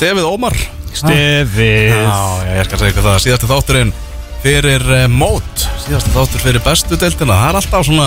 [0.00, 0.54] Stefið Ómar.
[0.96, 1.90] Stefið.
[1.92, 3.16] Já, ég að segja ykkur það.
[3.20, 3.90] Síðasti þátturinn
[4.40, 5.64] fyrir uh, mót.
[5.82, 7.36] Síðasti þáttur fyrir bestu deildina.
[7.36, 8.06] Það er alltaf svona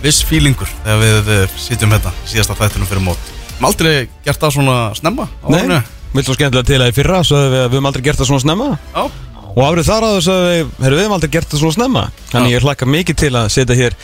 [0.00, 3.28] viss fílingur Þegar við uh, sitjum hérna Síðasta þættinum fyrir mót.
[3.50, 3.92] Við aldrei
[4.24, 5.82] gert það svona snemma á Nei,
[6.16, 8.44] vilt svo skemmtilega til að í fyrra Svo við, við höfum aldrei gert það svona
[8.46, 8.72] snemma.
[8.96, 9.04] Já,
[9.52, 12.08] Og árið þar að þess að við, heyrðu, við höfum aldrei gert það svona snemma.
[12.32, 12.56] Þannig Já.
[12.56, 14.00] ég hlakka mikið til að setja hér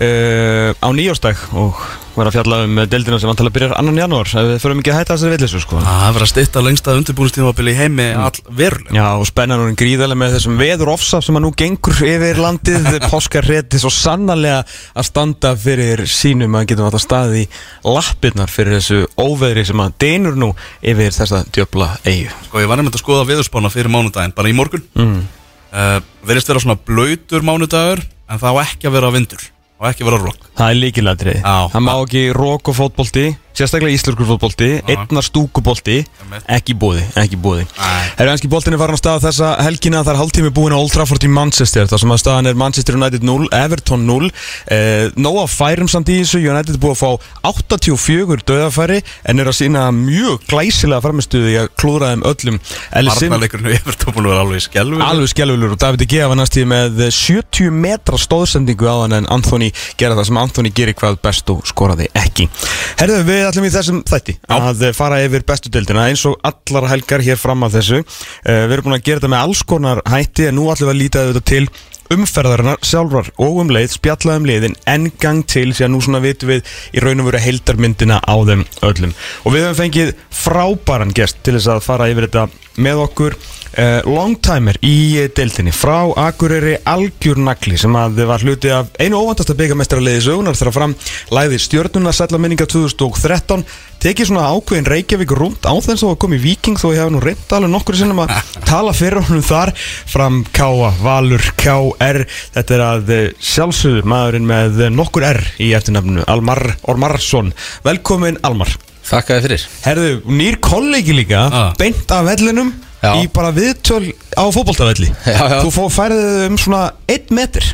[0.00, 1.86] uh, á nýjóstæk Og
[2.16, 4.30] vera að fjalla um deildina sem antala byrjar annan janúar.
[4.32, 5.80] Við förum ekki að hætta þessari villisu sko.
[5.84, 8.94] Það er verið að stytta lengsta undirbúinistímabili í heimi all verulega.
[8.96, 12.88] Já, og spennan og gríðarlega með þessum veður ofsa sem að nú gengur yfir landið.
[13.12, 14.62] Páskar rétti svo sannarlega
[14.96, 17.46] að standa fyrir sínum að getum alltaf staðið í
[17.84, 22.80] lappirnar fyrir þessu óveðri sem að deinur nú yfir þessa djöfla eigu Sko, ég var
[22.80, 24.86] nefnd að skoða viðurspána fyrir mánudaginn Bara í morgun.
[24.96, 25.20] Mm.
[25.72, 29.46] uh, Verðist vera svona blöytur mánudagur En það á ekki að vera vindur
[29.76, 31.56] Og ekki að vera rokk Það er líkilætrið Já.
[31.74, 36.44] Það má ekki rók og fótbolti Sérstaklega íslenskur fótbolti Einnar stúkubolti Einmitt.
[36.52, 38.02] Ekki í búði Ekki í búði Nei.
[38.18, 40.00] Herru ennski boltin er farin á stað þessa helgina.
[40.04, 42.96] Það er hálftími búin á Old Trafford í Manchester Það sem að staðan er Manchester
[42.96, 46.40] United 0 Everton 0 eh, Nóa færum samt í þessu.
[46.44, 47.10] United er búið að fá
[47.52, 52.60] 84 döðafæri En er að sína mjög glæsilega farmistuði Í að klúra þeim öllum.
[53.16, 55.76] Sim- Varnarleikurinn og yfirtópunum er alveg skelvur Alveg skelvulur
[59.66, 60.66] og David De Gea var næst í með 70 metra stóðsendingu á hann en Anthony
[60.66, 62.48] gera það sem Anthony gerir hvað best og skoraði ekki.
[63.00, 66.08] Herðu við ætlum í þessum þætti að fara yfir bestu deildina.
[66.10, 69.32] Eins og allar helgar hér fram að þessu uh, Við erum búin að gera þetta
[69.32, 71.68] með alls konar hætti en nú við að líta þetta til
[72.06, 76.20] umferðarinnar sjálfrar og um leið spjalla um liðin en gang til því að nú svona
[76.22, 79.14] vitum við í raun og veru heildarmyndina á þeim öllum.
[79.42, 82.46] Og við höfum fengið frábæran gest til þess að fara yfir þetta
[82.78, 83.38] með okkur
[83.76, 84.94] uh, longtimer í
[85.36, 90.76] deildinni frá Akureyri Algjur Nagli sem að var hluti af einu óvandasta byggamestaraliði sögunar þegar
[90.76, 90.94] fram
[91.36, 93.64] læði stjörnuna sætla minninga 2013
[94.02, 97.20] tekið svona ákveðin Reykjavík rúnd á þess að koma í Viking þó ég hef nú
[97.24, 98.34] reynd alveg nokkur sinnum að
[98.70, 99.72] tala fyrir honum þar.
[100.12, 102.20] Fram Káa, Valur, KR
[102.54, 106.62] þetta er að eh, sjálfsögðu maðurinn með nokkur R í eftirnafnu Almar
[106.92, 107.54] Ormarsson.
[107.86, 108.70] Velkomin Almar.
[109.06, 109.64] Þakkaði fyrir.
[109.86, 111.72] Herðu, nýr kollegi líka Ah.
[111.78, 112.72] beint af vellinum
[113.06, 113.12] Já.
[113.22, 114.02] í bara viðtöl
[114.34, 114.44] á
[115.32, 115.62] já.
[115.64, 117.66] þú færið um svona 1 metr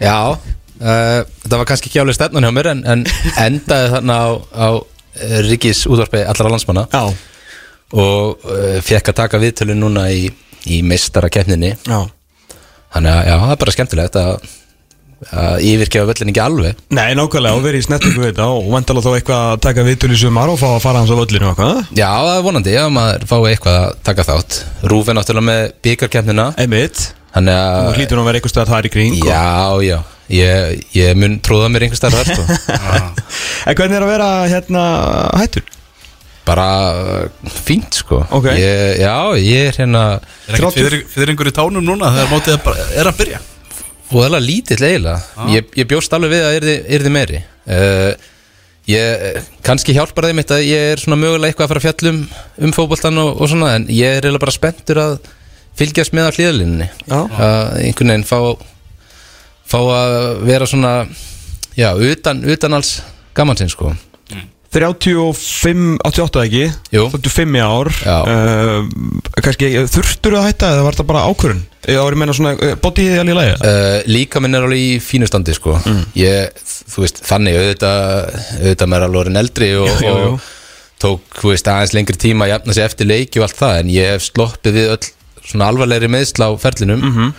[0.00, 3.02] Já, uh, þetta var kannski ekki álega stefnun hjá mér en, en
[3.46, 6.86] endaði þarna á, á uh, Ríkis útvarpi allra landsmanna.
[6.88, 7.10] Já,
[8.00, 10.30] og uh, fekk að taka viðtölu núna í,
[10.70, 12.00] í meistara keppninni já.
[12.90, 14.48] Þannig að já, það er bara skemmtilegt að,
[15.28, 16.78] að yfirgefa völlin ekki alveg.
[16.96, 20.12] Nei, nákvæmlega, og verið í snertingu við þetta og vandalega þá eitthvað að taka viðtöl
[20.14, 22.76] í sumar og fá að fara hans á völlinu og eitthvað Já, það er vonandi
[22.80, 24.56] að maður fái eitthvað að taka þátt.
[24.94, 27.02] Rúf er náttúrulega með byggarkeppnina Einmitt,
[27.34, 29.98] Þannig þú að hlýtur nú að vera eitthvað stöðar þar í kring og- Já, já,
[30.40, 32.46] ég, ég mun tróða mér einhver starf þar sko.
[33.70, 34.82] En hvernig er að vera hérna
[35.38, 35.68] hættur?
[36.48, 36.66] Bara
[36.96, 38.24] uh, fínt sko.
[38.34, 38.48] Ok.
[38.56, 40.02] ég, Já, ég er hérna
[40.48, 43.40] Er ekki fyrringur í tánum núna þegar mótið er, bara, er að byrja
[44.10, 45.46] Og það er lítill eiginlega.
[45.54, 47.42] Ég, ég bjóst alveg við að yrði, yrði meiri.
[47.70, 48.28] Uh,
[48.90, 52.20] Ég, kannski hjálpar þeim mitt að ég er svona mögulega eitthvað að fara að fjallum
[52.66, 55.12] um fótboltan og, og svona En ég er eiginlega bara spenntur að
[55.78, 57.18] fylgjast með á hlýðalinninni Já.
[57.20, 58.40] Að einhvern veginn fá
[59.70, 60.14] Fá að
[60.48, 60.94] vera svona
[61.78, 62.96] Já, utan, utan alls
[63.36, 63.92] gaman sinn sko
[64.70, 66.62] 35, 88 ekki?
[66.94, 67.06] Jú.
[67.10, 68.16] 35 í ár Já.
[68.22, 68.84] uh,
[69.42, 71.62] Kannski, þurftur að hætta eða var þetta bara ákvörun?
[71.90, 73.56] Eða var ég meina svona, uh, bodyið alveg í lagi?
[73.66, 75.74] Uh, líka minn er alveg í fínu standi sko.
[76.18, 76.54] ég,
[76.94, 80.32] þú veist, þannig auðvitað, auðvitað maður er alveg orðin eldri og, Já, jú, jú.
[80.38, 80.48] og
[81.00, 83.92] tók, þú veist, aðeins lengri tíma að jafna sig eftir leiki og allt það, en
[83.96, 85.10] ég hef sloppið við öll
[85.50, 87.30] svona alvarlegri meðsla á ferlinum Mhm.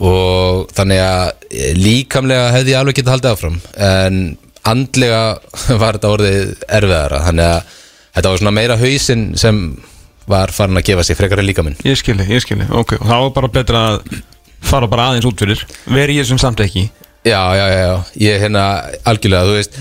[0.00, 4.18] og þannig að eh, líkamlega hefði ég alveg getað haldið áfram en
[4.70, 5.22] andlega
[5.82, 7.76] var þetta orðið erfiðara, þannig að
[8.18, 9.62] þetta var svona meira hausinn sem
[10.28, 11.78] var farin að gefa sig frekar en líka minn.
[11.88, 14.18] Ég skilji, ég skilji, ok og Það var bara betra að
[14.68, 15.62] fara bara aðeins út fyrir.
[15.88, 16.88] Veri ég sem samt ekki.
[17.26, 18.66] Já, já, já, já, ég er hérna
[19.08, 19.80] algjörlega, þú veist.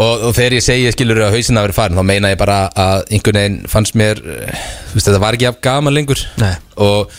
[0.00, 2.60] Og, og þegar ég segi skilur að hausinn að vera farin þá meina ég bara
[2.72, 6.22] að einhvern veginn fannst mér þú veist, þetta var ekki af gaman lengur.
[6.40, 6.54] Nei.
[6.80, 7.12] og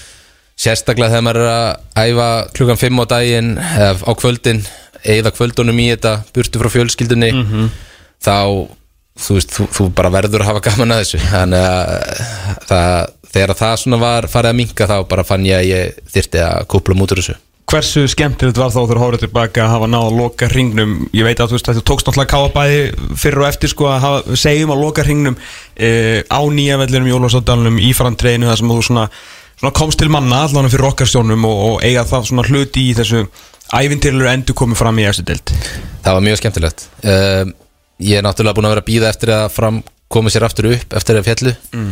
[0.61, 4.63] sérstaklega þegar maður er að æfa klukkan 5 á daginn eða á kvöldin,
[5.03, 7.31] eða kvöldunum í þetta burtu frá fjölskyldunni
[8.21, 8.37] þá,
[9.21, 11.21] þú veist, þú, þú bara verður að hafa gaman að þessu.
[11.29, 15.71] Þannig að það, þegar það svona var farið að minka þá bara fann ég að
[15.71, 17.37] ég þyrfti að kúpla mútur þessu.
[17.71, 20.95] Hversu skemmtilegt var þá þegar hórið tilbaka að hafa náða að loka hringnum?
[21.15, 22.81] Ég veit að þú veist að þú tókst náttúrulega káabæði
[23.21, 25.37] fyrir og eftir sko að hafa, segjum að loka hringnum
[25.77, 25.91] e,
[26.27, 29.05] á nýja vellinum í Ólafsóttalunum í frantreinu þar sem þú svona,
[29.61, 32.97] svona komst til manna allan fyrir okkar stjónum og, og eiga það svona hluti í
[32.97, 33.23] þessu
[33.77, 35.53] ævintýrlur endur komið fram í eftir deild.
[36.01, 36.87] Það var mjög skemmtilegt.
[37.03, 37.53] Um,
[38.01, 39.81] Ég er náttúrulega búin að vera að býða eftir að fram
[40.11, 41.91] koma sér aftur upp eftir að fjallu mm.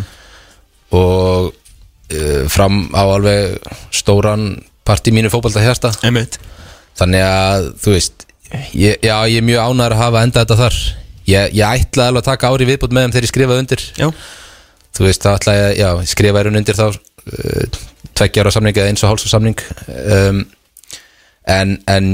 [0.98, 3.60] og uh, fram á alveg
[3.96, 4.48] stóran
[4.88, 5.94] part í mínu fótbolta hérsta
[6.98, 8.26] þannig að þú veist
[8.74, 10.78] ég, já, ég er mjög ánæður að hafa enda þetta þar.
[11.30, 13.84] Ég, ég ætlaði alveg að taka ári viðbútt með þeim þegar ég skrifaði undir.
[14.00, 14.08] Já.
[14.98, 17.82] Þú veist, þá ætlaði ég skrifaði raun undir þá uh,
[18.18, 19.62] tveggja ára samning eða eins og hálfs samning.
[19.94, 20.42] Um,
[21.50, 22.06] en, en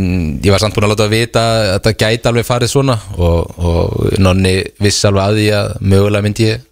[0.43, 3.59] ég var samt búin að láta að vita að þetta gæti alveg farið svona og,
[3.59, 6.65] og nonni vissi alveg að því að mögulega myndi ég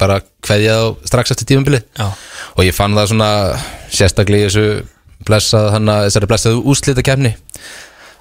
[0.00, 2.06] bara kveðja þá strax eftir tímabili Já.
[2.54, 3.30] og ég fann það svona
[3.92, 7.34] sérstaklega í þessu blessað hana, þessari blessaðu úslita kemni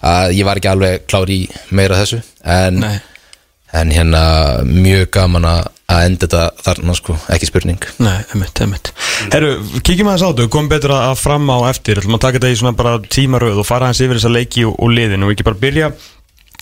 [0.03, 1.41] að ég var ekki alveg klár í
[1.71, 2.19] meira þessu.
[2.43, 2.97] En, Nei
[3.73, 4.23] en hérna
[4.67, 7.85] mjög gaman að að enda þetta þarna sko, ekki spurning.
[8.03, 8.91] Nei, einmitt, einmitt.
[9.33, 9.53] Herru,
[9.83, 12.01] kíkjum aðeins á þetta, komum betur að að fram á eftir.
[12.01, 14.75] Ætlum að taka þetta í svona bara tímaröð og fara aðeins yfir þessa leiki og,
[14.79, 15.25] og liðin.
[15.25, 15.89] Og ekki bara byrja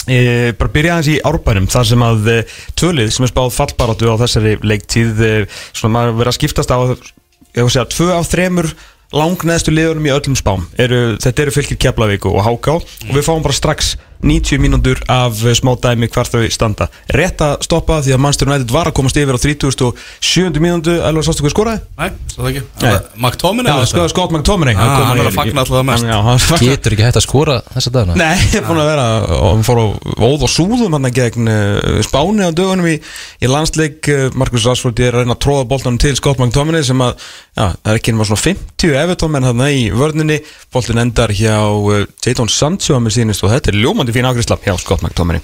[0.07, 0.17] e,
[0.59, 2.37] bara byrja aðeins í árbænum þar sem að e,
[2.81, 5.33] tvölið sem er spáð fallbaráttu á þessari leiktíð e,
[5.69, 6.95] svona maður verið að skiptast á að
[7.61, 8.73] segja, tvö af þremur
[9.11, 10.69] langneðstu liðunum í öllum spám.
[10.79, 15.39] Eru, þetta eru fylgir Keflavík og Háká og við fáum bara strax 90 mínútur af
[15.45, 18.95] eh, smá dæmi hvar þau standa rétt að stoppa því að Manchester United var að
[18.99, 20.61] komast yfir á 37.
[20.61, 21.81] mínútu Elvar sástu hvað skoraði?
[21.97, 22.93] Nei, svo það ekki Nei.
[23.25, 24.13] McTominay Já, var sko, þetta?
[24.15, 26.05] Scott McTominay Ah, kom hann er í- að fagna alltaf það mest.
[26.11, 26.41] Já, hann
[26.71, 28.17] Getur ekki hægt að skora þessa dagana?
[28.21, 29.07] Nei, ég er búin að vera
[29.41, 29.85] og hann fór á
[30.29, 32.95] óð og súðum hann gegn uh, Spáni á dögunum í,
[33.41, 37.01] í landsleik uh, Markus Rashford er að reyna að tróða boltanum til Scott McTominay sem
[37.03, 37.17] að,
[37.57, 40.39] já, það er ekki nema svona 50 Everton menn þarna í vörninni
[40.73, 41.57] boltin endar hjá
[42.25, 45.41] Jadon Sancho að mér sýnist og þetta er ljómandi fín ágriðsla hjá Scott McTominay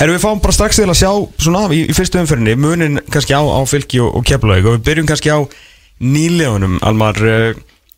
[0.00, 1.10] Herru, við fáum bara strax til að sjá
[1.40, 4.86] svona í, í fyrstu umferðinni munin kannski á, á fylki og, og keflaug og við
[4.88, 5.38] byrjum kannski á
[6.00, 7.52] nýlegunum Almar, uh,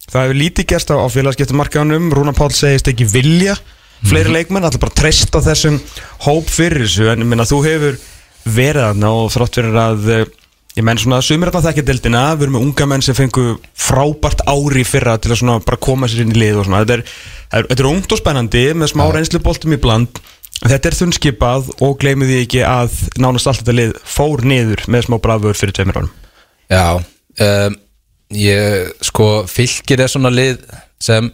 [0.09, 3.57] það hefur lítið gerst á, á félagskiptumarkaðunum Rúna Páll segist ekki vilja
[4.03, 5.79] fleiri leikmenn, allir bara treysta þessum
[6.27, 7.99] hóp fyrir þessu, en minna þú hefur
[8.43, 10.25] verið þarna og þrátt fyrir að eh,
[10.79, 12.25] ég menn svona, sumir þarna þekkja deildina.
[12.37, 13.47] Við erum með unga menn sem fengu
[13.77, 16.99] frábært ári fyrra til að svona bara koma sér inn í lið og svona, þetta
[16.99, 20.23] er, þetta er, þetta er ungt og spennandi með smá reynslu boltum í bland.
[20.63, 25.09] Þetta er þunnskipað og gleymið því ekki að nánast allt þetta lið fór niður með
[25.09, 26.13] smá brafur fyrir tveimur árum.
[26.71, 27.81] Já um,
[28.33, 30.63] Ég, sko, fylgir er svona lið
[31.03, 31.29] sem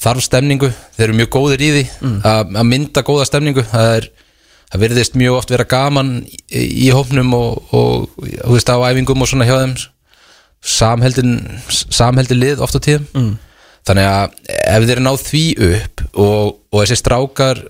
[0.00, 0.70] þarf stemningu.
[0.96, 1.84] Þeir eru mjög góðir í því
[2.26, 3.64] að að mynda góða stemningu.
[3.70, 4.08] Það er
[4.70, 6.38] Það virðist mjög oft vera gaman í,
[6.86, 9.76] í hópnum og, og veist á æfingum og svona hjá þeim.
[10.60, 11.38] Samheldin,
[11.70, 13.06] samheldin lið oft á tíðum.
[13.16, 13.38] Mm.
[13.88, 17.62] þannig að ef þeir ná því upp og, og þessi strákar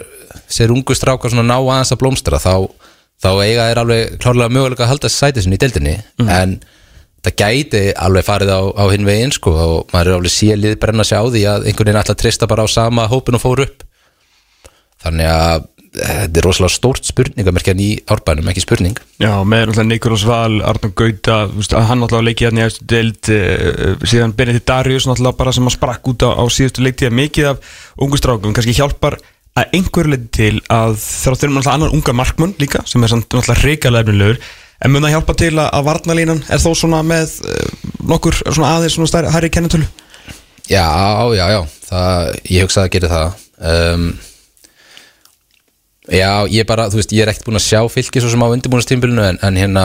[0.50, 2.66] þessi ungu strákar svona ná aðeins að blómstra þá,
[3.22, 5.94] þá eiga þeir alveg klárlega mögulega að halda sætið sinni í deildinni.
[6.26, 6.56] En
[7.24, 10.78] það gæti alveg farið á, á hinn veginn sko og maður er alveg sé lið
[10.82, 13.64] brenna sig á því að einhvern veginn að trista bara á sama hópin og fór
[13.66, 13.86] upp.
[15.00, 15.66] Þannig að
[15.96, 19.00] þetta er rosalega stórt spurningamerkjan í árbænum, ekki spurning.
[19.18, 21.38] Já, með náttúrulega Nikolás Val, Arnur Gauta
[21.88, 25.76] hann náttúrulega leikið hérna í eftir deild uh, síðan Benedikt Darius náttúrulega bara sem að
[25.76, 29.18] sprakk út á, á síðustu leiktíða mikið af ungu strákum, kannski hjálpar
[29.58, 33.26] að einhver leiti til að þráttur um náttúrulega annan unga markmann líka sem er samt
[33.34, 34.38] náttúrulega reikalega efnilegur
[34.80, 38.76] en mun það hjálpa til að, að varnalínan er þó svona með uh, nokkur svona
[38.76, 39.90] aðeins svona stærri hærri kennitölu
[40.70, 40.86] Já,
[41.34, 43.46] já, já, það, ég hugsa að gera það.
[43.58, 44.04] Um,
[46.10, 48.48] Já, ég bara, þú veist, ég er ekkert búin að sjá fylki svo sem á
[48.50, 49.84] undirbúinastímbilinu en, en hérna,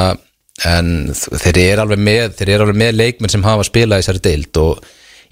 [0.66, 4.24] en þeir eru alveg með, þeir eru alveg með leikmenn sem hafa spilað í þessari
[4.26, 4.86] deild og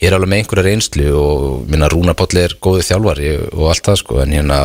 [0.03, 3.99] eru alveg með einhverja reynslu og minna Rúnar Páll er góðið þjálfari og allt það
[4.03, 4.59] sko, en hérna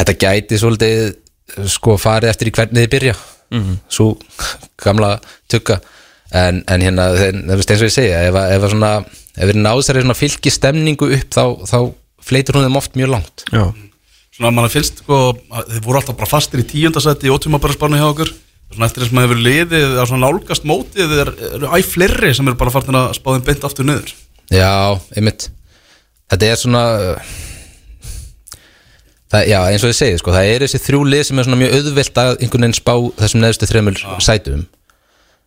[0.00, 3.14] þetta gæti svolítið sko farið eftir í hvernig þið byrja.
[3.52, 3.74] Mm.
[3.92, 4.14] svo
[4.80, 5.10] gamla
[5.52, 5.74] tugga.
[6.32, 8.92] En, en hérna, þú veist eins og ég segja ef, að- ef, að svona,
[9.36, 11.76] ef við náðu þessari svona fylki stemningu upp þá, þá
[12.24, 13.44] fleitur hún þeim oft mjög langt.
[13.52, 13.66] Já,
[14.32, 15.18] Svona að mann finnst sko
[15.52, 18.32] að Þeir voru alltaf bara fastir í tíundasætti í ótímabæra hjá okkur.
[18.72, 22.32] Svona eftir þess að maður hefur liðið á svona nálgast mótið þeir eru æ fleiri
[22.32, 24.14] sem eru bara farin að spá þeim beint aftur niður.
[24.48, 24.72] Já,
[25.12, 25.50] einmitt.
[26.32, 26.84] Þetta er svona
[29.28, 31.60] það, Já, eins og ég segi sko, það er þessi þrjú lið sem er svona
[31.60, 34.64] mjög auðvelt að einhvern veginn spá þessum neðstu þremur sætum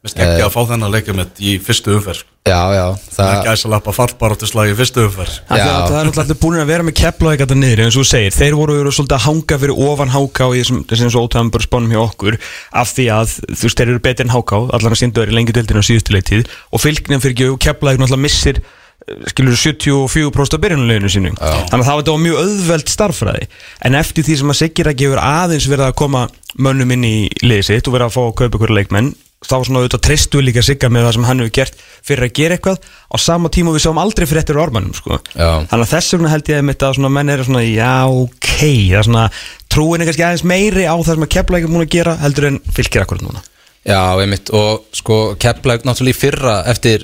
[0.06, 2.20] Mér skeggja að fá þennan leikjumett í fyrstu umferð.
[2.46, 5.38] Já, já, Það er það gæsa lappa fallbaráttu slag í fyrstu umferð.
[5.50, 8.36] Það er náttúrulega allir búin að vera með kepla þetta niður eins og þú segir,
[8.36, 11.66] þeir voru verið svolítið að hanga fyrir ofan háká í þessum þessum svo ótæðum bara
[11.66, 12.38] spánum hjá okkur
[12.84, 15.58] af því að þú veist, þeir eru betri en háká allan að síndu verið lengi
[15.58, 16.56] deildinu á síðustu leiktíð.
[16.70, 21.34] Og fylgnum fyrir ekki og kepla náttúrulega missir eh, skilur 74% af byrjunuleginu sínu.
[21.42, 23.50] Þannig að það var mjög auðveld starffræði.
[23.90, 26.28] En eftir því sem að Sigir ekki hefur aðeins verið að koma
[26.62, 29.82] mönnum inn í liðið sitt og verið að fá að kaupa ykkur leikmenn þá svona
[29.82, 33.16] auðvitað treystu líka Sigga með það sem hann hefur gert fyrir að gera eitthvað á
[33.22, 35.20] sama tíma við sáum aldrei fyrir eftir ormanum sko.
[35.36, 39.00] Þannig að þess vegna held ég einmitt að svona menn eru svona já ok það
[39.00, 39.26] er svona
[39.72, 42.50] trúin er kannski aðeins meiri á það sem að kepla ekki múin að gera heldur
[42.52, 43.44] en fylgir akkurat núna
[43.86, 47.04] Já, einmitt og sko Keflag náttúrulega í fyrra eftir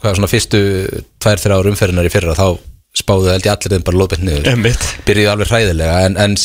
[0.00, 0.60] hvað svona fyrstu
[1.20, 2.46] tvær þrjá umferðinar í fyrra þá
[2.96, 3.98] spáðu held ég allir þeim bara
[4.50, 4.86] Einmitt.
[5.06, 6.36] byrjuði alveg hræðilega en, en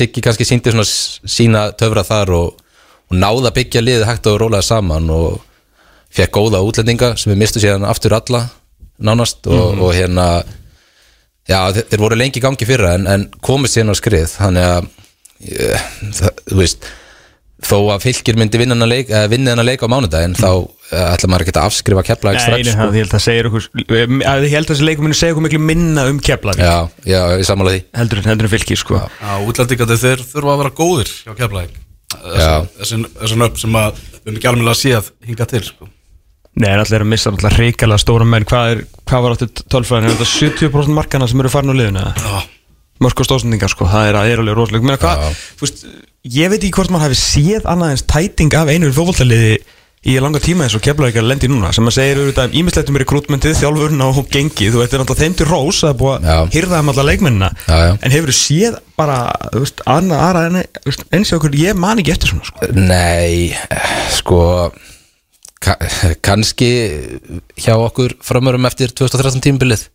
[3.05, 5.41] Og, náða byggja liðið hægt og rólega saman og
[6.15, 8.45] fekk góða útlendinga sem við mistu síðan aftur alla
[8.97, 10.43] nánast og, og hérna
[11.45, 14.87] já þeir, þeir voru lengi gangi fyrra en, en komist síðan á skrið þannig að
[15.51, 16.87] ég, það, þú veist
[17.65, 20.49] þó að fylgir myndi vinna hennar leik, eh, vinna hennar leik á mánudaginn þá
[20.91, 22.89] eh, ætla maður ekki að afskrifa Nei, strax nei, sko.
[22.89, 23.69] ég held að segja okkur
[24.33, 26.61] að ég held að þessi leikum muni segja okkur miklu minna um Keflavík.
[26.61, 27.81] Já, já, ég sammála því.
[28.01, 29.01] Heldur en heldur en fylgir sko.
[29.01, 31.81] Já, útlendingarnir þeir þurfa að vera góðir hjá Keflæk
[32.23, 35.89] Þessi nöfn sem að við erum ekki alveg að séð hinga til sko.
[36.55, 38.45] Nei, en allir er að missa allir reikalega stóra menn.
[38.47, 40.29] Hvað, er, hvað var áttu tölfræðin, er þetta
[40.71, 42.35] 70% markana sem eru farin á liðuna Já,
[43.03, 44.95] mörg og stóðsendingar sko, það er, er alveg rosalega
[46.25, 49.59] ég veit ekki hvort maður hafi séð annað eins tæting af einu fótboltaliði
[50.05, 53.55] í langa tíma eins og keflavíkar lendi núna sem að segir auðvitað ímislegt um rekrútmentið,
[53.57, 56.35] þjálfurna og gengið veit, þetta er náttúrulega þeim til rós að er Já.
[56.35, 57.49] að hýrða um alla leikmennina.
[58.05, 59.17] En hefur þú séð bara
[59.89, 62.69] annað aðra en þú veist, eins og okkur, ég man ekki eftir svona sko.
[62.77, 63.55] Nei,
[64.13, 64.41] sko
[65.65, 65.77] ka
[66.25, 66.69] kannski
[67.57, 69.87] hjá okkur framörum eftir 2013 tímbilið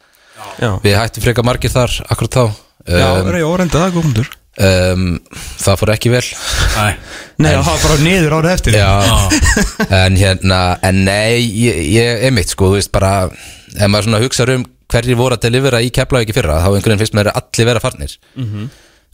[0.58, 2.44] Já, við hættum freka margir þar akkurat þá.
[2.88, 4.30] Já, um, er ég órenda það góðmundur
[4.66, 5.06] um,
[5.60, 6.24] það fór ekki vel.
[6.76, 6.84] Æ,
[7.40, 8.76] Nei, það var bara niður árið eftir.
[8.80, 8.90] Já,
[10.02, 14.46] en hérna en nei, ég, ég einmitt sko, þú veist bara ef maður svona hugsa
[14.54, 17.68] um hverjir voru að delivera í Keflavík í fyrra, þá einhvern veginn finnst að allir
[17.70, 18.16] vera farnir.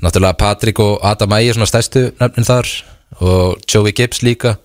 [0.05, 2.71] Náttúrulega Patrik og Adam Ægir svona stærstu nefnin þar
[3.25, 4.57] og Joey Gibbs líka.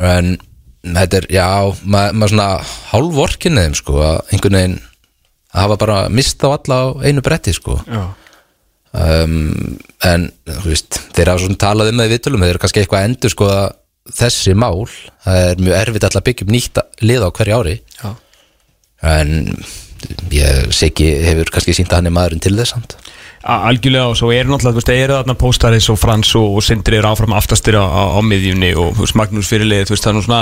[0.00, 0.36] En
[0.86, 1.46] þetta er, já,
[1.84, 2.48] maður ma svona
[2.92, 4.78] hálfvorkinni þeim sko, að einhvern veginn
[5.50, 7.80] að hafa bara mist á alla á einu bretti sko.
[7.90, 8.02] Já.
[8.96, 12.82] Um, en þú veist þeir hafa svona talað um það í viðtölum þeir eru kannski
[12.82, 13.50] eitthvað að endur sko
[14.16, 14.88] þessi mál.
[15.24, 17.76] Það er mjög erfitt alltaf að byggja upp nýtt lið á hverju ári.
[18.00, 18.10] Já.
[19.00, 19.30] en
[20.32, 22.96] ég sé ekki hefur kannski sínt að hann er maðurinn til þess samt
[23.40, 26.98] Algjörlega og svo eru náttúrulega, þú veist, eru þarna Póstaris og Frans og, og Sindri
[26.98, 30.12] eru áfram aftastir á, á, á miðjunni og þú veist, Magnús fyrirlið, þú veist, það
[30.12, 30.40] er nú svona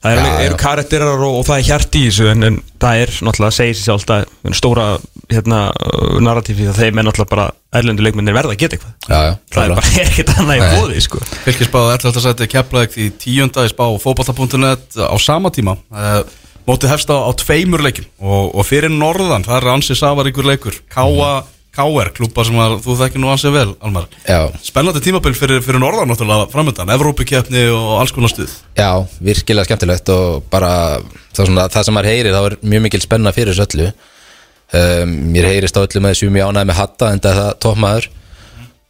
[0.00, 3.12] það eru, eru karakterar og, og það er hjart í þessu en, en það er
[3.28, 4.86] náttúrulega, segir sér sjálft að um, stóra,
[5.30, 7.46] hérna, uh, narratífi það þeim er náttúrulega bara
[7.80, 8.96] erlendu leikmennir verða að geta eitthvað.
[9.06, 11.22] Já, já, það er bara ekkert annað í bóði, sko.
[11.54, 12.20] 11.
[12.26, 15.76] seti Keflæk í tíunda í spá fótballta.net á sama tíma.
[15.94, 16.24] Uh,
[16.66, 20.76] Mótið hefst á, á tveimur leikim og, og fyrir norðan, það er ansið safaríkur leikur.
[20.92, 21.40] Káa
[21.70, 24.06] KR, klúpa sem að, þú þekkir nú ansið vel, Almar.
[24.26, 28.56] Já, Spennandi tímabil fyrir, fyrir norðan náttúrulega framöndan, Evrópikeppni og alls konar stuð.
[28.74, 28.90] Já,
[29.22, 30.72] virkilega skemmtilegt og bara
[31.30, 33.86] það, svona, það sem maður heyrir þá er mjög mikil spenna fyrir þessu öllu.
[34.70, 38.10] Um, mér heyrist á öllu með þessu mjög ánæði með hatta en það toppmaður.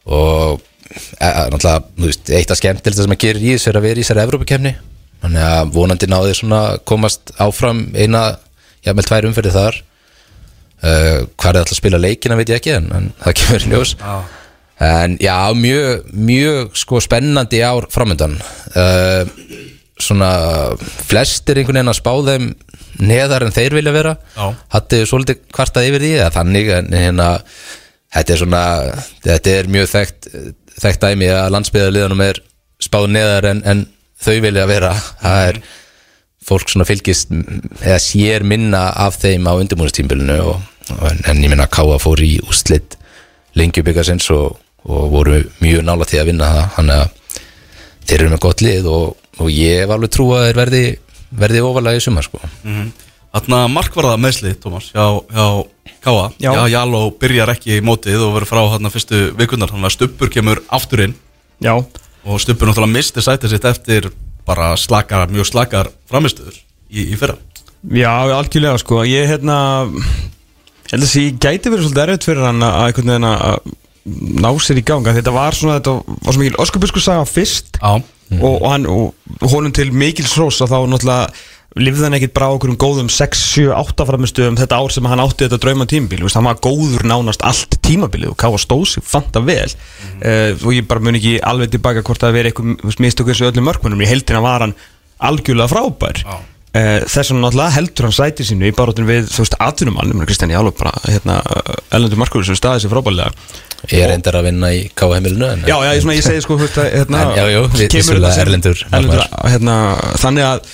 [0.09, 3.87] Og e, náttúrulega, þú veist, eitt af skemmtilegt sem að gera í þessu er að
[3.91, 4.73] vera í þessari Evrópukefni
[5.21, 8.39] þannig að vonandi náði svona komast áfram eina,
[8.81, 9.81] jafnvel tvær umferði þar
[10.81, 13.73] uh, hvað er alltaf að spila leikina veit ég ekki en, en það kemur í
[13.75, 13.95] ljós.
[13.99, 14.21] Já,
[14.81, 18.31] En já, mjög, mjög sko spennandi ár framöndan
[18.73, 19.27] uh,
[20.01, 20.31] Svona
[21.05, 22.47] flestir einhvern veginn að spá þeim
[23.05, 24.15] neðar en þeir vilja vera.
[24.33, 24.47] Já.
[24.73, 27.27] Hattu svolítið kvartað yfir því eða þannig en hérna
[28.11, 28.63] Þetta er svona,
[29.23, 30.27] þetta er mjög þekkt
[30.81, 32.41] þekkt dæmi að landsbyðarliðanum er
[32.81, 33.85] spáð neðar en, en
[34.21, 34.91] þau vilja vera.
[35.21, 35.61] Það er
[36.49, 41.51] fólk svona fylgist eða sér minna af þeim á undirbúinistímbilinu og, og, en, en ég
[41.51, 42.97] minna að Káa fór í úrslit
[43.59, 44.57] lengjubikarsins og,
[44.87, 46.67] og voru mjög nála til að vinna það.
[46.77, 47.39] Þannig að
[48.07, 49.07] þeir eru með gott lið og,
[49.41, 50.83] og ég var alveg trú að þeir verði
[51.31, 52.41] verði ofalega í sumar sko.
[53.31, 55.45] Þarna markvarða meðsli, Tómas, hjá, hjá
[56.01, 56.49] Káa Já.
[56.51, 60.31] Já, Jaló byrjar ekki í mótið og verður frá þarna fyrstu vikunnar Þannig að Stubbur
[60.33, 61.13] kemur aftur inn.
[61.63, 64.09] Já, og Stubbur náttúrulega misti sætið sitt eftir
[64.47, 66.57] bara slakar, mjög slakar framistöður
[66.89, 67.37] í, í fyrra.
[67.93, 69.03] Já, algjörlega sko.
[69.07, 69.57] Ég hérna
[70.91, 73.69] Ég held að þessi gæti verið svolítið erfitt fyrir hann að einhvern veginn að
[74.43, 75.93] ná sér í ganga Þetta var svona, þetta
[76.25, 78.03] var svo mikil öskubusku saga fyrst og,
[78.41, 81.47] og, hann, og honum til mikil srós að þá náttúrulega
[81.79, 85.05] lifði hann ekkit bara á okkur um góðum 6, 7, 8 framistöðum þetta ár sem
[85.07, 89.05] hann átti þetta drauma tímabil hann var góður nánast allt tímabilið og Káa stóð sig
[89.07, 93.31] fanta vel uh, og ég bara mun ekki alveg tilbaka hvort það veri eitthvað mistöku
[93.31, 94.75] eins og öllum mörkmunum í heldina var hann
[95.21, 96.23] algjörlega frábær.
[96.25, 96.39] Já.
[96.77, 100.53] Uh, þess vegna náttúrulega heldur hann sæti sínu í baróttin við þú veist atvinnumann, Kristján
[100.53, 101.41] Jálf bara hérna,
[101.91, 103.33] ellendur markur sem staði sér frábærlega.
[103.89, 106.83] Ég er reyndar að vinna í en Já, já, ég, svona, ég segi sko hérna,
[106.85, 109.77] hérna, En já, kemur vissulega erlendur hérna,
[110.21, 110.67] Þannig að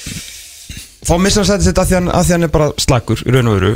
[1.07, 3.31] Þá missar hann sæti sitt að því hann, að því hann er bara slagur í
[3.31, 3.69] raun og veru.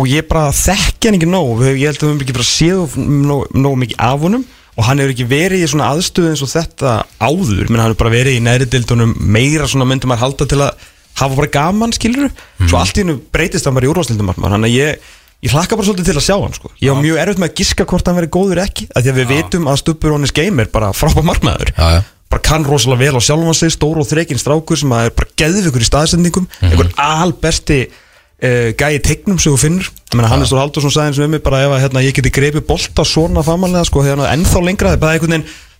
[0.00, 1.64] Og ég bara þekki hann ekki nóg.
[1.66, 2.94] Ég held að við höfum ekki bara séð
[3.28, 4.46] nóg, nóg mikið af honum.
[4.78, 8.00] Og hann hefur ekki verið í svona aðstöðu eins og þetta áður, menn hann hefur
[8.04, 10.86] bara verið í næri dildunum meira svona myndum að halda til að
[11.18, 12.28] hafa bara gaman, skilur
[12.64, 15.08] svo allt í hennu breytist hann bara í úrvalstildum þannig að ég,
[15.46, 16.72] ég hlakka bara svolítið til að sjá hann sko.
[16.82, 19.20] ég var mjög erfitt með að giska hvort hann verið góður ekki af því að
[19.20, 21.72] við vitum að Stubur Rónis Game er bara frábæð markmaður.
[21.76, 22.00] Já, já.
[22.28, 25.84] bara kann rosalega vel á sjálfum sig stór og þrekinn strákur sem er bara geðvikur
[25.84, 31.22] í staðsendingum einhver albesti uh, gæi tegnum sem þú meina, Hannes Þór Haldursson sagði eins
[31.22, 34.22] og um mig bara ef að hérna, ég geti greipið bolta svona famalega sko, þegar
[34.22, 34.94] hann er ennþá lengra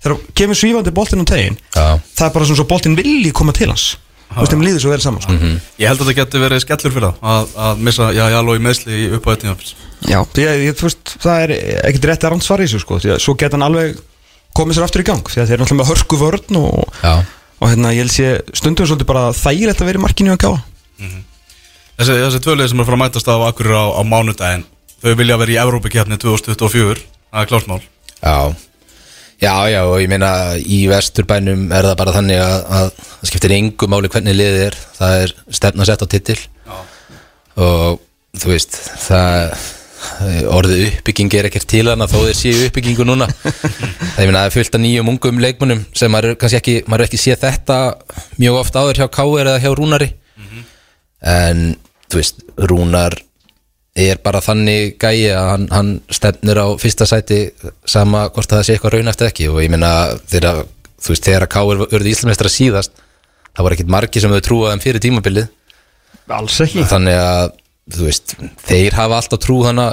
[0.03, 1.99] þegar kemur svífandi boltinn um tegin Já.
[1.99, 3.97] það er bara svona svo boltinn vilji koma til hans
[4.29, 5.37] þú veist, þeim líður svo vel saman sko.
[5.81, 8.59] Ég held að þetta getur verið skellur fyrir það að, að missa, já, já, lói
[8.67, 9.75] meðsli í upphæðu tímafils
[10.09, 11.55] Já, því að ég, þú veist, það er
[11.89, 13.99] ekkert rétt að rann svar í þessu sko, því að svo geta hann alveg
[14.59, 17.15] komið sér aftur í gang, því að þeir eru náttúrulega með hörku vörn og, Já,
[17.59, 18.29] og hérna, ég held sé
[18.61, 20.61] stundum svolítið bara þægilegt að vera í markinu að gáða
[21.99, 24.67] Þessi, þessi tvölið sem er fara að mætast á Akurur á, á mánudaginn
[25.03, 27.81] Þau vilja vera í Evrópakefni 2024 Það er klásmál
[28.23, 28.37] já
[29.39, 33.55] Já, já, og ég meina í vesturbænum er það bara þannig að, að það skiptir
[33.55, 34.79] engu máli hvernig liðið er.
[34.99, 36.39] Það er stefna sett á titil.
[36.67, 36.79] Já.
[37.59, 38.01] og
[38.39, 39.67] þú veist það
[40.53, 43.29] orðið uppbygging er ekkert til hana þó þeir séu uppbyggingu núna.
[44.19, 47.09] Það það er fullt af nýjum ungum leikmunum sem maður er kannski ekki, maður er
[47.09, 47.79] ekki séð þetta
[48.43, 50.09] mjög oft áður hjá Káir eða hjá Rúnari.
[51.23, 51.63] En
[52.11, 53.15] þú veist, Rúnar
[53.99, 57.41] er bara þannig gæi að hann, hann stefnir á fyrsta sæti
[57.89, 59.49] sama hvort það sé eitthvað raun eftir ekki.
[59.51, 59.93] Og ég meina
[60.31, 60.65] þegar,
[61.03, 63.05] þú veist, þegar að Káir urði Íslamestra síðast
[63.59, 65.49] það var ekkit margi sem þau trúaði um fyrir tímabilið.
[66.39, 66.85] Alls ekki.
[66.87, 67.49] Þannig að
[67.97, 68.35] þú veist,
[68.69, 69.89] þeir hafa alltaf trú hana,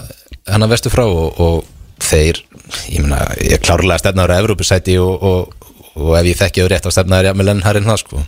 [0.51, 2.43] hana vestu frá og, og þeir,
[2.91, 6.71] ég meina ég er klárlega stefnaður á Evrópusæti og, og, og ef ég þekki þau
[6.73, 8.25] rétt á stefnaður ég með lennharinn það sko.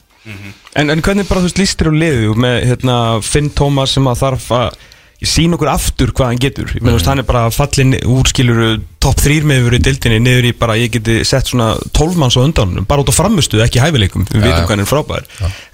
[0.77, 4.24] En, en hvernig bara þú veist lístir á liðu með hérna, Finn Tómas sem að
[4.24, 4.87] þarf að
[5.25, 6.69] sína okkur aftur hvað hann getur.
[6.75, 10.47] Ég þú veist, hann er bara fallin úr skilur topp þrýr meður í dildinni niður
[10.50, 13.81] í bara ég geti sett svona 12 manns á undan bara út á framustuð, ekki
[13.81, 14.27] hæfileikum.
[14.29, 14.67] Við Já, vitum já.
[14.67, 15.27] hvað hann er frábær.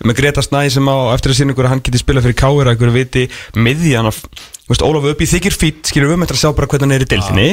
[0.08, 2.72] Með Greta Snæ sem á eftir að sína okkur að hann geti spilað fyrir káir
[2.72, 3.26] að ykkur viti
[3.60, 6.70] miðjan af þú veist, Ólaf upp í þykir fýtt skilur við með að sjá bara
[6.72, 7.50] hvernig hann er í dildinni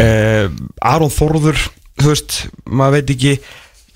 [0.00, 0.46] uh,
[0.88, 1.60] Aron Þórður
[2.00, 3.34] þú veist, maður veit ekki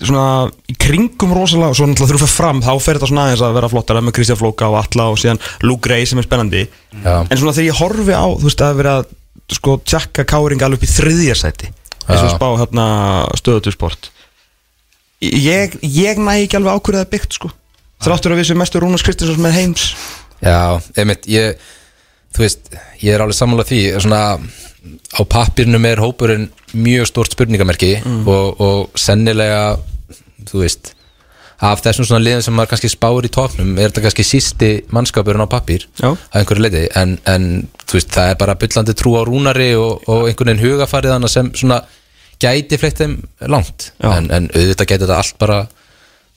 [0.01, 3.57] svona í kringum rosalega og svo náttúrulega þurfa fram þá fer þetta svona aðeins að
[3.57, 6.63] vera flottara með Kristján Flóka og Alla og síðan Luke Gray sem er spennandi.
[6.95, 7.15] Já.
[7.21, 9.11] en svona þegar ég horfi á þú veist að vera að
[9.51, 11.69] sko tjakka káring alveg upp í þriðja sæti
[12.07, 12.85] eins og spá hérna
[13.39, 14.09] stöðutursport
[15.21, 17.51] ég, ég næ ekki alveg ákvörðið að byggt sko.
[18.01, 19.91] Þráttur að við sem mestur Rúnars Kristinsson með heims.
[20.41, 21.59] Já, einmitt, ég
[22.33, 22.71] þú veist,
[23.03, 24.21] ég er alveg sammála því svona
[25.13, 29.75] á pappirnum er hópurinn mjög stórt spurningamerki og, og sennilega
[30.49, 30.93] þú veist
[31.61, 35.45] af þessum svona liðum sem maður kannski spáir í topnum er þetta kannski sísti mannskapurinn
[35.45, 37.49] á pappir að einhverju leiti en, en
[37.85, 41.29] þú veist, það er bara byllandi trú á rúnari og, og einhvern veginn hugafarið hann
[41.29, 41.83] sem svona
[42.41, 43.19] gæti fleitt þeim
[43.51, 43.91] langt.
[44.01, 45.59] En, en auðvitað gæti þetta allt bara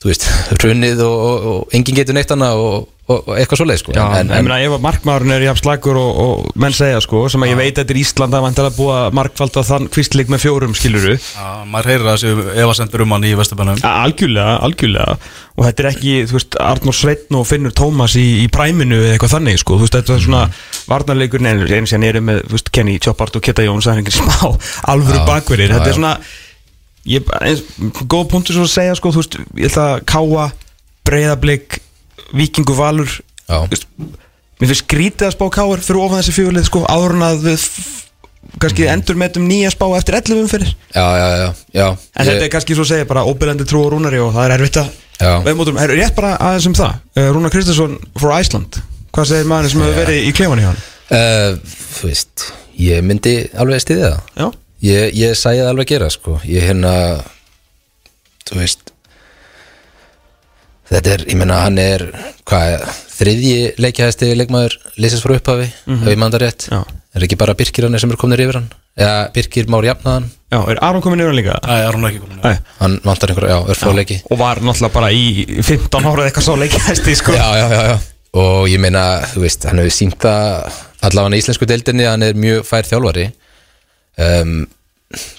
[0.05, 0.27] þú veist,
[0.63, 3.95] runnið og, og, og enginn getur neitt hana og, og, og eitthvað svoleið sko.
[3.97, 7.01] Já, en, en, ég meina ef að markmaðurinn er jafn slagur og, og menn segja
[7.01, 10.29] sko, sem að ég veit að þetta er Ísland að vantilega búa markvalda þann kvistleik
[10.33, 15.17] með fjórum skiluru Já, maður heyrir það séu efasendur um hann í Vesturbænum algjörlega, algjörlega.
[15.55, 19.13] Og þetta er ekki, þú veist, Arnór Sveitn og Finnur Tómas í, í præminu eða
[19.15, 20.45] eitthvað þannig sko, þú veist, þetta er svona
[20.91, 24.03] varnarleikur einu sem ég er með, þú veist, Kenny Choppart og Ketta Jóns, það
[25.95, 26.19] er
[27.09, 27.63] ég, eins,
[28.09, 30.47] góð punktur svo að segja sko, þú veist, ég ætla að káa
[31.05, 31.81] breyðablik,
[32.37, 33.11] vikingu valur
[33.49, 33.59] Já.
[33.67, 33.89] þú veist,
[34.61, 37.67] mér finnst skrítið að spá káar fyrir ofan þessi fjölið sko, áður en að við
[38.63, 40.75] kannski endur metum nýja spá eftir 11 umferðir.
[40.95, 41.87] Já, já, já, já.
[42.15, 44.57] En þetta er kannski svo að segja bara óbyrjandi trú á Rúnari og það er
[44.59, 45.31] erfitt að Já.
[45.47, 48.81] veðmótum, er rétt bara aðeins um það uh, Rúnar Kristinsson for Iceland
[49.15, 51.59] hvað segir maður sem hefur verið í klefan í hann Uh,
[51.99, 52.45] þú veist,
[52.81, 54.21] ég myndi alveg stiðja það.
[54.41, 54.47] Já,
[54.85, 56.39] Ég, ég sæði það alveg gera sko.
[56.45, 56.93] Ég hérna
[58.45, 58.91] Þú veist
[60.91, 62.05] Þetta er, ég meina hann er
[62.45, 62.85] Hvað,
[63.17, 66.67] þriðji leikjæðasti leikmaður Leysast frá upphafi, ef ég mann það rétt.
[66.69, 66.83] Já.
[67.15, 68.67] Er ekki bara Birkir hann sem er komin yfir hann?
[68.99, 70.27] Eða Birkir Már Jafnaðan?
[70.53, 71.57] Já, er Aron komin yfir hann líka?
[71.65, 72.57] Æ, er hún ekki komin Nei.
[72.83, 77.17] Hann vantar einhverja, já, örfáleiki Og var náttúrulega bara í 15 ára eitthvað svo leikjæsti
[77.23, 77.33] sko.
[77.39, 77.97] Já, já, já, já.
[78.45, 82.27] Og ég meina, þú veist, hann hefur sínt það allavega í íslensku deildinni að hann
[82.29, 83.29] er mjög fær þjálfari.
[84.19, 84.57] Um,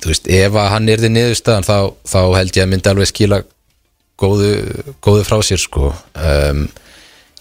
[0.04, 3.12] Þú veist, ef að hann er þið niðurstaðan þá, þá held ég að myndi alveg
[3.12, 3.42] skila
[4.22, 4.50] góðu,
[5.04, 5.94] góðu frá sér sko.
[6.16, 6.66] Um,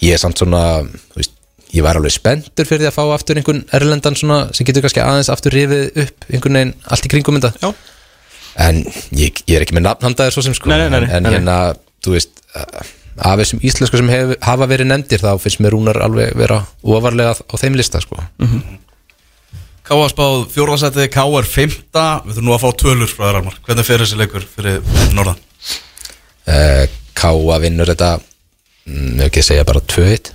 [0.03, 0.83] Ég er samt svona,
[1.15, 1.33] þú veist,
[1.75, 5.03] ég var alveg spenntur fyrir því að fá aftur einhvern erlendan svona sem getur kannski
[5.03, 7.53] aðeins aftur rifið upp einhvern veginn allt í kringum þetta.
[7.63, 7.71] Já.
[8.65, 8.83] En
[9.17, 10.71] ég, ég er ekki með nafnhandaðir svo sem sko.
[10.71, 11.57] Nei, nei, nei, En, hérna,
[12.05, 16.35] þú veist af þessum íslensku sem hef, hafa verið nefndir þá finnst mér Rúnar alveg
[16.39, 18.19] vera ofarlega á þeim lista sko.
[19.85, 23.57] Káa spáð fjórðarsætið, Káa er fymta Við þurfum nú að fá tölur frá þér Almar
[23.67, 24.79] Hvernig fer þessi leikur fyrir
[25.13, 25.43] norðan?
[26.49, 30.31] uh, Káa vinnur þetta mm, Ef ekki að segja bara 2-1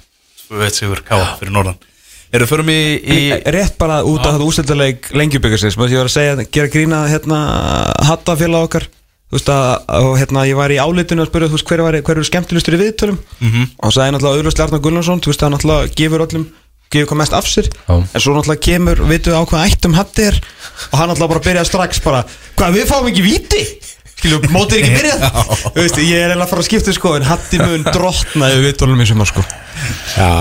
[0.51, 1.81] Við veit sigur Káa fyrir norðan.
[2.29, 3.17] Eru förum í, í
[3.49, 7.41] Rétt bara út af þetta ústildarleik lengjubyggarsins Ég var að segja, gera grína hérna
[8.05, 8.85] Hattafélag okkar.
[9.29, 9.89] Þú veist að,
[10.21, 13.17] hérna ég var í álitinu að spyrja Þú veist hver, eru skemmtilegstur í viðtölum?
[13.41, 13.67] Mhm.
[13.81, 16.47] Og hann sagði náttúrulega auðvitað Arnar Gullarsson Þú veist að hann náttúrulega gefur öllum
[16.89, 17.67] Gefur hvað mest af sér.
[17.69, 17.93] Já.
[18.01, 20.39] En svo náttúrulega kemur, vitum við á hvað ættum Hatti er.
[20.89, 22.21] Og hann náttúrulega bara byrjaði strax bara
[22.57, 23.61] Hvað við fáum ekki víti?
[24.15, 25.21] Skilju, mótið er ekki byrjað.
[25.75, 28.65] Þú veist, ég er eiginlega að fara að skipta sko En Hatti mun drottna yfir
[28.65, 29.45] viðtölum í sumar sko.
[30.17, 30.33] Já.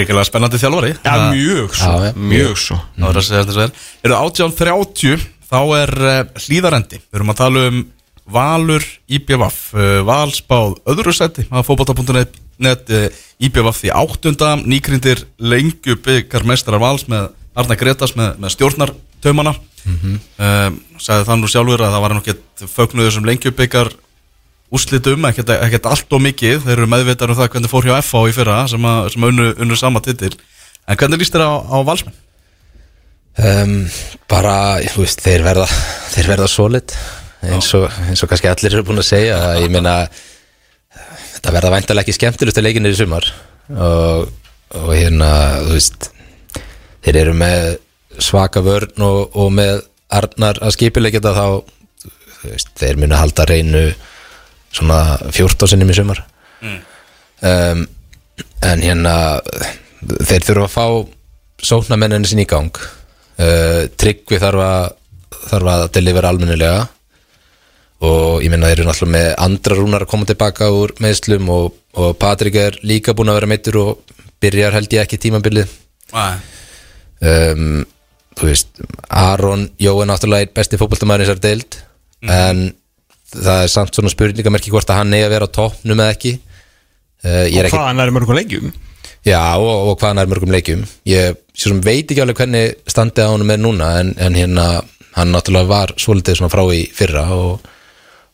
[0.00, 0.94] Ríkilega spennandi þjálfari.
[1.04, 2.12] Já, mjög svo, Já, já.
[2.32, 3.72] mjög svo Það er að segja þess að er
[4.08, 7.80] Eru 18.30 Þá er uh, hlýðarendi Við erum að tala um
[8.30, 12.90] Valur IBVF uh, Val spáð öðru seti að fótbolta.net net,
[13.40, 19.54] IBVF því áttunda Nýgrindir lengju byggar mestrar Vals með Arna Gretas með, með stjórnartaumana.
[19.84, 20.78] Mm -hmm.
[21.00, 23.92] Sagði það nú sjálfur að það var nokkið fögnuður sem lengju byggar
[24.70, 26.64] úrslitum, ekkert, ekkert allt og mikið.
[26.64, 29.54] Þeir eru meðvitað um það hvernig fór hjá FH í fyrra sem, að, sem unnu,
[29.58, 30.34] unnu sama titil.
[30.86, 32.14] En hvernig líst þér á, á valsmenn?
[33.40, 33.88] um,
[34.28, 35.66] Bara, þú veist, þeir verða
[36.10, 36.94] Þeir verða solid
[37.40, 39.38] eins og, eins og kannski allir eru búin að segja.
[39.60, 40.04] Ég meina
[41.40, 43.26] Þetta verða væntalega ekki skemmtilustu leikinir í sumar.
[43.70, 44.30] Og,
[44.76, 45.30] og hérna,
[45.64, 46.10] þú veist
[47.04, 47.66] Þeir eru með
[48.20, 53.84] svaka vörn og, og með Arnar að skipilegja þetta þá veist, þeir munu halda reynu
[54.74, 55.00] svona
[55.30, 56.20] 14 sinnum í sumar.
[57.40, 57.86] Um,
[58.66, 59.14] en hérna
[60.28, 62.82] þeir þurfa að fá sóknamenninu sinni í gang.
[63.40, 64.88] Uh, Tryggvi þarf að
[65.50, 66.84] þarf að delivera almennilega
[68.00, 71.76] og ég minna þeir eru náttúrulega með andra rúnar að koma tilbaka úr meðslum og,
[72.00, 75.72] og Patrik er líka búin að vera meittur og byrjar held ég ekki tímabilið.
[77.20, 77.82] Um,
[78.38, 78.80] þú veist
[79.12, 81.80] Aron Jó er náttúrulega besti fótboltamæður í þessar deild
[82.24, 82.62] en
[83.30, 86.32] það er samt svona spurningamerki hvort að hann eigi að vera á toppnum eða ekki.
[87.20, 88.70] Uh, er ekki Hvaðan er mörgum leikjum?
[89.28, 90.86] Já, og, og hvað hann er mörgum leikjum.
[91.08, 91.36] Ég
[91.84, 94.70] veit ekki alveg hvernig standið á honum er núna en, en hérna
[95.18, 97.68] hann náttúrulega var svolítið svona frá í fyrra og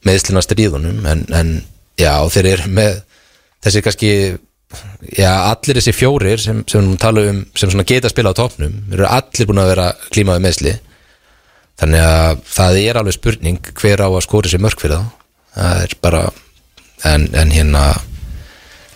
[0.06, 1.52] meðslina stríðunum en, en
[1.98, 2.98] já, þeir eru með
[3.66, 4.10] þessi kannski
[5.16, 8.76] já, allir þessi fjórir sem, sem tala um sem svona geta að spila á topnum
[8.94, 10.76] eru allir búin að vera klímaði meðsli
[11.80, 15.24] þannig að það er alveg spurning hver á að skóri sér mörg fyrir þá.
[15.56, 16.22] Það er bara
[17.08, 17.82] en, en hérna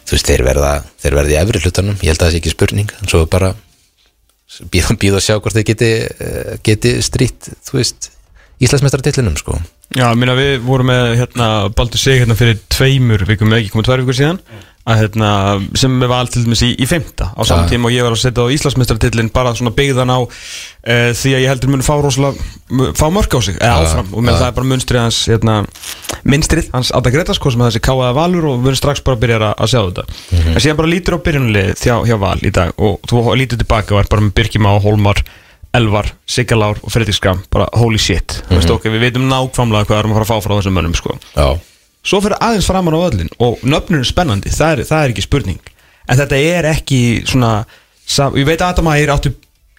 [0.09, 0.71] þú veist, þeir verða,
[1.01, 1.99] þeir verða í efri hlutanum.
[2.01, 3.53] Ég held að það sé ekki spurning en svo bara
[4.73, 5.91] býða býð að sjá hvort þeir geti,
[6.27, 8.11] eh, geti strýtt þú veist,
[8.61, 9.55] Íslandsmeistaratitlinum sko
[9.99, 14.03] Já, minna við vorum með hérna Baldur Sig hérna fyrir tveimur vikum ekki komið tvær
[14.05, 14.39] vikur síðan
[14.91, 15.31] að hérna
[15.77, 17.59] sem við var til dæmis í, í femta á Já.
[17.69, 21.43] tíma og ég var að setja á Íslandsmeistaratillin bara svona byggðan á e, því að
[21.45, 24.33] ég heldur mun fá rosalega fá mörg á sig, eða áfram og já.
[24.39, 25.59] það er bara munstrið hans hérna,
[26.33, 29.19] minstrið hans Adda Gretas hvað sem er þessi káaða valur og við erum strax bara
[29.19, 30.55] að byrja að, að sjá þetta Mhm.
[30.55, 33.95] en síðan bara lítur á byrjunlið hjá, hjá val í dag og þú lítur tilbaka
[33.99, 35.21] og er bara með Birkima og Hólmar
[35.77, 38.71] Elvar, Sigalár og Fredrik Skram bara holy shit, mm -hmm.
[38.71, 41.19] ok, við veitum nákvæmlega hvað erum að fara að fá frá þessum mönnum sko.
[41.37, 41.59] Já,
[42.03, 45.23] svo fyrir aðeins framan á öllin og nöfnun er spennandi, það er, það er ekki
[45.23, 45.61] spurning.
[46.09, 47.65] En þetta er ekki svona
[48.37, 49.33] ég veit að Adam Ægir áttu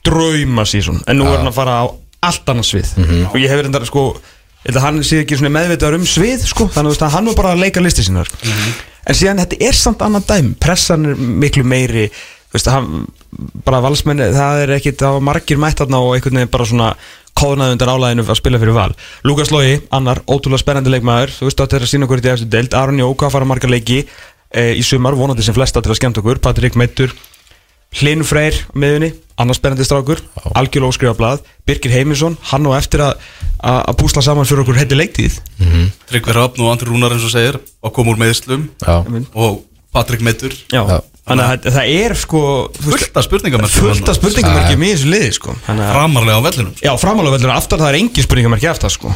[0.03, 1.85] drauma sísón, en nú er hann að fara á
[2.21, 2.87] allt annars svið.
[3.33, 4.21] Og ég hefur þetta sko
[4.69, 7.81] hann sé ekki svona meðvitaður um svið sko, þannig að hann var bara að leika
[7.81, 8.29] listi sínar
[9.07, 12.05] en síðan þetta er samt annan dæm pressan er miklu meiri
[12.51, 13.07] veist að hann,
[13.65, 16.89] bara valsmenni það er ekkit, það var margir mætt þarna og einhvern veginn bara svona
[17.37, 18.91] kóðnaði undan álæðinu að spila fyrir val.
[19.27, 21.33] Lukas Lógi, annar, ótrúlega spennandi leikmaður.
[21.37, 22.75] Þú veist að þetta er að sína okkur í eftir deild.
[22.77, 25.15] Aron Jó, hvað fara margar leiki e, í sumar?
[25.17, 26.41] Vonandi sem flesta til að skemmt okkur.
[26.43, 27.15] Patrik Meittur,
[28.01, 30.21] Hlynur Freyr á miðunni, annar spennandi strákur.
[30.51, 33.25] Algjörlega óskrifa blað, Birgir Heimisson hann og eftir að,
[33.59, 35.39] að að púsla saman fyrir okkur heiti leiktíð.
[36.11, 38.95] Tryggvi Hrafn og Andri Rúnar eins og segir og kom úr meðslum já,
[39.33, 40.99] og Patrik Meittur Já, Já.
[41.31, 42.41] Þannig að það- er sko
[42.75, 45.55] þú veist, fullt af spurningamerkjum fullt af spurningamerkjum í þessu liði sko.
[45.67, 46.73] Að- framarlega á vellinum.
[46.83, 49.13] Já, framálega veldur aftar það er engin spurningamerki aftar sko.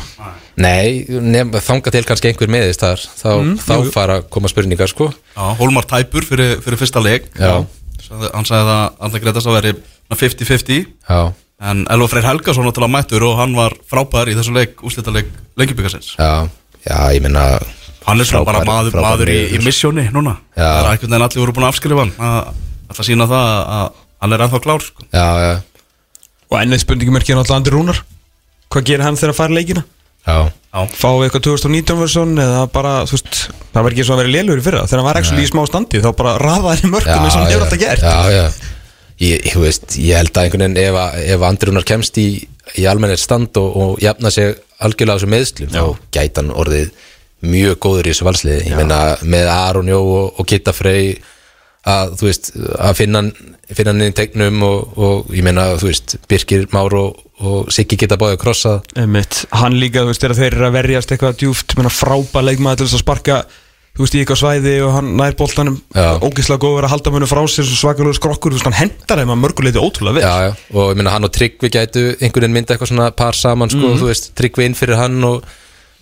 [0.58, 3.92] Nei, nefn, þanga til kannski einhver meðist þar þá, þá jú, jú.
[3.92, 5.10] fara að koma spurningar sko.
[5.36, 7.28] Já, Hólmar Tæpur fyrir, fyrir fyrsta leik.
[7.36, 7.66] Já.
[8.06, 9.74] Sagði- hann sagði að Andri Gretas að veri
[10.14, 11.34] 50-50 Já,
[11.66, 15.26] en Elva Freyr Helgason náttúrulega mættur og hann var frábær í þessu leik úslítaleik
[15.58, 16.48] lengjubikarsins já,
[16.86, 17.58] já, ég minna
[18.06, 20.36] hann er svona bara maður, frábær maður í, í missjóni núna.
[20.56, 20.66] Já.
[20.66, 22.14] það er einhvern veginn allir voru búin að afskrifa hann.
[22.20, 22.38] Að
[22.90, 23.88] alltaf sína það að
[24.26, 25.08] hann er ennþá klár sko.
[25.14, 25.56] Já, já,
[26.46, 28.00] Og ennið spurningamerki er náttúrulega Andri Rúnar.
[28.70, 29.84] Hvað gerir hann þegar að fara leikina?
[30.26, 30.38] já.
[30.76, 30.82] Já.
[30.92, 33.36] Fáum við eitthvað 2019 versjón eða bara, þú veist
[33.72, 34.82] Það var ekki svo að vera lélur í fyrra.
[34.90, 37.52] Þegar hann var ekki í smá standi þá bara rafaði henni mörgum eins og hann
[37.54, 38.04] hefur alltaf gert.
[38.04, 38.74] Já, já.
[39.24, 42.26] Ég, ég, veist, ég held að einhvern veginn ef, að- ef Andrúnar kemst í,
[42.76, 45.84] í almennir stand og, og jafna sig algjörlega á þessu meðslum þá
[46.18, 46.90] gæti hann orðið
[47.46, 48.68] mjög góður í þessu valsliði.
[48.72, 51.16] Ég meina með Aron Jó og, og Kitta Frey
[51.86, 52.48] að þú veist
[52.82, 57.20] að finna hann inn í tegnum og, og ég meina þú veist Birkir Már og,
[57.46, 59.44] og Siggi geta báðið að krossa Einmitt.
[59.54, 62.88] Hann líka, þú veist, þegar þeir eru að verjast eitthvað djúft, menna frábæð leikmaður til
[62.90, 63.38] þess að sparka
[63.96, 65.76] þú veist, í eitthvað svæði og hann nær boltanum.
[65.96, 66.08] Já.
[66.20, 69.32] ógeðslega góður að halda munum frá sér svo svakalegu skrokkur, þú veist, hann hendar þeim
[69.32, 70.26] að mörguleiti ótrúlega vel.
[70.26, 73.40] Já, já, og ég meina hann og Tryggvi gætu einhvern veginn mynda eitthvað svona par
[73.40, 75.48] saman sko, þú veist, Tryggvi inn fyrir hann og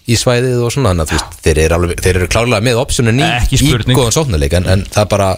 [0.08, 3.22] í svæðið og svona, þannig að veist, þeir eru, alveg, þeir eru klárlega með optionin
[3.22, 5.30] í, Ekki í góðan sóknarleik en, en það bara,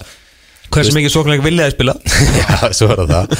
[0.73, 1.95] Hversu mikið sóknleik vilja þið spila?
[2.41, 3.35] já, svo er það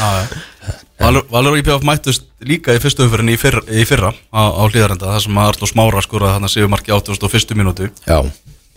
[1.01, 5.09] Valur, og IPF mættust líka í fyrstu umfyrin í fyrra, í fyrra á, á hlýðarenda
[5.11, 7.51] þar sem að Artur Smára skoraði hann að séu marki 81.
[7.59, 7.89] mínútu.
[8.07, 8.21] Já,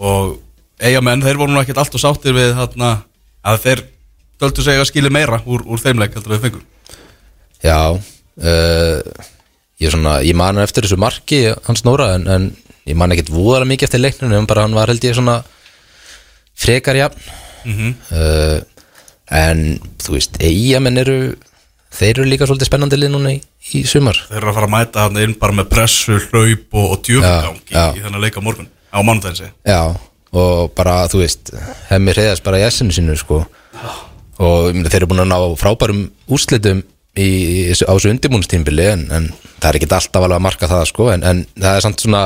[0.03, 0.33] og
[0.83, 2.91] eigamenn, þeir voru nú ekkert allt og sáttir við þarna
[3.47, 3.85] að þeir
[4.43, 6.67] döldu segja að skilja meira úr, úr þeim leik heldur við fengum
[7.65, 9.27] já uh,
[9.83, 12.49] ég, svona, ég man eftir þessu marki hans Nóra en, en
[12.89, 15.41] ég man ekkert voðalega mikið eftir leikninu en bara hann var held ég svona
[16.59, 17.21] frekar jafn.
[17.69, 18.59] Uh,
[19.35, 19.63] en
[20.01, 21.19] þú veist, eigamenn eru
[21.95, 23.39] þeir eru líka svolítið spennandi lið núna í,
[23.77, 24.19] í sumar.
[24.31, 27.61] Þeir eru að fara að mæta hann inn bara með pressu, hlaup og, og djöfngang
[27.61, 27.87] í, Já, já.
[27.99, 28.99] í þennan leik á morgun á
[29.37, 29.83] segi Já,
[30.33, 31.53] og bara, þú veist
[31.91, 33.45] hemmi reyðast bara í essinu sínu sko.
[34.39, 36.83] og þeir eru búin að ná frábærum úrslitum
[37.17, 37.29] í,
[37.73, 41.11] á þessu undirbúnstímbili en, en það er ekki alltaf alveg að marka það sko.
[41.15, 42.23] en, en það er samt svona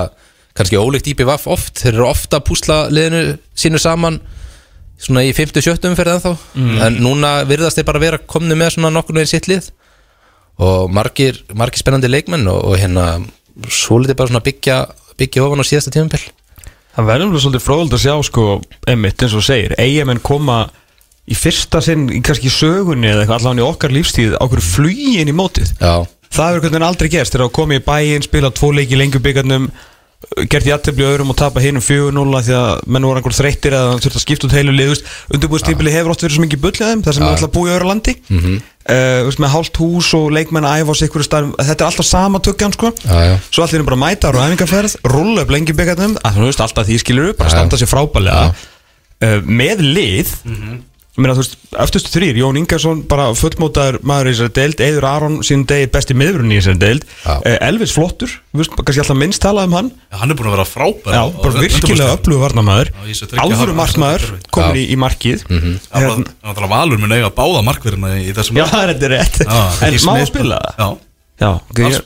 [0.58, 4.18] kannski ólíkt IPVF oft, þeir eru ofta að púsla liðinu sínu saman
[5.02, 6.32] svona í 50-70 umferð ennþá.
[6.86, 9.70] En núna virðast þeir bara vera komni með svona nokkur veginn sitt lið.
[10.62, 13.06] Og margir, margir spennandi leikmenn og, og hérna
[13.72, 14.76] svo litið bara svona byggja
[15.18, 16.22] byggja ofan á síðasta tímabil.
[16.92, 18.46] Það verður svolítið fróðald að sjá sko,
[18.90, 20.66] einmitt eins og segir, eigamenn koma
[21.30, 24.66] í fyrsta sinn, í kannski í sögunni eða eitthvað allan í okkar lífstíð á hverju
[24.66, 25.70] flugi inn í mótið.
[25.78, 29.20] Já, Það hefur hvernig aldrei gerst, þegar að koma í bæinn, spila tvo leiki lengur
[29.20, 29.66] byggarnum,
[30.48, 33.96] gert í aðtöfli öðrum og tapa hinum 4-0 því að menn voru einhver þreyttir eða
[34.00, 35.02] þurft að skipta út heilu lið,
[35.34, 37.74] undirbúðstífili hefur oft verið svo mikið bullið þeim, þar sem er alltaf að búa í
[37.74, 38.38] öðru landi, mm
[39.28, 42.06] veist, með hálft hús og leikmenn að æfa á sig einhverju starf, þetta er alltaf
[42.08, 43.34] sama tökjan sko, Já, já.
[43.50, 45.52] svo allir bara mæta á æfingarferð, rúlla upp
[46.48, 48.48] veist alltaf því skilur upp, bara standa sér frábælega,
[49.22, 54.32] uh, með lið, Ég meina, þú veist, eftirstu þrýr, Jón Ingarsson bara fullmótaður maður í
[54.32, 57.04] þessari deild Eður Aron sín degi besti miðurinn í þessari deild.
[57.26, 57.34] Já.
[57.36, 59.90] uh, Elvis flottur, veist, kannski alltaf minnst talað um hann.
[60.08, 61.12] Já, hann er búin að vera frábær.
[61.18, 64.50] Já, bara virkilega öflugu varnamaður Já, í þessu þriggja Alvöru harða- markmaður, kerfi.
[64.56, 64.80] komin Já.
[64.80, 65.44] í, í markið.
[65.52, 69.16] Það er Hérna- náttúrulega valur mun eiga báða markverðina í, í þessum Já, þetta er
[69.18, 69.40] rétt.
[69.44, 70.98] En í má að spila það?
[71.42, 71.52] Já,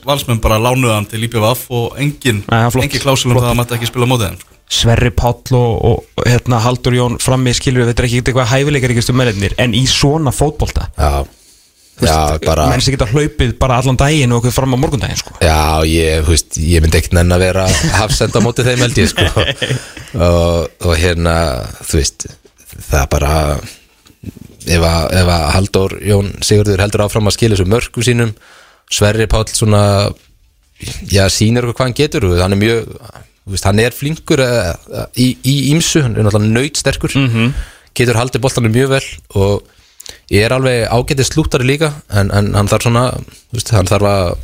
[0.03, 4.07] valsmenn bara lánuði hann til IPVF og engin, engin klásulum það að maður ekki spila
[4.09, 4.39] mótið.
[4.67, 8.93] Sverri Páll og, og hérna, Haldur Jón frammi skilur við, þetta er ekki eitthvað hæfileikar
[8.93, 11.23] ekki mennir En í svona fótbolta já,
[12.03, 15.37] já bara Menn sem geta hlaupið bara allan daginn og okkur fram á morgundaginn sko.
[15.39, 17.63] Já, ég, veist, ég myndi ekkert nenn að vera
[17.95, 19.25] hafsend á móti þeim held ég sko.
[20.27, 21.37] og, og hérna
[21.87, 22.27] þú veist,
[22.89, 23.33] það bara
[24.67, 28.35] ef að, ef að Halldór Jón Sigurður heldur áfram að skilja þessu mörgum sínum
[28.91, 29.81] Sverri Páll svona
[31.07, 32.91] já, sýnir okkur hvað hann getur hann er mjög,
[33.47, 34.75] veist, hann er flinkur uh,
[35.15, 37.55] í, í ímsu, hann er náttúrulega nöyt sterkur, -hmm.
[37.97, 39.07] getur haldið boltanum mjög vel
[39.39, 39.73] og
[40.31, 43.09] ég er alveg ágætið slúttari líka en, en hann þarf svona,
[43.55, 44.37] veist, hann þarf að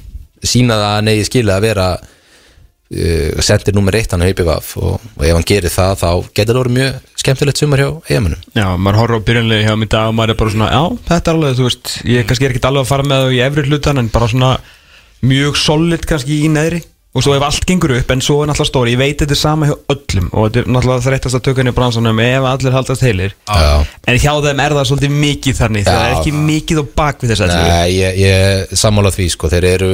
[0.43, 5.09] sína það að negi skilja að vera uh, sendir nummer eitt hann á IPVF og,
[5.17, 8.67] og ef hann gerir það þá getur það verið mjög skemmtilegt sumar hjá eigamennum Já,
[8.75, 11.37] maður horfður á byrjanlega hjá mig dag og maður er bara svona, já, þetta er
[11.37, 14.01] alveg, þú veist, ég kannski er ekkert alveg að fara með það í efri hlutan
[14.01, 14.53] en bara svona
[15.23, 16.83] mjög solid kannski í neðri
[17.13, 19.37] og svo ef allt gengur upp en svo er náttúrulega stóri, ég veit þetta er
[19.37, 20.29] sama hjá öllum.
[20.33, 23.35] Og þetta er náttúrulega þreyttast að tökja í bransanum ef allir haldast heilir.
[23.45, 23.85] Já.
[24.09, 26.05] en hjá þeim er það svolítið mikið þannig það Já.
[26.07, 29.89] er ekki mikið á bakvið þess að Nei, ég, ég sammála því sko, þeir eru,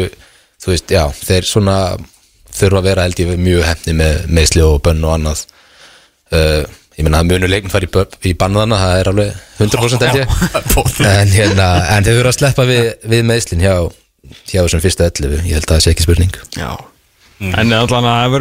[0.63, 1.75] þú veist, já, þeir svona
[2.59, 5.41] þurfa að vera held ég mjög hefni með meðsli og bönn og annað.
[6.31, 6.63] Uh,
[6.95, 10.21] ég meina að munu leikn fara í, bö- í bannðana, það er alveg 100% held
[10.21, 10.37] ég.
[11.19, 13.75] En, hérna, en þeir þurfa að sleppa við, við meðslin hjá,
[14.47, 16.39] hjá þessum fyrstu 11, ég held að það sé ekki spurning.
[16.55, 16.71] Já
[17.39, 18.33] En allan að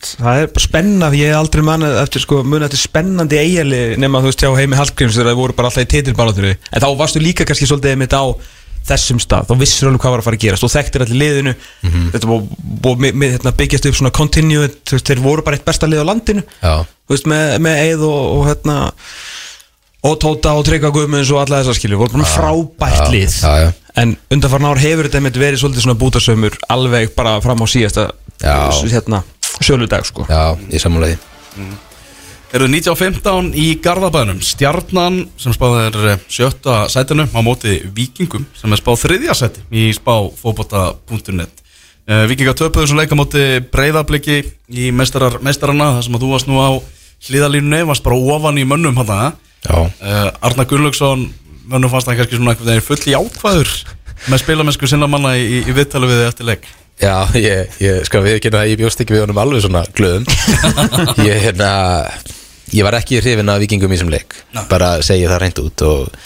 [0.00, 4.22] það er bara spenna því ég hef aldrei manna eftir sko eftir spennandi eiginli nema
[4.24, 7.20] þú veist hjá heimi Hallgríms þegar það voru bara alltaf í titilbálatur en þá varstu
[7.20, 8.24] líka kannski svolítið einmitt á
[8.88, 10.66] þessum stað, þá vissir alveg hvað var að fara að gerast.
[10.66, 11.54] Og þekktir allir liðinu.
[12.14, 12.46] Þetta búið
[12.84, 16.04] bú, með, hérna, byggjast upp svona continue, þú veist, þeir voru bara eitt besta lið
[16.04, 16.44] á landinu.
[16.62, 18.78] Já, þú veist, með, með Eið og, og hérna
[20.08, 23.40] og Tóta og Tryggva Guðmunds og alla þessar skilju, voru bara frábært lið.
[23.42, 23.68] Já, já.
[23.98, 28.06] en undanfarn ár hefur þetta verið svolítið svona bútasömmur alveg bara fram á síðasta
[28.42, 29.22] hérna,
[29.60, 30.26] sjöludag sko.
[30.28, 31.18] Já, ég sammála því.
[32.48, 34.38] Eru 1915 í Garðabænum.
[34.40, 39.64] Stjarnan sem spáð er eh, sjötta sætinu á móti Víkingum sem er spáð þriðja sæti
[39.68, 41.64] í spá fóbota.net
[42.08, 44.40] uh, Víkinga töpuðu sem leika móti breyðabliki
[44.72, 46.70] í meistarar, meistarana þar sem að þú varst nú á
[47.28, 49.12] hliðalínunni varst bara ofan í mönnum hann
[49.58, 51.28] Já, uh, Arna Gunnlaugsson
[51.68, 53.72] mönnum fannst það kannski svona veginn full í ákvæður
[54.30, 58.24] með spilamennsku sinna manna í, í viðtali við þig eftir leik Já, ég, ég skal
[58.24, 60.24] við ekki að ég bjóst ekki við honum alveg svona glöðum
[61.28, 61.68] Ég, hérna,
[62.74, 64.64] ég var ekki hrifin af vikingum í þessum leik Nei.
[64.70, 66.18] Bara segi það reynd út og,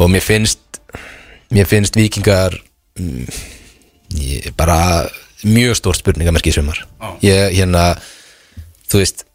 [0.00, 0.80] og mér finnst
[1.54, 2.56] Mér finnst vikingar
[2.96, 3.28] mm,
[4.22, 4.78] ég, Bara
[5.44, 7.12] mjög stórt spurningamerki í sumar Já.
[7.28, 7.90] Ég, hérna
[8.88, 9.26] Þú veist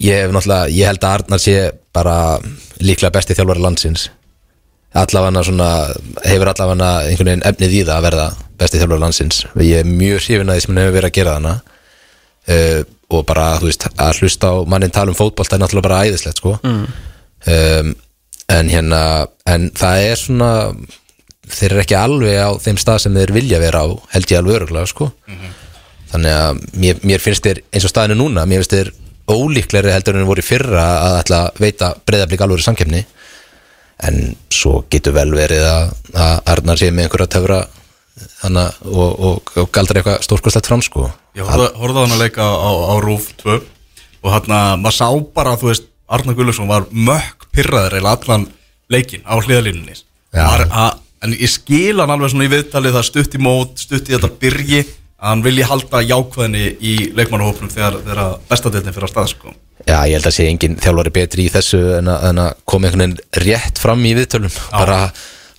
[0.00, 1.56] Ég hef náttúrulega, ég held að Arnar sé
[1.92, 2.16] bara
[2.80, 4.08] líklega besti þjálfari landsins
[5.02, 5.70] allavega svona,
[6.24, 9.40] hefur allavega einhvern veginn efnið í það að verða besti þjálfur landsins.
[9.60, 11.54] Ég er mjög hrifin að því sem hann hefur verið að gera þarna.
[12.46, 12.80] Uh,
[13.16, 16.42] og bara, þú veist, að hlusta á mannin tala um fótbolt er náttúrulega bara æðislegt
[16.42, 16.56] sko.
[16.62, 16.84] Mm.
[17.54, 17.94] um,
[18.46, 19.00] en hérna
[19.50, 20.50] en það er svona
[21.50, 24.60] þeir eru ekki alveg á þeim stað sem þeir vilja vera á, held ég alveg
[24.60, 25.10] öruglega sko.
[26.12, 28.92] Þannig að mér, mér finnst þeir eins og staðinu núna, mér finnst þeir
[29.26, 33.02] ólíklegri heldur en þeir voru í fyrra að ætla að veita breyðablík alveg samkefni
[34.04, 37.60] en svo getur vel verið að, að Arnar sé með einhverja
[38.42, 41.08] hana, og, og, og galdra eitthvað stórkostlegt fram sko.
[41.36, 43.56] Ég horfði horfði á hann að leika á, á Rúf 2
[44.22, 48.46] og hann að maður sá bara þú veist, Arna Gullarsson var mökk pyrraður eða allan
[48.92, 49.96] leikin á hliðalínunni
[50.70, 54.14] að- en ég skil hann alveg svona í viðtalið það stutt í mót, stutt í
[54.14, 54.80] þetta byrji
[55.16, 59.54] að hann vilji halda jákvæðinni í leikmannahópnum þegar, þegar bestadeildin fyrir að stað sko.
[59.86, 62.88] Já, ég held að sé engin þjálfari betri í þessu en að, en að koma
[62.88, 64.98] einhvern veginn rétt fram í viðtölum bara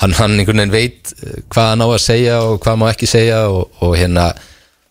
[0.02, 3.10] hann, hann einhvern veginn veit eh, hvað hann á að segja og hvað má ekki
[3.10, 4.28] segja og, og hérna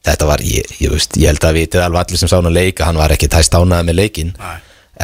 [0.06, 2.58] þetta var, ég, ég, veist, ég held að vitið alveg allir sem sá hann að
[2.60, 4.56] leika, hann var ekki tæst ánaði með leikin Nei.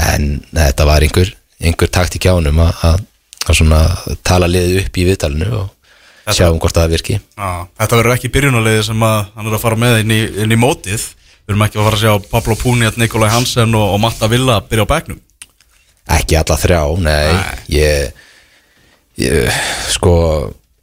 [0.06, 3.06] en þetta var einhver, einhver taktík hjá honum að, að,
[3.46, 3.82] að svona
[4.26, 5.70] tala liðið upp í viðtalinu og
[6.22, 7.16] Þetta- sjá um hvort það virki.
[7.36, 10.52] Já, þetta verður ekki byrjunarliði sem að hann er að fara með inn í, inn
[10.54, 11.06] í mótið.
[11.42, 14.60] Við erum ekki að fara að sjá Pablo Puniat, Nikolai Hansen og, og Matta Villa
[14.62, 15.18] byrja á bekknum.
[16.14, 17.32] Ekki alla þrjá, nei,
[17.74, 18.12] Ég,
[19.22, 19.60] ég
[19.92, 20.14] sko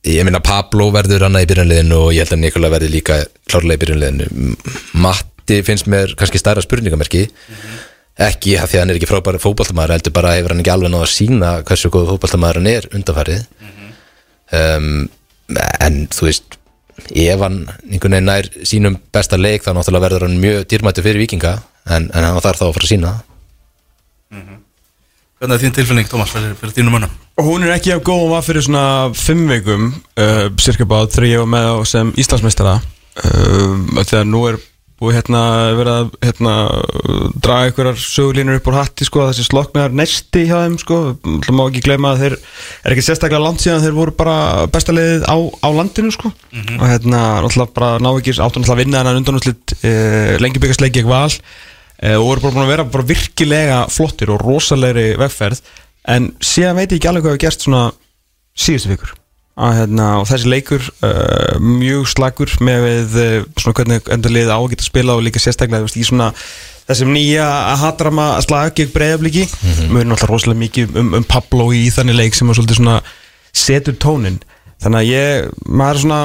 [0.03, 3.17] ég minna Pablo verður annað í byrjunliðinu og ég held að Nikola verður líka
[3.49, 7.25] klárlega í byrjunliðinu M- Matti finnst mér kannski stærra spurningamerki.
[8.19, 10.91] Ekki að því að hann er ekki frábæri fótballtamaður heldur bara hefur hann ekki alveg
[10.91, 13.45] náða að sína hversu góð fótballtamaður hann er undanfarið.
[14.51, 15.07] Um,
[15.57, 16.59] en þú veist
[17.15, 21.23] ef hann einhvern veginn nær sínum besta leik þá náttúrulega verður hann mjög dýrmættu fyrir
[21.23, 21.55] vikinga
[21.89, 23.25] en, en hann þarf þá að fara að sína það
[25.39, 27.11] Hvernig er þín tilfinning, Tómas, fyrir, fyrir þínum mönnum?
[27.39, 28.81] Og hún er ekki af góð og var fyrir svona
[29.15, 29.85] fimm vikum
[30.19, 34.57] uh, cirka ég var með á sem Íslandsmeistara uh, þegar nú er
[34.99, 35.41] búið hérna
[35.77, 36.53] verið að hérna,
[37.39, 40.97] draga einhverjar sögulínur upp úr hatti sko, þessi sloknar nesti hjá þeim sko,
[41.45, 44.35] það má ekki gleyma að þeir er ekki sérstaklega langt síðan þeir voru bara
[44.73, 46.33] besta liðið á, á landinu sko.
[46.75, 51.03] Og hérna náttúrulega bara ná ekki náttúrulega að vinna hennan undanúslit uh, lengi byggast leiki
[51.03, 51.31] ekki val.
[51.99, 55.63] Uh, og voru bara búin að vera bara virkilega flottir og rosalegri vegferð.
[56.11, 57.87] En síðan veit ég ekki alveg hvað hefur gerst svona
[58.59, 59.18] síðustu vikur
[59.59, 64.53] að, hérna, og þessi leikur uh, mjög slagur með við uh, svona hvernig endur liðið
[64.55, 66.29] á að spila og líka sérstaklega veist, í svona
[66.89, 69.89] þessum nýja að hatrama slag gegn breyðabliki mm -hmm.
[69.93, 73.01] mjög náttúrulega rosalega mikið um, um Pablo í þannig leik sem að
[73.53, 74.39] setur tónin
[74.79, 76.21] þannig að ég, maður er svona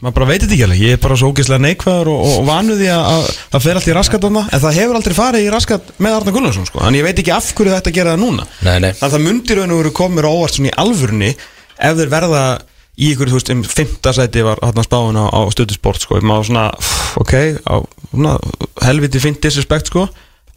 [0.00, 2.88] maður bara veit þetta ekki alveg, ég er bara svo ógeðslega neikvæður og, og, vanuði
[2.92, 5.90] að, að það fer allt í raskat þarna, en það hefur aldrei farið í raskat
[6.00, 8.46] með Arna Gunnarsson sko, en ég veit ekki af hverju þetta gera það núna.
[8.64, 8.92] Nei, nei.
[8.96, 11.34] þannig að það mundir veru komur óvart svona í alvörunni
[11.80, 12.44] ef þeir verða
[13.00, 16.50] í ykkur, þú veist, um fymta sæti var hann spáin á, á stöðusport sko, maður
[16.50, 16.64] svona,
[17.22, 17.74] ok á,
[18.10, 18.34] svona,
[18.84, 20.04] helviti fint disrespect sko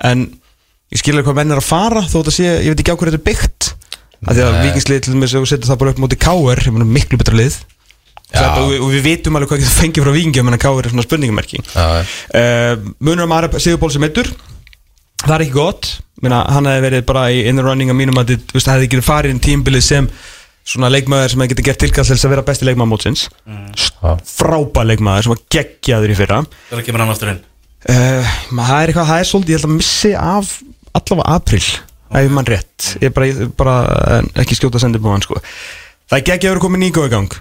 [0.03, 0.25] en
[0.93, 3.13] ég skilja hvað menn er að fara þó þetta sé, ég veit ekki á hverju
[3.13, 3.69] þetta er byggt
[4.23, 6.63] af því að vikingslið til þess að setja það bara upp móti K.R.
[6.67, 7.61] ég meina, miklu betra lið
[8.33, 10.79] Þetta, og, við, og við vitum alveg hvað getur fengið frá vikingjum en að K.R.
[10.87, 12.05] er svona spurningamerki Já, já.
[12.39, 14.31] uh, munur um aðra Sigurból sem eittur
[15.21, 15.89] það er ekki gott
[16.23, 19.03] Meina, hann hefði verið bara í in the running að mínum að þetta hefði ekki
[19.05, 20.07] farið inn tímbilið sem
[20.63, 23.25] svona leikmaður sem getið gert tilkall til þess að vera besti leikmaður mótsins.
[23.47, 24.13] Já.
[24.27, 26.43] frábær leikmaður sem var geggjaður í fyrra.
[26.69, 27.41] Þegar kemur hann aftur inn?
[27.83, 30.53] Uh, það er eitthvað, það er svolítið ég held að missi af
[30.93, 31.65] allavega april
[32.13, 33.75] ef mann rétt, ég er bara, bara
[34.19, 35.39] eh, ekki skjóta að senda upp á hann sko.
[36.11, 37.37] það er geggjaður að koma Níko í gang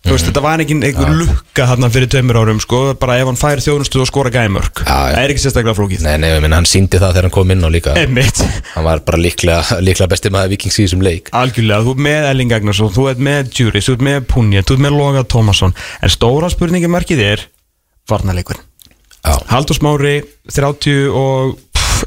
[0.00, 3.36] Þú veist, þetta var ekki einhver lukka hann fyrir tveimur árum, sko, bara ef hann
[3.36, 6.06] fær þjónustu og skora gæmörk, það er ekki sérstaklega flókið.
[6.06, 7.92] Nei, nei, ég meina, hann síndi það þegar hann kom inn og líka.
[8.00, 8.40] Einmitt,
[8.72, 11.28] Hann var bara líklega, líklega besti maður vikings í þessum leik.
[11.36, 14.78] Algjörlega, þú ert með Elling Agnarsson, þú ert með Juris, þú ert með Punja, þú
[14.78, 15.76] ert með Loga Tómasson.
[16.00, 17.44] En stóra spurningi markið er
[18.08, 18.64] varnarleikur
[19.52, 20.16] Haldur Smári,
[20.48, 21.58] 30 og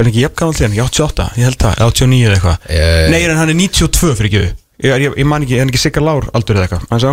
[0.02, 2.68] er ekki þér, ekki 88, ég held það, 89 eða eitthvað.
[2.74, 3.08] Eh.
[3.14, 4.46] Nei, en hann er 92 fyrir ekki
[4.84, 6.88] Ég, ég, ég man ekki, hann er ekki Sigga Lár aldur eða eitthvað?
[6.90, 7.12] Hann sá,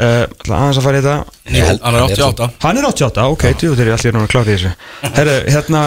[0.00, 1.38] uh, aðeins að fara í þetta.
[1.56, 4.74] Ég Hann er 88 Hann er 88, ok, þú er allir núna klári í þessu.
[5.16, 5.86] Herru, hérna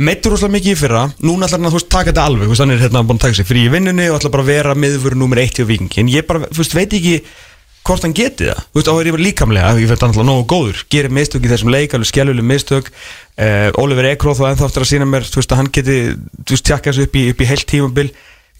[0.00, 1.02] Meittur rosalega mikið í fyrra.
[1.20, 3.36] Núna ætlar hann að þú veist, taka þetta alveg Hann er hérna búin að taka
[3.36, 6.08] sig frí í vinnunni Og ætlar bara að vera miðvöru nummer eitt hjá vikingi En
[6.08, 7.18] ég bara, þú veist, veit ekki
[7.84, 8.62] hvort hann geti það.
[8.70, 10.80] Þú veist, á er ég bara líkamlega Ég hann alltaf nógu góður.
[10.94, 12.88] Gerir mistök í þessum leik Alveg skjálfuleg mistök.
[13.36, 16.54] Uh, Oliver Ekroð þá ennþá eftir að sína mér Þú veist, að hann geti Þú
[16.54, 18.10] veist, tjakka þessu upp í, upp í heilt tímabil.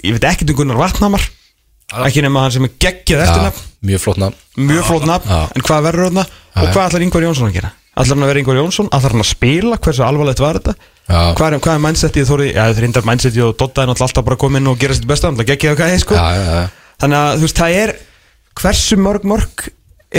[0.05, 1.25] Ég veit ekkert um Gunnar Vatnamar
[1.91, 4.37] Ekki nema hann sem er geggjað Já, eftirnafn mjög flott nafn.
[4.61, 6.25] Mjög flott nafn, en hvað verður þarna?
[6.61, 7.71] Og hvað ætlar Ingvar Jónsson að gera?
[7.91, 9.79] Ætlar hann að vera Ingvar Jónsson, ætlar hann að spila?
[9.81, 10.75] Hversu alvarlegt var þetta?
[11.11, 14.11] Hvað er, hvað er mindsetið þóri, já þetta er reyndar mindsetið og Dotta er náttúrulega
[14.11, 16.19] alltaf bara að koma inn og gera sitt besta hann ekki að hvað er sko.
[16.21, 16.93] Já, já, já.
[17.03, 17.95] þannig að þú veist, það er
[18.61, 19.67] hversu mörg mörg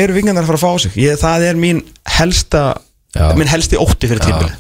[0.01, 0.97] eru vingarnar að fara að fá á sig?
[0.99, 1.82] Ég, það er mín
[2.17, 2.65] helsta
[3.11, 3.26] Já.
[3.36, 4.59] minn helsti ótti fyrir tímbilið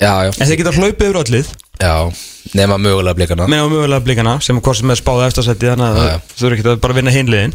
[0.00, 1.94] Já, já, en þeir geta hlaupið yfir öllið já
[2.56, 5.86] Nema mögulega blikana með á mögulega blikana sem er hvort sem er spáð eftirsætti þannig
[5.86, 6.18] að Já, já.
[6.30, 7.54] það þurfi ekki að bara vinna hinliðin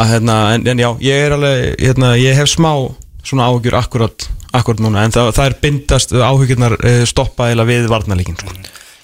[0.00, 2.72] að hérna, en, en já, ég er alveg hérna, ég hef smá
[3.20, 7.88] svona áhugjur akkurat, akkurat núna, en það, það er bindast áhugjurnar uh, stoppa eða við
[7.92, 8.54] varnarleikin sko.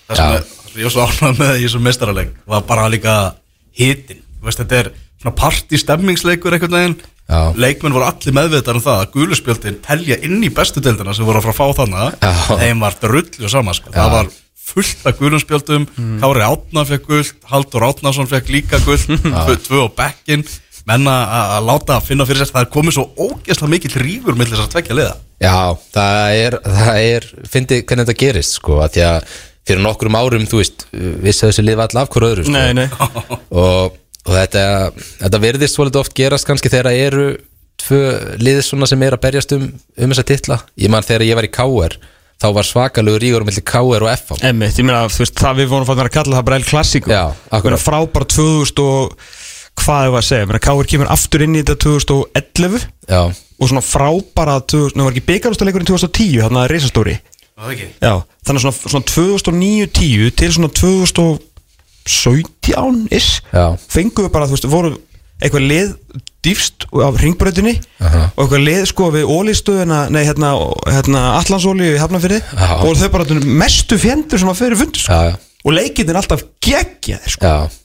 [0.09, 0.39] Það sem Já.
[0.39, 3.17] er, það er ég var svo ánægð með í þessum mestaraleik var bara líka
[3.77, 4.91] hitin veist, þetta er
[5.21, 6.97] svona party stemmingsleikur einhvern veginn.
[7.59, 11.41] Leikmenn voru allir meðvitaðar um það að guluspjöldin telja inn í bestu deildina sem voru
[11.41, 13.91] að fara að fá þannig þeim var drullu saman sko.
[13.95, 14.29] það var
[14.66, 16.20] fullt af guluspjöldum Mm.
[16.22, 19.07] Kári Átna fekk guld Haldur Átnason fekk líka guld
[19.47, 20.43] tvö, tvö á bekkin
[20.87, 24.53] menna að að láta finna fyrir sér það er komið svo ógeðslega mikill rífur með
[24.53, 25.14] þess að tvekja liða.
[25.43, 25.57] Já,
[25.97, 29.31] það er, það er fyndi hvernig þetta gerist sko, að því að
[29.66, 30.85] fyrir nokkrum árum, þú veist
[31.27, 31.99] vissi þessi lifa all
[34.27, 34.64] og, þetta,
[35.22, 37.27] þetta verðist svolítið oft gerast kannski þegar það eru
[37.87, 38.03] tvö
[38.43, 40.61] liðis svona sem er að berjast um, um þessa titla.
[40.81, 41.97] Ég man þegar ég var í KR
[42.37, 45.62] þá var svakalugur rígur um milli KR og FH Emmitt, ég meina, þú veist, það
[45.62, 47.12] við vorum fann að kalla það bara El Clasico.
[47.12, 47.22] Já,
[47.57, 47.81] akkurat.
[47.81, 49.14] frábæra 2000 og
[49.81, 53.70] hvað er að segja, ég meina, Káir kemur aftur inn í þetta 2011 Já, og
[53.70, 56.70] svona frábæra, 2000, nú var ekki byggarústaleikurinn 2010, þannig að
[57.57, 57.89] það ekki?
[58.05, 58.14] Já,
[58.45, 60.72] þannig að svona, svona 2009-10 til svona
[62.07, 63.67] 2017-is Já.
[63.93, 64.93] fenguðu bara, þú veist, voru
[65.37, 65.95] eitthvað lið
[66.47, 68.23] dýfst af ringbröðinni Aha.
[68.37, 70.53] og eitthvað lið sko við ólistöðuna nei, hérna,
[70.89, 72.69] hérna Allansóli í Hafnafyrði Já.
[72.79, 75.13] og voru þau bara mestu fjendur sem að fyrir fundur sko.
[75.19, 77.51] já, já, og leikinn er alltaf geggjaði sko.
[77.51, 77.83] já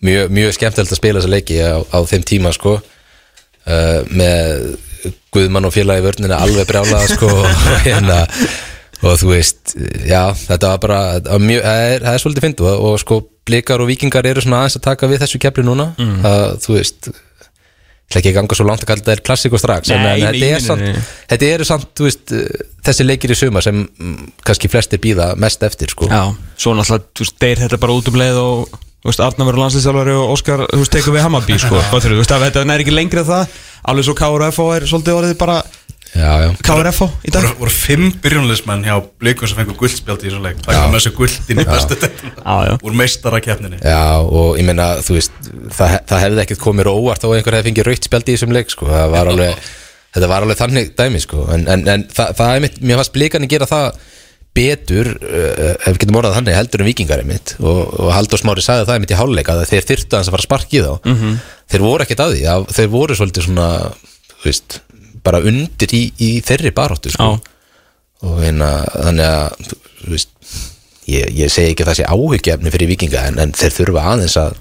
[0.00, 4.78] Mjög, mjög skemmtilegt að spila þessa leiki á, á þeim tíma sko uh, með
[5.32, 8.22] Guðmann og félagi vörnina alveg brjálaða sko og, hérna,
[9.00, 9.74] og þú veist
[10.04, 13.82] já, þetta var bara mjög, það, er, það er svolítið fyndu og, og sko blikar
[13.82, 15.90] og vikingar eru svona aðeins að taka við þessu kefli núna.
[15.98, 16.20] Mm.
[16.28, 19.60] að þú veist ég ætla ekki ganga svo langt að kalla þetta er klassík og
[19.62, 22.32] strax Nei, en nei, þetta, er samt, þetta eru samt þú veist,
[22.88, 26.08] þessi leikir í suma sem mm, kannski flestir býða mest eftir sko.
[26.10, 29.48] Já, svo náttúrulega, þú veist, deyr þetta bara út um leið og þú veist, Arnar
[29.48, 32.84] verður landslýstjálfari og Óskar, þú veist, tekur við Hammarby, sko, þú veist, að þetta næri
[32.84, 33.54] ekki lengri að það,
[33.92, 35.60] alveg svo KRFO er svolítið orðið bara.
[36.10, 37.44] KRFO í dag.
[37.44, 40.62] voru, voru fimm byrjunleismenn hjá blikum sem fengur guldspjaldi í þessu leik.
[40.64, 42.72] Það kom þessu guldin í bestu já.
[42.82, 45.36] úr meistarakefninni Já, og ég meina, þú veist
[45.76, 48.56] það, það hefði ekkert komið mér á að einhver hefði fengið raukt spjaldi í þessum
[48.56, 48.88] leik, sko.
[48.90, 49.68] Það var alveg,
[50.16, 51.44] þetta var alveg þannig dæmi, sko.
[51.54, 53.90] En, en, en það, það er mitt, mér fannst blikarnir gera það
[54.56, 58.64] betur uh, ef við getum orðað þannig, heldur en vikingar mitt og, og Haldur Smári
[58.64, 60.92] sagði það mitt í háluleika að þeir þyrftu hans að fara að sparki þá.
[61.06, 61.36] -hmm.
[61.70, 63.68] þeir voru ekkert að því, að, þeir voru svolítið svona,
[64.32, 64.80] þú veist
[65.24, 67.34] bara undir í, í þeirri baróttu, sko
[68.20, 69.70] og hérna, þannig að
[70.10, 70.32] veist,
[71.08, 74.36] ég, ég segi ekki að það sé áhyggjefni fyrir vikinga en, en þeir þurfa aðeins
[74.40, 74.58] að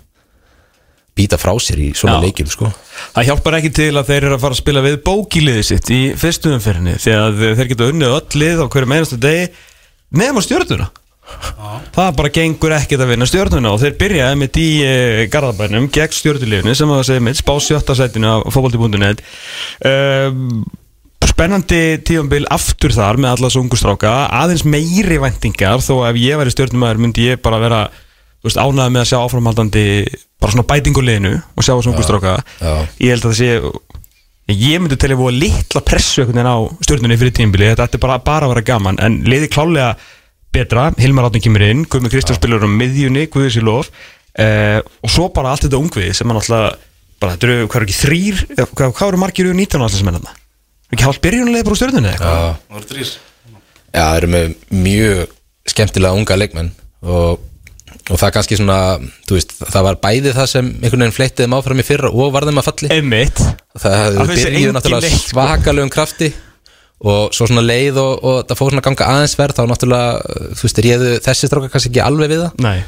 [1.19, 2.23] býta frá sér í svona Já.
[2.23, 2.69] leikjum sko.
[3.15, 5.99] Það hjálpar ekki til að þeir eru að fara að spila við bókiliðið sitt í
[6.19, 9.49] fyrstu umferðinni því að þeir geta unnið öll lið á hverju meinastu degi
[10.15, 10.87] nefn á stjórnuna
[11.95, 14.91] það bara gengur ekkert að vinna stjórnuna og þeir byrjaði mitt í e,
[15.31, 19.23] Garðabænum gegn stjórnuliðinu sem að segja mitt spá sjötta sætinu á fótbolti.net
[19.89, 20.63] um,
[21.29, 26.21] spennandi tífambil aftur þar með alla svo ungu stráka aðeins meiri væntingar þó að ef
[26.23, 27.83] ég væri stjórnumæður myndi ég bara vera
[28.43, 29.85] ánægði með að sjá áframhaldandi
[30.39, 32.73] bara svona bætinguleginu og sjá þessu ungu stráka já.
[33.03, 33.49] ég held að það sé
[34.49, 36.55] ég myndi telja voru litla pressu á
[36.85, 39.97] stjórnunni fyrir tímbili þetta ætti bara, bara að vera gaman en liði klálega
[40.55, 43.91] betra, Hilmar Átni kemur inn Guðmund Kristján spilur um miðjunni, Guðis í lof.
[44.39, 46.77] Uh, og svo bara allt þetta ungvið sem hann alltaf
[47.19, 50.09] bara, þetta eru, hvað eru ekki þrýr hvað, hvað eru margir úr 19 allir sem
[50.11, 50.35] er þarna
[50.93, 52.55] ekki hálf byrjunlega bara úr stjórnunni eða eitthvað?
[52.69, 53.11] Það voru þrýr
[53.89, 55.21] Já, þeir eru með mjög
[55.73, 56.69] skemmtilega unga leikmenn
[57.03, 57.41] og,
[57.97, 58.79] og það er kannski svona
[59.27, 62.31] þú veist, það var bæði það sem einhvern veginn fleittið þeim áfram í fyrra og
[62.35, 62.91] var þeim að falli.
[62.95, 63.41] Einmitt.
[63.75, 65.31] Það Það hefði finnst þér byrjuð engin náttúrulega sko.
[65.33, 66.29] svakalegum krafti
[66.99, 70.49] og svo svona leið og, og það fór svona ganga aðeins verð þá náttúrulega, uh,
[70.59, 72.65] þú veist, réðu þessi stráka kannski ekki alveg við það.
[72.65, 72.79] Nei.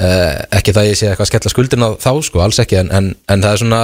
[0.00, 2.92] Uh, ekki það ég sé eitthvað að skella skuldin á þá sko, alls ekki, en,
[2.96, 3.82] en, en það er svona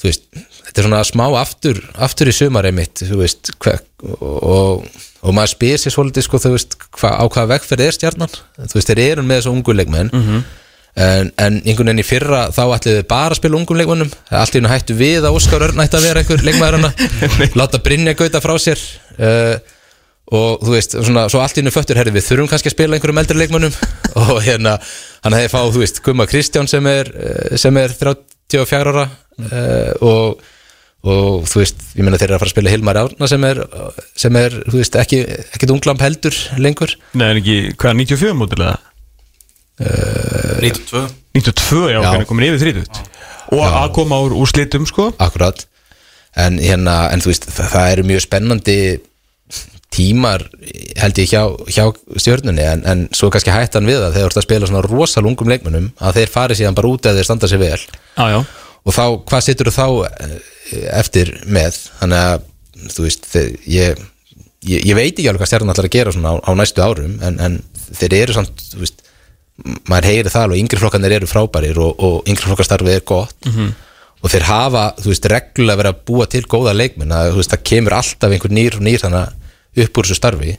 [0.00, 0.26] þú veist,
[0.68, 3.80] þetta er svona smá aftur, aftur í sumarið mitt þú veist, hver,
[4.20, 4.86] og,
[5.20, 8.38] og maður spyr sér svolítið sko, þú veist hva, á hvaða vegferð er stjarnan?
[8.62, 10.12] Þú veist, þeir eru með þessu ungu leikmenn.
[10.14, 10.44] Mhm.
[10.94, 14.10] En, en einhvern veginn í fyrra þá ætliðu þið bara að spila ungum leikmennum
[14.40, 16.86] allt í hennu hættu við að Óskar Örn ætti að vera einhver leikmæður
[17.60, 18.82] láta Brynja gauta frá sér.
[19.20, 19.56] Uh,
[20.30, 22.96] og þú veist, svona, svo allt í hennu föttur herri við þurfum kannski að spila
[22.96, 23.74] einhverjum eldri leikmennum
[24.22, 24.76] og hérna,
[25.24, 29.10] hann hefði fáð þú veist, Gumma Kristján sem er eh, sem er 34 ára.
[29.40, 30.48] Uh, og
[31.00, 33.60] og þú veist, ég meina þeir eru að fara að spila Hilmar Árna sem er,
[34.20, 35.22] sem er þú veist, ekki,
[35.56, 36.92] ekkit unglamp heldur lengur.
[37.16, 38.74] Nei, en ekki, hvað, 94 mótil eða?
[39.80, 42.10] 92 92, já, Já.
[42.10, 43.08] hvernig komin yfir 30
[43.50, 45.08] Og að koma úr, úr slitum, sko.
[45.18, 45.64] Akkurat.
[46.38, 48.76] En hérna, en þú veist, það, það eru mjög spennandi
[49.90, 50.44] tímar
[51.00, 52.62] held ég hjá, hjá stjörnunni.
[52.62, 55.24] En, en svo er kannski hættan við það þegar þú ert að spila svona rosal
[55.26, 57.80] ungum leikmönnum að þeir fari síðan bara út eða þeir standa sér vel.
[58.14, 58.38] Já, já.
[58.86, 59.88] Og þá, hvað situr þú þá
[60.28, 60.38] eh,
[61.00, 61.82] eftir með?
[61.98, 62.46] Þannig að,
[62.94, 64.04] þú veist, þeir, ég,
[64.70, 67.18] ég ég veit ekki alveg hvað stjarnan ætlar að gera svona á, á næstu árum
[67.26, 67.58] en, en
[67.98, 69.02] þeir eru samt, þú veist
[69.90, 73.36] maður heyri það alveg, yngri flokkarnir eru frábærir og, og yngri flokkastarfið er gott.
[74.20, 77.52] Og þeir hafa, þú veist, reglulega verið að búa til góða leikmenn að þú veist,
[77.54, 80.56] það kemur alltaf einhver nýr og nýr þannig upp úr þessu starfi.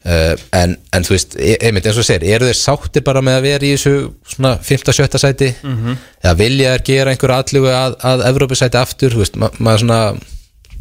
[0.00, 3.34] Uh, en, en þú veist, e- einmitt eins og segir, eru þeir sáttir bara með
[3.36, 3.90] að vera í þessu
[4.32, 5.50] svona 5-7 sæti?
[6.22, 9.98] Eða vilja þeir gera einhver allugu að, að Evrópusæti aftur, þú veist, ma maður svona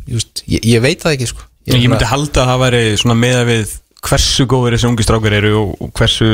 [0.08, 1.44] just, ég, ég veit það ekki sko.
[1.68, 3.18] Ég, svona- myndi halda að það væri svona
[3.50, 3.76] við
[4.08, 6.30] hversu góður þessi ungi strákar eru og hversu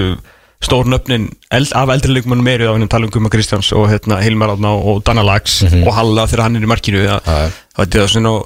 [0.66, 4.56] stór nöfnin eld, af eldri leikmannum eru á hennum tala um Kristjáns og hérna, Hilmar
[4.56, 8.38] Átna og, Dana Lags og Halla þegar hann er í markinu það er svona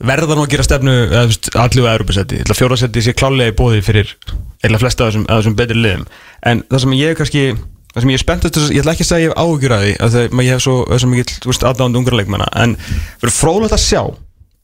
[0.00, 0.94] verða nú að gera stefnu
[1.60, 4.14] allu að Európa-setti fjórasetti sé klálega í bóði fyrir
[4.64, 6.06] eða flesta af þessum, þessum betri liðum.
[6.46, 7.44] En það sem ég er kannski
[7.90, 9.94] það sem ég er spenntast, ég ætla ekki að segja ég hef áhugjur að því
[9.96, 12.50] að það, ég hef svo, svo mikið aðdáðandi ungra leikmanna.
[12.62, 12.76] En
[13.20, 14.02] fyrir frólægt að sjá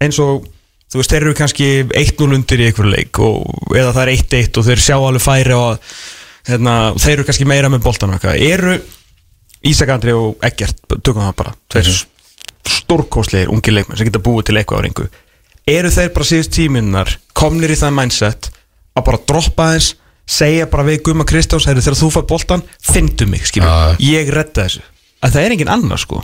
[0.04, 0.46] eins og
[0.92, 3.40] þú veist, þeir eru kannski 1-0 undir í einhverju leik og,
[3.74, 5.92] eða það er 1-1 og þeir sjá alveg færi og
[6.46, 8.78] hérna, þeir eru kannski meira með boltan eru
[9.66, 11.54] Ísak Andri og Eggert, tökum það bara.
[11.72, 11.88] Tveir
[12.66, 15.06] stórkostlegir ungi leikmenn sem geta búið til eitthvað á ringu.
[15.66, 18.50] Eru þeir bara síðust tíminnar komnir í það mindset
[18.96, 19.92] að bara droppa aðeins
[20.26, 23.96] segja bara við Guma Kristjáns heyrðu, þegar þú fær boltan, fyndu mig Já.
[24.02, 24.82] ég redda þessu.
[25.22, 26.22] Að það er engin annar sko.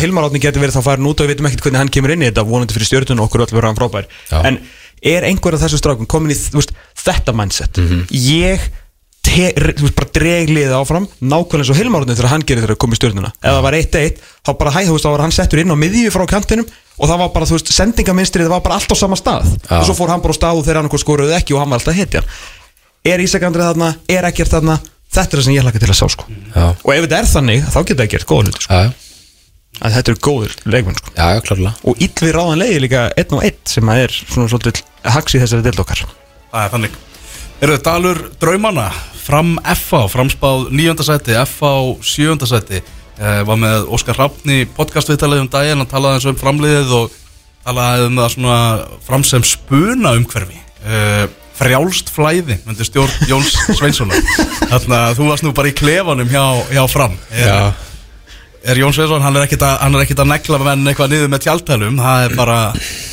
[0.00, 2.24] Hilmar Átni getur verið þá farin út og við veitum ekkert hvernig hann kemur inn
[2.24, 4.08] í þetta vonandi fyrir stjórnun og okkur öll verður hann frábær.
[4.28, 4.40] Já.
[4.44, 4.58] en
[5.04, 7.80] er einhver af þessu strákum komin í veist, þetta mindset?
[7.80, 8.04] Mhm.
[8.12, 8.83] ég te,
[9.24, 12.76] þú veist, bara dreg liðið áfram nákvæmlega eins og Hilmar Átni þegar hann gerir þegar
[12.76, 15.24] að koma í stjórnuna ef það var 1-1 þá bara hæ, þú veist, þá var
[15.24, 16.68] hann settur inn á miðju frá kantinum
[16.98, 19.48] og það var bara, þú veist, sendingaminstrið var bara allt á sama stað.
[19.66, 19.78] Já.
[19.80, 21.72] og svo fór hann bara á stað og þegar hann eitthvað skoruði ekki og hann
[21.72, 22.28] var alltaf hetjan.
[23.04, 24.76] Er Ísak Andrið þarna, er ekkert þarna?
[25.14, 26.28] Þetta er það sem ég hlaka til að sjá sko.
[26.54, 28.78] Já, og ef þetta er þannig, þá geta það gert góða hluti sko.
[28.78, 28.92] já,
[29.84, 31.12] að þetta eru góður leikmenn sko.
[31.18, 31.74] já, já, klárlega.
[31.84, 34.82] Og illvi ráðan leiði líka einn og einn sem er svona svolítið
[35.14, 36.04] haks í þessari deild okkar.
[36.54, 36.98] Það er þannig.
[37.60, 38.88] Eru þið dalur draumana
[39.24, 41.70] Fram FA, framspáð nýjönda sæti FA
[42.04, 42.82] sjönda sæti.
[43.16, 47.14] Eh, Var með Óskar Hrafni podcastviðtalið um daginn Hann talaði eins um framliðið og
[47.64, 48.58] talaði um það svona
[49.06, 50.60] fram sem spuna umhverfi.
[50.84, 54.20] Eh, Frjálst flæði myndi stjórn Jóns Sveinssonar.
[54.66, 56.44] Þannig að þú varst nú bara í klefanum hjá,
[56.74, 57.14] hjá fram.
[57.30, 57.68] Er,
[58.66, 62.00] er Jón Sveinsson, hann er ekkit að, er að negla menn eitthvað niður með tjáltælum
[62.02, 62.58] Það er bara,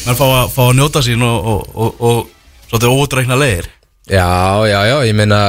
[0.08, 3.70] menn fá fá að njóta sín og, og, og, og svolítið ódreikna leir
[4.10, 4.30] já,
[4.68, 5.42] já, já, ég meina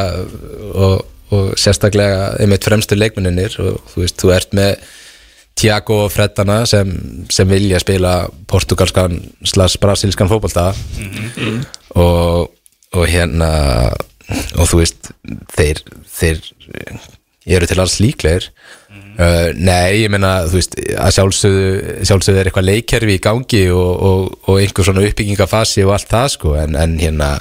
[0.72, 4.74] og, og sérstaklega einmitt fremstu leikmenninir og þú veist, þú ert með
[5.58, 6.90] Tiago og Freddana sem,
[7.30, 8.14] sem vilja spila
[8.48, 10.70] portugalskan slags brasilskan fótbolta.
[12.00, 12.48] Og,
[12.96, 13.50] og hérna
[14.56, 15.10] og þú veist
[15.52, 16.40] þeir, þeir
[17.58, 18.48] eru til alls líklegir.
[19.12, 23.90] Uh, nei, ég meina þú veist, að sjálfsögðu sjálfsögðu er eitthvað leikkerfi í gangi og,
[24.08, 27.34] og, og einhver svona uppbyggingafasi og allt það sko, en, en hérna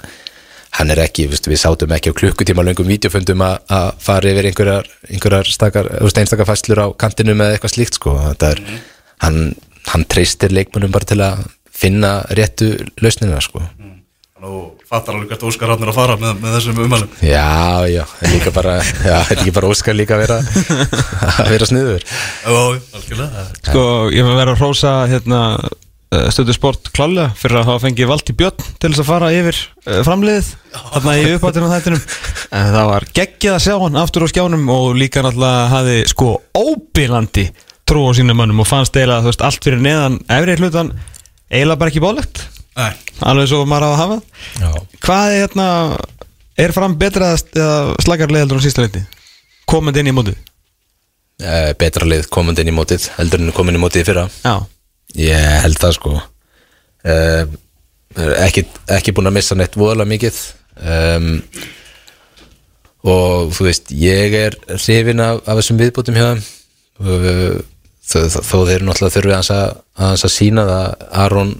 [0.77, 4.49] hann er ekki, við, við sátum ekki á klukkutíma löngum vídeofundum að að fara yfir
[4.51, 8.63] einhverjar, einhverjar stakar, einstakar fæslur á kantinu með eitthvað slíkt sko, þetta er
[9.25, 9.39] hann,
[9.91, 11.43] hann treystir leikmunum bara til að
[11.81, 13.63] finna réttu lausnina sko.
[14.41, 18.01] Nú fattar alveg hvert Óskar Rafnir að fara með, með þessum umhælum Já, já,
[18.31, 20.37] líka bara já, er ekki bara Óskar líka að vera
[21.43, 22.07] að vera sniður?
[22.07, 22.55] Já,
[22.97, 23.43] algjörlega.
[23.59, 25.41] Sko, ég var að vera að hrósa hérna
[26.11, 29.57] stöðu sport klálega fyrir að hafa fengið Valdi Björn til þess að fara yfir
[29.87, 32.01] uh, framliðið þarna í uppáttunum þættinum.
[32.57, 36.33] En það var geggjað að sjá hann aftur á skjánum og líka náttúrulega hafi sko
[36.51, 37.45] óbílandi
[37.87, 40.91] trú á sínum mönnum og fannst þú veist allt fyrir neðan efri hlutan
[41.51, 42.43] eiginlega bara ekki bólegt
[43.21, 44.19] Alveg svo maður á að hafa.
[44.57, 44.69] Já,
[45.03, 45.65] Hvað er hérna
[46.61, 49.01] Er fram betra eða slagar leðaldur á sísta leiti?
[49.69, 50.35] Komandi inn í mótið?
[51.41, 54.27] Uh, betra lið komandi inn í mótið heldur en komin í mótið fyrra.
[54.43, 54.59] Já
[55.19, 56.13] Ég held það sko.
[57.01, 57.43] Uh,
[58.45, 60.39] ekki, ekki búin að missa neitt voðalega mikið.
[60.81, 61.29] Um,
[63.01, 66.43] og þú veist ég er hrifin af, af þessum viðbútum hjá þeim.
[67.01, 67.57] Uh,
[68.05, 71.53] þó, þeir náttúrulega þurfi aðeins að, aðeins að sína það Aron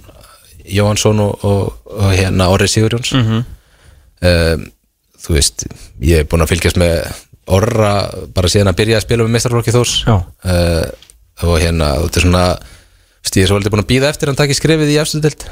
[0.72, 3.12] Jóhansson og, og, og hérna Orri Sigurjóns.
[3.16, 4.66] Um,
[5.22, 5.66] þú veist
[6.02, 7.02] ég er búin að fylgjast með
[7.52, 7.94] Orra
[8.34, 9.96] bara síðan að byrja að spila með mestarflokki Þórs.
[10.06, 10.14] Já.
[10.22, 10.84] uh,
[11.42, 12.44] og hérna þetta er svona
[13.30, 15.46] ég er svolítið búin að býða eftir hann skrefið í efstu deild.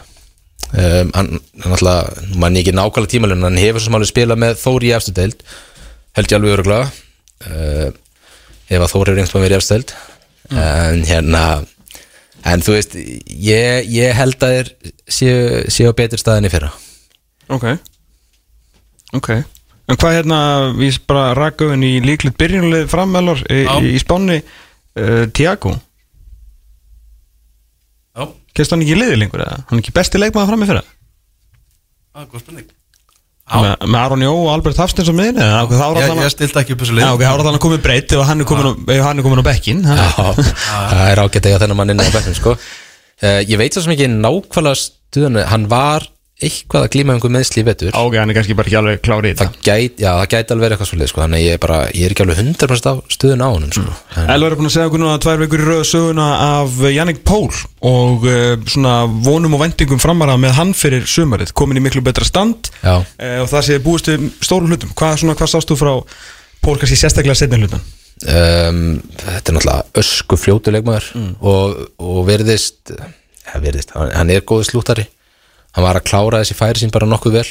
[0.70, 4.86] Um, hann, alltaf, mann ég ekki nákvæmlega tímalun hann hefur svo smálega spilað með Þór
[4.86, 5.44] í efstu deild.
[6.18, 7.88] Held ég alveg öruglega uh,
[8.70, 9.94] ef að Þór hefur einhvern veginn í efstu deild.
[10.50, 11.44] En hérna
[12.50, 14.70] en þú veist, ég, ég held að þeir
[15.10, 15.40] séu,
[15.70, 16.70] séu betur staðinni fyrra.
[17.50, 17.66] Ok.
[19.16, 19.30] Ok.
[19.90, 20.40] En hvað hérna,
[20.78, 23.74] við bara rakauðin í líklut byrjunlið frammelor í, Já.
[23.82, 25.74] í spáni uh, Tiago
[28.56, 29.62] Kennst hann ekki í liði lengur eða?
[29.68, 30.84] Hann er ekki besti leikmaður fram í fyrra?
[32.10, 32.68] það er góð spurning.
[33.50, 35.38] Með, með Aron Jó og Albert Hafstins á er
[35.98, 38.12] Ég, ég stilti ekki upp þessu lið Já, ok, þá er allan að komið breytt
[38.14, 39.96] ef hann er komin á, ef hann er komin á bekkin Já,
[40.92, 42.52] það er ágætt að eiga þennan mann inn á bekknum sko.
[42.54, 46.06] uh, Ég veit svo sem ekki nákvæmlega stuðan Hann var
[46.46, 47.92] eitthvað að glíma um einhver meðsli í vetur.
[47.98, 50.64] Ok, hann er kannski bara ekki alveg klárið í það gæti, já, það gæti alveg
[50.64, 51.22] verið eitthvað svolítið sko.
[51.24, 53.94] Þannig ég er bara, ég er ekki alveg 100% á stuðun á honum sko.
[54.16, 57.22] en, Elvar er búin að segja okkur núna tvær vikur í röðu söguna af Jannik
[57.28, 57.48] Pól
[57.90, 58.96] og uh, svona
[59.28, 62.72] vonum og vendingum framara með hann fyrir sumarið, komin í miklu betra stand.
[62.82, 64.92] Já, uh, og það sé búist við stórum hlutum.
[64.96, 65.94] Hvað, svona, hvað sást þú frá
[66.60, 67.80] Pól kannski sérstaklega setni hlutan?
[68.28, 71.08] um, þetta er náttúrulega ösku fljótu leikmaður
[71.40, 75.06] og, og verðist ja, verðist, hann, hann er góð slúttari
[75.76, 77.48] hann var að klára þessi færi sín bara nokkuð vel.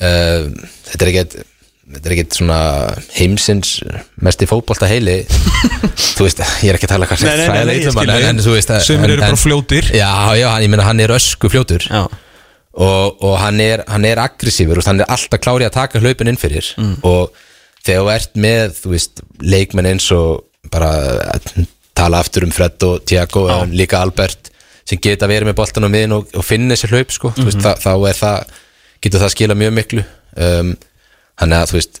[0.00, 0.54] Um,
[0.88, 1.34] þetta er ekkert
[1.90, 2.58] þetta er ekkert svona
[3.16, 3.72] heimsins
[4.22, 5.18] mest í fótbolta heili.
[6.16, 9.04] Þú veist, ég er ekki að tala nei, nei, ég skil en, þú veist en-
[9.06, 9.88] eru bara fljótir.
[9.96, 11.86] já, já, hann, ég meina hann er ösku fljótur.
[11.88, 12.04] Já,
[12.80, 16.30] og, og hann er, hann er aggressífur og hann er alltaf klárið að taka hlaupin
[16.30, 16.68] inn fyrir.
[17.06, 17.32] Og
[17.82, 20.92] þegar þú ert með þú veist, leikmenn eins og bara
[21.96, 24.49] tala aftur um Fred og Tiago og líka Albert
[24.90, 27.62] sem geta verið með boltan á miðin og, og finna þessi hlaup sko, þú veist,
[27.62, 28.54] þá, þá er það
[29.00, 30.06] getur það skila mjög miklu.
[30.40, 30.74] Um,
[31.40, 32.00] hann er að þú veist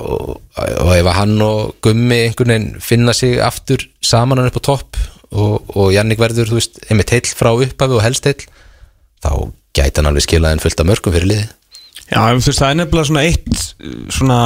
[0.00, 4.68] og, og ef hann og Gummi einhvern veginn finna sig aftur saman hann upp á
[4.70, 8.46] topp og, og Jannik verður þú veist, einmitt heill frá upphafi og helst heill
[9.24, 9.30] þá
[9.76, 11.48] gæti hann alveg skilað en fullt af mörgum fyrir liði
[12.08, 13.58] Já, þú veist, það er nefnilega svona eitt
[14.16, 14.38] svona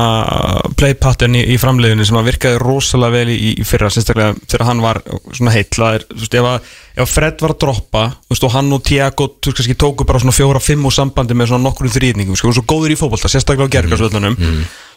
[0.79, 4.67] play pattern í, í framleiðinu sem að virkaði rosalega vel í, í fyrra, sérstaklega þegar
[4.67, 4.99] hann var
[5.31, 6.73] svona er, þú veist, ef að,
[7.05, 10.09] ef Fred var að droppa, þú veist, og hann og Tiago þú veist, kannski tóku
[10.09, 12.99] bara svona fjóra, fimm úr sambandi með svona nokkur þrýðningum, sko, og svo góður í
[12.99, 14.39] fótbolta sérstaklega á gergarsvöldunum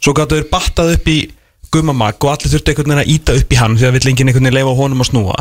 [0.01, 1.19] svo gætu þeir battað upp í
[1.73, 4.29] gummamag og allir þurftu einhvern veginn að íta upp í hann því að vill enginn
[4.29, 5.37] einhvern veginn leifa honum að snúa.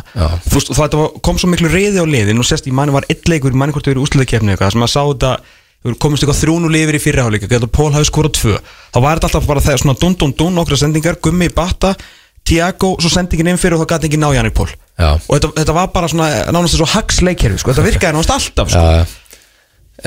[0.49, 3.07] Þú veist, og það kom svo miklu reyði á liðin og sérst, ég manni var
[3.13, 5.35] eitt leikur, ég manni hvort þau eru úsliðakefni eitthvað, sem að sá þetta
[5.85, 9.31] við komumst eitthvað þrjúnu lifir í fyrriháleika getur Pól hafi skorað tvö þá var þetta
[9.31, 11.95] alltaf bara þegar svona dun dun dun nokkra sendingar, Gummi, Batta,
[12.45, 15.11] Tiago svo sendingin inn fyrir og það gæti ekki ná Jannik Pól Já.
[15.17, 18.73] og þetta, þetta var bara svona nánast þessu hags leikherfi, sko, þetta virkaði nánast alltaf
[18.73, 18.83] sko.
[18.85, 19.05] Já,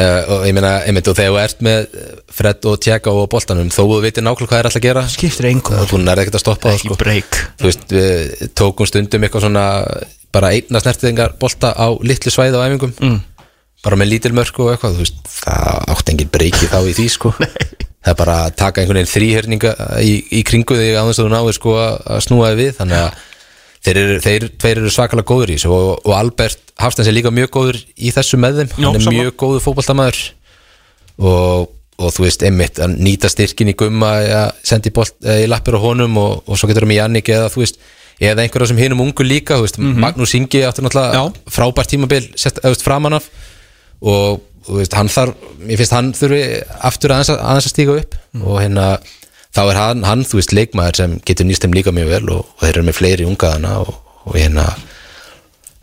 [0.01, 1.87] uh, og ég meina, einmitt, og þegar þú ert með
[2.39, 5.49] Fred og Tiago og boltanum þó þú veitir nákvæmlega hvað er alltaf að gera skiptir
[5.51, 6.99] engum þú nærði ekkert að stoppa það sko.
[7.61, 9.65] þú veist, við tókum stundum eitthvað svona
[10.33, 13.19] bara einna snertiðingar bolta á litlu svæði á æfingum mm.
[13.85, 17.31] Bara með lítil mörk og eitthvað veist, það átti engin breyki þá í því sko.
[18.07, 21.31] það er bara að taka einhvern veginn þrýherninga í, í kringu á þess að þú
[21.33, 23.25] náður sko að snúa þig við þannig að
[23.87, 27.31] þeir eru, þeir, þeir eru svakalega góður í þessu og, og Albert Hafstens er líka
[27.33, 29.25] mjög góður í þessu með þeim Já, hann er sammála.
[29.25, 30.23] mjög góður fótboltamæður
[31.17, 34.11] og, og þú veist, einmitt að nýta styrkin í gumma
[34.65, 37.51] sendi bolt eh, í lappir á honum og, og svo getur það með Jannik eða
[37.53, 37.79] þú veist
[38.17, 41.21] eða einhverja sem hinum ungu líka veist, Magnús Ingi áttur náttúrulega.
[41.21, 41.51] Já.
[41.53, 43.27] frábært tímabil sett, framan af
[44.01, 46.41] og þú veist, hann þarf ég finnst hann þurfi
[46.89, 48.19] aftur aðeins að, aðeins að stíga upp.
[48.35, 48.43] Mhm.
[48.47, 48.87] og hérna
[49.57, 52.45] þá er hann, hann, þú veist, leikmaður sem getur nýst þeim líka mjög vel og,
[52.45, 53.93] og þeir eru með fleiri ungaðana og,
[54.27, 54.67] og hérna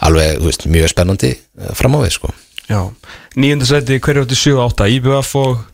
[0.05, 2.31] alveg, þú veist, mjög spennandi eh, fram á við, sko.
[2.69, 2.81] Já,
[3.37, 5.65] nýjöndarsæti hverju átti 7-8, IBF og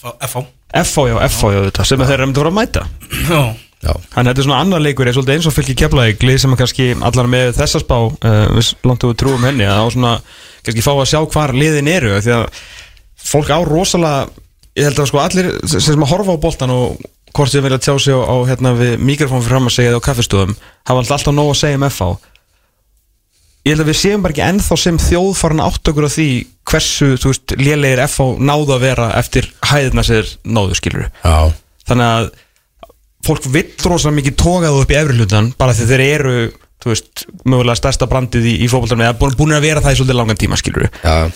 [0.00, 0.44] F.A.
[0.80, 2.86] FH, já, FH, já, þetta sem þeir eru að fara að mæta.
[3.26, 3.42] Já,
[3.80, 6.40] Já, Þannig að þetta er svona annar leikur er svolítið eins og fylgir keflaðið glið
[6.42, 8.10] sem er kannski allar með þessa spá uh,
[8.52, 10.10] við langt við trúum henni að á svona
[10.64, 12.60] kannski fá að sjá hvar liðin eru því að
[13.30, 14.28] fólk á rosalega
[14.78, 17.00] ég held að sko allir sem sem að horfa á boltan og
[17.34, 20.02] hvort sem vilja tjá sig á, á hérna við mikrofón fyrir fram að segja eða
[20.02, 20.58] á kaffestöðum
[20.88, 22.10] hafa alltaf nóg að segja um FH
[23.66, 26.28] ég held að við séum bara ekki ennþá sem þjóð farin átt okkur á því
[26.70, 31.52] hversu, þú veist, lélegir FH náðu að vera eftir hæðina sér náðu skilur Já,
[31.90, 32.30] þannig að
[33.26, 36.34] fólk vill rosa mikið tókað upp í efri hlutan bara því þeir eru,
[36.80, 40.00] þú veist, mögulega stærsta brandið í, í fótboltanum eða búin, búin að vera það í
[40.00, 41.30] svolítið langan tíma skilur já,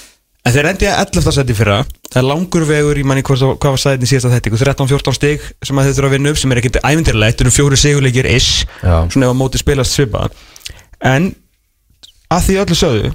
[0.44, 1.32] En þeir endi að 11.
[1.32, 1.76] seti fyrra
[2.10, 5.46] Það er langur vegur í manni hvort, hvað var sæðin í síðasta þetta 13-14 stig
[5.64, 8.28] sem að þeir þurfa að vinna upp sem er ekkert ævindirlegt, þetta eru fjóri sigurleikir
[8.28, 8.96] ish, Já.
[9.08, 10.26] svona ef að móti spilast svipa
[11.00, 11.30] en
[12.28, 13.14] að því öllu sögðu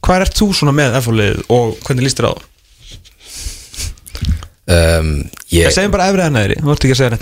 [0.00, 2.42] hvað ert þú svona með F-lið og hvernig líst þér á það?
[4.72, 5.12] um,
[5.52, 7.12] ég, Ég segjum bara efrið að neðri, þú ert ekki að segja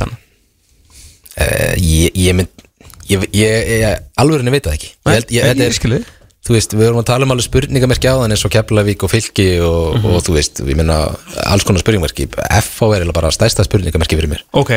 [3.09, 4.89] ég, ég Ég, ég, ég alveg veit það ekki.
[4.93, 6.05] Ég held- ég- ég er- skilu
[6.49, 9.11] Þú veist, við vorum að tala um alveg spurningamerki á þann eins og Keflavík og
[9.11, 10.05] Fylki og, Mhm.
[10.15, 12.29] og þú veist, ég minna alls konar spurningamerki.
[12.63, 14.41] FH er bara stærsta spurningamerki fyrir mér.
[14.55, 14.71] Ok,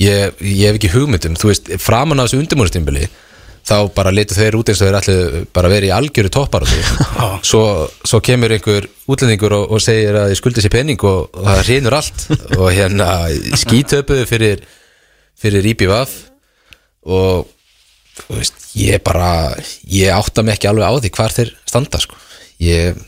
[0.00, 3.08] ég, ég hef ekki hugmyndum, þú veist, framan af þessu undimúrstimbili
[3.66, 6.62] þá bara letu þeir út eins og þeir allir bara verið í algjöru toppar
[7.42, 11.44] svo, svo kemur einhver útlendingur og, og segir að þið skuldi sér penning og, og
[11.44, 12.26] það hreinur allt.
[12.56, 13.28] Og hérna
[13.60, 14.60] skítöpuðu fyrir
[15.36, 16.10] fyrir IBVF
[17.06, 17.46] og
[18.28, 19.30] veist, ég bara
[19.88, 22.18] ég átta mig ekki alveg á því hvar þeir standa sko.
[22.60, 22.98] Ég,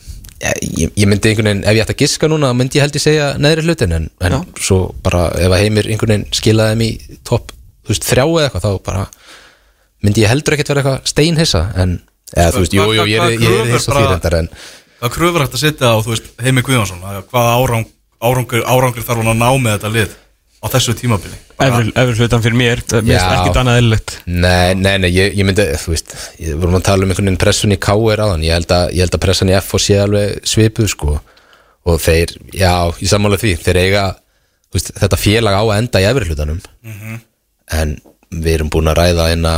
[0.41, 3.03] ég, ég myndi einhvern veginn, ef ég ætti að giska núna myndi ég held ég
[3.03, 7.19] segja neðri hlutin en, en svo bara ef að heimir einhvern veginn skilaði þeim í
[7.27, 7.53] topp,
[7.89, 9.05] þrjá eða eitthvað þá bara
[10.03, 11.99] myndi ég heldur ekkert vera eitthvað steinhissa en,
[12.33, 14.49] eða þú veist, jú, jú, ég er, ég hissa því reyndar en
[15.03, 17.87] Hvað kröfur hægt að setja á, þú veist, Heimi Guðjónsson að hvaða árang,
[18.23, 20.13] árangur, árangur þarf hann að ná með þetta lið
[20.63, 21.35] á þessu tímabili.
[21.63, 23.17] Efri hlutan fyrir mér það Já.
[23.19, 24.15] er ekkert annað eðlilegt.
[24.25, 27.41] Nei, nei, nei, ég, ég myndi, þú veist Ég vorum að tala um einhvern veginn
[27.43, 28.45] pressun í KR áðan.
[28.47, 31.19] Ég held að, ég held að pressan í F og sé alveg svipuð sko.
[31.83, 33.53] Og þeir, já, ég sammála því.
[33.63, 34.03] Þeir eiga,
[34.71, 36.61] þú veist, þetta félag á að enda í efri hlutanum.
[37.79, 37.97] En
[38.33, 39.55] við erum búin að ræða einna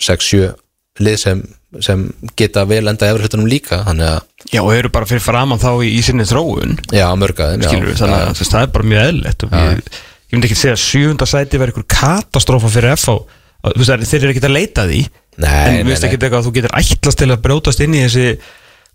[0.00, 0.52] 6-7
[1.00, 1.40] lið sem,
[1.82, 2.06] sem
[2.38, 3.82] geta vel enda í efri hlutanum líka.
[3.88, 6.78] Þannig að, Já, og eru bara fyrir framann þá í, í sinni þróun.
[6.94, 9.98] Já, mörgaðin skilur við, þannig að þú veist, það er bara mjög eðlilegt og ég,
[10.30, 13.18] ég myndi ekki segja að sjöfunda sæti verður einhver katastrófa fyrir FH
[13.66, 15.02] er- þeir eru ekki að leita að því.
[15.40, 15.94] Nei, en nei, nei.
[15.96, 18.26] eitthvað að þú getur ætlast til að brjótast inn í þessi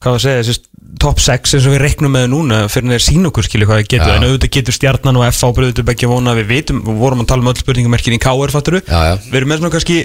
[0.06, 0.60] að segja, þessi
[1.02, 3.88] top 6 eins og við reiknum með núna fyrir þeir sín okkur skilur hvað það
[3.94, 4.16] getur, Já.
[4.20, 7.42] en auðvitað getur stjarnan og FH bröðutu begge vona, við veitum, við vorum að tala
[7.42, 9.98] um öll spurningamerkin í KR fatturu, við erum með svona kannski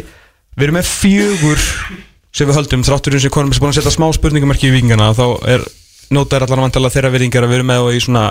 [0.57, 1.61] við erum með fjögur
[2.33, 5.11] sem við höldum, þráttur eins og konum sem búin að setja smá spurningamerki í vingana,
[5.13, 5.67] þá er
[6.15, 8.25] nótaður allan að vantala þeirra virðingar að við erum með og í svona,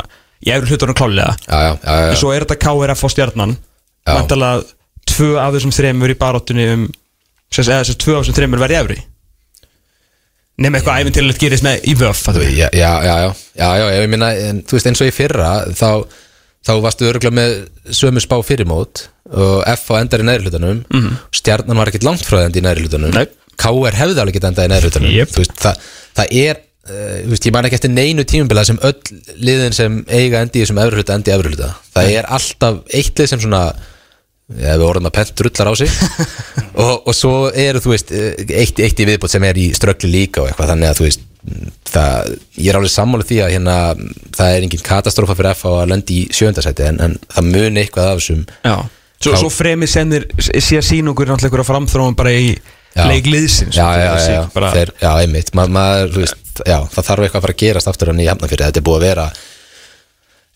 [0.46, 3.56] í efri hlutunum klálega Já, já, já, en svo er þetta KRF og stjarnan.
[4.10, 4.52] Vantala
[5.10, 6.88] tvö af þessum þremur í baróttunni um
[7.50, 9.00] eða þessum tvö af þessum þremur verði efri.
[10.60, 14.34] Nema eitthvað æfintilegt gerist með í vöf já, já, já, já, já, já, ég minna,
[14.36, 16.04] en, þú veist eins og í fyrra þá,
[16.68, 17.54] þá varstu örgulega með
[17.96, 20.82] sömu spá fyrirmót og F á endar í næri hlutanum.
[21.36, 23.16] Stjarnan var ekkert langt frá það endi í næri hlutanum.
[23.16, 23.28] Nei.
[23.60, 25.14] KR hefði alveg getað endað í næri hlutanum.
[25.16, 25.32] Jep.
[25.36, 25.88] Þú veist, það,
[26.20, 28.98] það er þú veist, ég man ekki eftir neinu tímubila sem öll
[29.38, 32.80] liðin sem eiga endi í þessum efri hluta endi í efri hluta það er alltaf
[33.00, 35.92] eitt lið sem svona ja, við orðum að pent drullar á sig
[36.84, 40.12] og, og svo eru þú veist eh, eitt, eitt í viðbót sem er í ströggli
[40.14, 41.28] líka og eitthvað þannig að þú veist
[41.90, 43.76] það, ég er alveg sammála því að hérna
[44.36, 48.10] það er engin katastrófa fyrir F að lendi í sjöndasæti en, en það muni eitthvað
[48.10, 48.76] af þessum Já.
[49.24, 52.76] svo, svo fremið sendir sé að sín okkur náttúrulega framþróum bara í Já.
[52.98, 55.54] Leikliðsins já, já, já, já, bara, Þeir, já, einmitt.
[55.58, 58.66] Ma, maður, veist, já, það þarf eitthvað að fara að gerast aftur hann í hefnafyrir,
[58.66, 59.30] þetta er búið að vera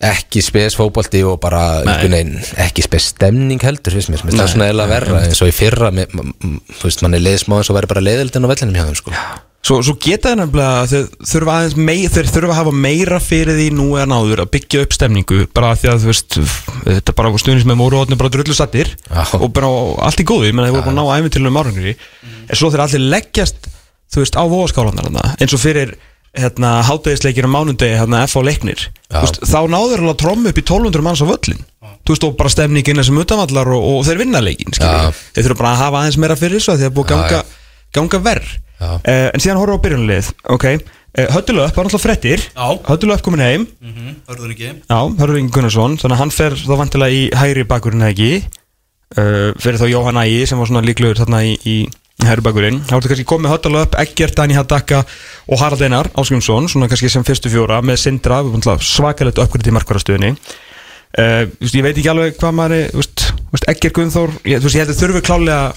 [0.04, 4.68] ekki spes fótbolti og bara veginn, ekki spes stemning heldur, finnst mér, mér það svona
[4.74, 8.04] eða verra eins og í fyrra, þú veist, mann er leiðsmá eins og væri bara
[8.04, 9.16] leiðildin á vellinum hjá þeim, sko
[9.64, 13.56] Svo, svo geta þeir nefnilega þeir þurfa aðeins mei, þeir þurfa að hafa meira fyrir
[13.56, 16.38] því nú en áður að byggja upp stemningu bara því að þú veist
[16.84, 18.92] þetta er bara stuðnis með móru og bara drullu sattir
[19.40, 19.70] og bara
[20.04, 21.96] allt í góðu, ég menn að þeir voru bara að ná æfintilum árangri.
[22.50, 23.72] En svo þeir allir leggjast
[24.12, 25.10] þú veist á vóaskálanar
[25.40, 25.96] eins og fyrir
[26.36, 28.88] hérna hátæðisleikir á mánundegi hérna F á leiknir.
[29.14, 31.64] Veist, þá náður alveg að tromma upp í 1200 manns á völlin
[32.04, 35.72] þú veist og bara stemningin sem utanvallar og, og þeir vinna leikin þeir þurfa bara
[35.72, 36.82] að hafa aðeins meira fyrir þessu að
[37.96, 38.52] ganga, verð
[38.84, 42.68] uh, en síðan horfum við á byrjunlið ok, uh, Höttulöf var náttúrulega frettir Já.
[42.90, 43.68] Höttulöf komin heim.
[43.84, 44.72] Mhm, Hörður ekki.
[44.90, 48.32] Já, Hörður Ingi Gunnarsson þannig að hann fer þá vantilega í hægri bakurinn eða ekki?
[49.14, 51.78] Uh, fyrir þá Jóhann Ægi sem var svona líklegur þarna í, í
[52.26, 52.82] hægri bakurinn.
[52.90, 55.04] Þá ertu kannski komið Höttulöf, Eggert, Dani Haddaka
[55.48, 58.42] og Harald Einar Áskjömsson svona kannski sem fyrstu fjóra með Sindra
[58.82, 59.70] svakalegt uppgrið
[61.14, 64.98] Uh, veist, ég veit ekki alveg hvað maður er Egger Gunnþór ég, ég held að
[64.98, 65.68] þurfi klálega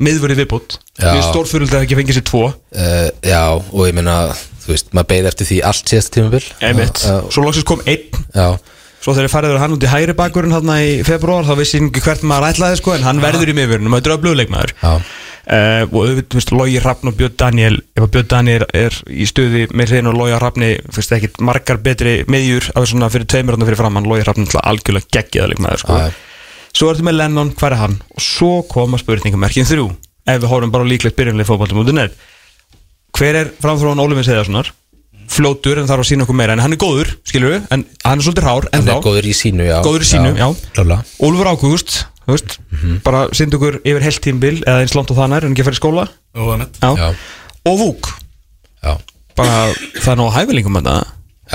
[0.00, 1.12] miðvörið viðbútt Já.
[1.12, 2.42] við stórfyruld að ekki fengið sér tvo.
[2.72, 4.16] Uh, Já, og ég meina,
[4.64, 6.42] þú veist, maður beið eftir því allt síðasta tímabil.
[6.64, 7.02] Einmitt.
[7.04, 8.22] Já, Svo loksins kom einn.
[8.34, 8.48] Já,
[9.00, 12.02] Svo þegar farið hann út í hægri bakurinn hann í februar þá vissi ég ekki
[12.04, 13.56] hvert maður ætlaði sko en hann verður í
[14.10, 14.74] er öflugleikmaður.
[14.82, 14.90] Já,
[15.56, 19.28] uh, og þú veist, Lógi Hrafn og Björn Daniel ef að Björn Daniel er í
[19.28, 23.08] stuði með hrein og Lógi Hrafni, þú veist, ekkit margar betri meðjur af svona
[26.80, 27.96] svo ertu með Lennon, hvað er hann?
[28.16, 29.90] Og svo koma spurningamerkin þrjú
[30.30, 32.14] ef við horfum bara á líklegt byrjunlega fótballtum út í net
[33.16, 34.70] hver er framþróan Ólfinn Seðarssonar
[35.30, 38.18] fljótur en þarf að sína okkur meira en hann er góður, skilur við, en hann
[38.18, 39.76] er svolítið hár en Hann þá, er góður í sínu, já.
[39.84, 40.46] Góður í sínu, já.
[40.74, 41.04] Klálega.
[41.22, 41.92] Ólfur Ágúst
[42.24, 42.56] þú veist,
[43.06, 45.68] bara synd okkur yfir heilt tímbil eða eins langt og það nær, en ekki að
[45.70, 46.06] fara í skóla.
[46.34, 46.90] Já.
[46.98, 47.06] Já,
[47.70, 48.10] og Vúk,
[48.82, 48.92] já,
[49.38, 49.56] bara
[50.00, 50.98] það er nóg hæfilingum Já,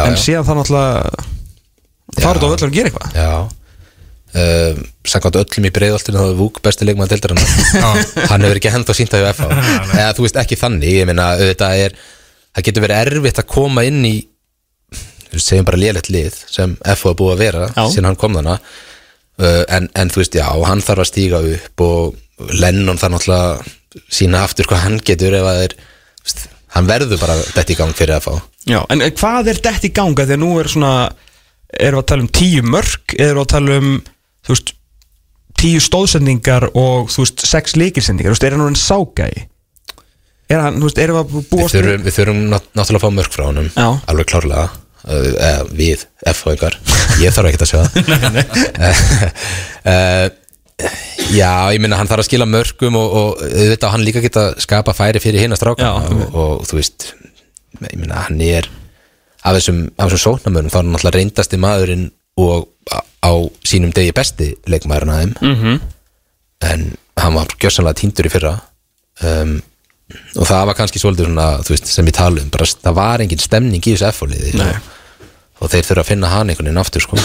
[0.05, 0.23] en já.
[0.23, 3.15] síðan það náttúrulega fara út á völlur að gera eitthvað.
[3.15, 3.64] Já
[4.36, 7.49] uh, Samkvæmt öllum í breiðoltinu þá er Vúk besti leikmann deildarinnar.
[8.31, 9.49] Hann hefur ekki hend á sínta í FH
[9.95, 11.97] Eða þú veist ekki þannig, ég meina auðvitað er
[12.55, 14.15] Það getur verið erfitt að koma inn í
[15.36, 17.81] segjum bara lélegt lið sem FH er búið að vera Já.
[17.91, 18.53] síðan hann kom þarna.
[19.36, 23.49] Uh, en, en þú veist, já, hann þarf að stíga upp og Lennon þarf náttúrulega
[23.57, 27.77] að sína aftur hvað hann getur ef að þú veist, hann verður bara þetta í
[27.81, 28.38] gang fyrir FH
[28.71, 30.93] Já, en hvað er dett í ganga þegar nú er svona
[31.75, 33.91] erum við að tala um tíu mörg erum við að tala um
[34.46, 34.72] þú veist,
[35.60, 39.46] tíu stóðsendingar og þú veist, sex leikilsendingar þú veist, er hann orðin ságæi?
[40.54, 43.06] Er hann, þú veist, erum við að Við búast þurfum, við þurfum nátt- náttúrulega að
[43.06, 43.88] fá mörg frá Já.
[44.14, 44.66] alveg klárlega.
[45.06, 46.80] Uh, við, FH-ingar
[47.22, 47.91] ég þarf ekki að sjá það.
[49.86, 50.30] Uh,
[51.39, 53.43] Já, ég minna hann þarf að skila mörgum og, og
[53.80, 57.06] á hann líka geta skapa færi fyrir hinn að stráka og, og þú veist
[57.86, 58.68] ég minna hann er
[59.46, 62.06] af þessum, af þessum sóknamörnum þá er hann náttúrulega reyndasti maðurinn
[62.41, 62.68] og
[63.26, 63.32] á,
[63.65, 65.80] sínum degi besti leikmaðurinn að þeim mm -hmm.
[66.71, 66.86] en
[67.21, 68.53] hann var gjössanlega týndur í fyrra
[69.23, 69.55] um,
[70.38, 73.82] og það var kannski svolítið svona, veist, sem við talum bara, það var engin stemning
[73.82, 74.67] í þessu F-fóliði Nei.
[74.69, 74.91] og,
[75.65, 77.17] og þeir þurfa að finna hann einhvern veginn aftur sko.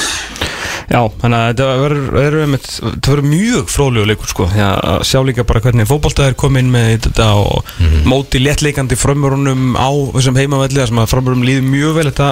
[0.91, 5.87] Já, þannig að þetta verður- mjög fróðlegu leikur sko því að sjá líka bara hvernig
[5.87, 7.69] fótbolta er komin með þetta og
[8.11, 12.31] móti léttleikandi frömmurunum á þessum heimavelli þar sem að frömmurum líður mjög vel þetta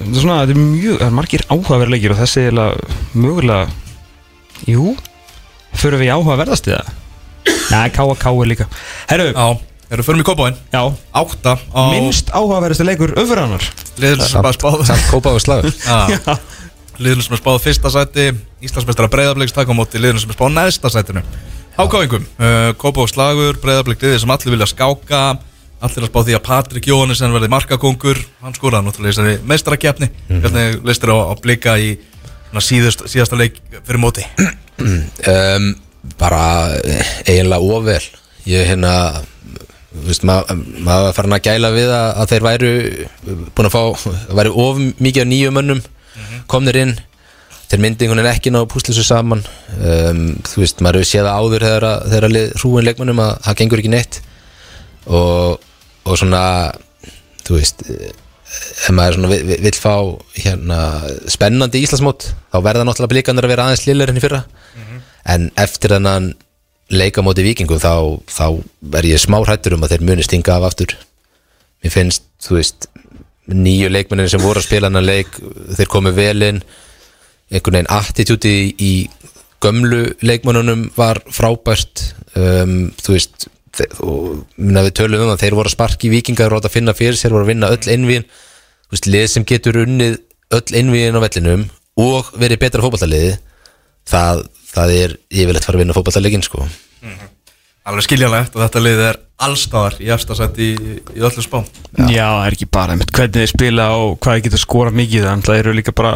[0.00, 2.58] er svona, þetta er mjög það er margir áhugaverð leikir og þessi er
[3.14, 3.68] mögulega
[4.70, 4.94] jú,
[5.74, 6.92] fyrir við í áhugaverðast í það
[7.44, 8.30] Nei, K.A.K.
[8.30, 8.66] er líka.
[9.08, 9.46] Herru, Já,
[9.92, 10.80] erum förum í kópáin já,
[11.16, 13.64] Átta á minnst áhugaverðasti leikur öfuranar
[14.00, 15.74] liðinu sem er spáð samt kópa og slagur.
[15.84, 16.36] Já.
[17.00, 18.28] Liðinu sem er spáð fyrsta sæti
[18.64, 21.24] Íslandsmeistara breyðabliks taka á móti liðinu sem er spáð neðsta sætinu.
[21.74, 25.22] Hákáingum, uh, Kópá og Slagur breyðablik liðið sem allir vilja skáka
[25.84, 28.20] allir að spá því að Patrik Jóhannesson verði markakongur.
[28.44, 31.92] Hann skoraði náttúrulega í þessari meistarakefni hvernig listir á að blika í
[32.64, 34.26] síðust, síðasta leik fyrir móti?
[35.24, 35.68] Um,
[36.18, 36.40] bara
[36.82, 38.02] eh, eiginlega ofvel
[38.50, 38.90] ég hérna
[40.04, 42.70] veist, maður ma var farin að gæla við að, að þeir væru
[43.54, 44.10] búin að fá,
[44.40, 45.82] væru of mikið af nýjum mönnum
[46.50, 46.92] komnir inn.
[47.70, 49.44] Þeir myndi einhvern veginn ekki ná að púsla þessu saman.
[49.78, 53.58] Um, þú veist, maður hefur séð áður þegar, að- að lið hrúin leikmönnum að það
[53.62, 54.18] gengur ekki neitt.
[55.06, 55.62] Og,
[56.04, 56.44] og svona
[57.44, 58.12] þú veist eh,
[58.54, 59.94] ef maður svona vill, vill fá
[60.36, 60.78] hérna
[61.32, 64.44] spennandi Íslandsmót þá verða náttúrulega blikandur að vera aðeins lillir enn í fyrra.
[65.24, 66.34] En eftir þennan
[66.92, 68.46] leika móti vikingum þá, þá
[69.00, 70.96] er ég smá hrættur um að þeir muni stinga af aftur.
[71.84, 72.88] Mér finnst, þú veist
[73.48, 75.32] nýju leikmennin sem voru að spila hennar leik
[75.76, 76.60] þeir komu vel inn.
[77.52, 78.92] Einhvern veginn attitúti í,
[79.64, 82.10] gömlu leikmennunum var frábært.
[82.34, 83.48] Um, þú veist
[84.04, 87.18] og minna við tölum um að þeir voru að sparki vikingar og að finna fyrir
[87.18, 90.18] sér voru að vinna öll innvíin þú veist, lið sem getur unnið
[90.54, 91.68] öll innvíin á vellinum
[92.00, 93.36] og verið betra fótballaliði
[94.08, 96.66] það, það er yfirleitt fara að vinna fótballalegin sko.
[97.84, 101.58] Alveg skiljanlegt og þetta lið er allstaðar í efsta sæti í, í öllu spá.
[102.08, 105.26] Já, það er ekki bara einmitt hvernig þið spila og hvað þið geta skora mikið
[105.26, 106.12] þannig að það eru líka bara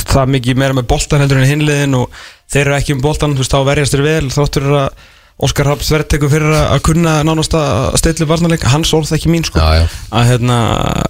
[0.00, 3.44] það mikið meira með boltan heldur en hinliðin og þeir eru ekki um boltan, þú
[3.44, 5.04] veist, þá verjast þeir vel þáttur er að
[5.42, 9.42] Óskar Rapp Svertekur fyrir að að kunna nánast að steytlu varnarleik, hans orð ekki mín
[9.46, 9.58] sko.
[9.58, 9.86] Já, já.
[10.14, 10.58] að hérna,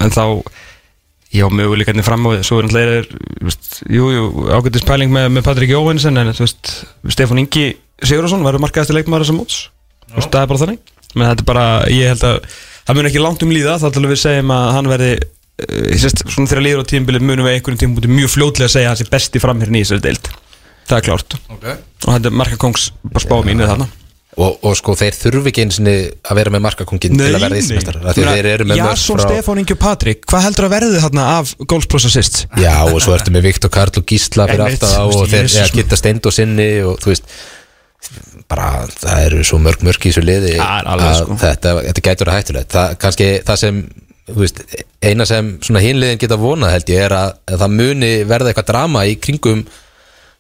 [0.01, 0.25] en þá
[1.35, 5.29] já, möguleikarnir fram á við svo er náttúrulega, þú veist, jú, jú ágættis pæling með,
[5.37, 6.73] með Patrik Jóhansen en þú veist,
[7.13, 7.67] Stefán Ingi
[8.01, 9.59] Sigurðarsson verður markaðasti leikmaður þessum móts.
[10.09, 10.95] Þú veist, það er bara þannig.
[11.15, 12.39] Menn þetta er bara, ég held að
[12.89, 15.11] það mun ekki langt um líða, þá að við segjum að hann verði
[16.01, 18.97] sérst, svona þegar líður á tímbili munum við einhverjum tímbúti mjög fljótlega að segja að
[18.97, 20.33] hann sé besti framherrin í þessari deild.
[20.89, 21.37] Það er klárt.
[21.55, 21.77] Okay.
[22.05, 23.87] og þetta er marka kongs bara spá mínu þarna
[24.35, 28.05] og, og sko þeir þurfi ekki eins og að vera með markakongin til að verða
[28.11, 31.27] að þeir eru með mörg Jason, Stefán Ingi og Patrik, hvað heldur að verði þarna
[31.39, 31.53] af
[32.05, 32.41] Assist?
[32.61, 35.67] Já, og svo ertu með Viktor Karl og Gísla fyrir aftan á og þeir ja,
[35.75, 37.29] geta steind og sinni og þú veist
[38.51, 41.37] bara það eru svo mörg mörg í þessu liði er alveg, að sko.
[41.41, 43.79] þetta, þetta gætur að hættulegt það, kannski það sem
[44.37, 44.61] veist,
[45.05, 49.07] eina sem hinliðin geta vonað held ég er að, að það muni verða eitthvað drama
[49.09, 49.65] í kringum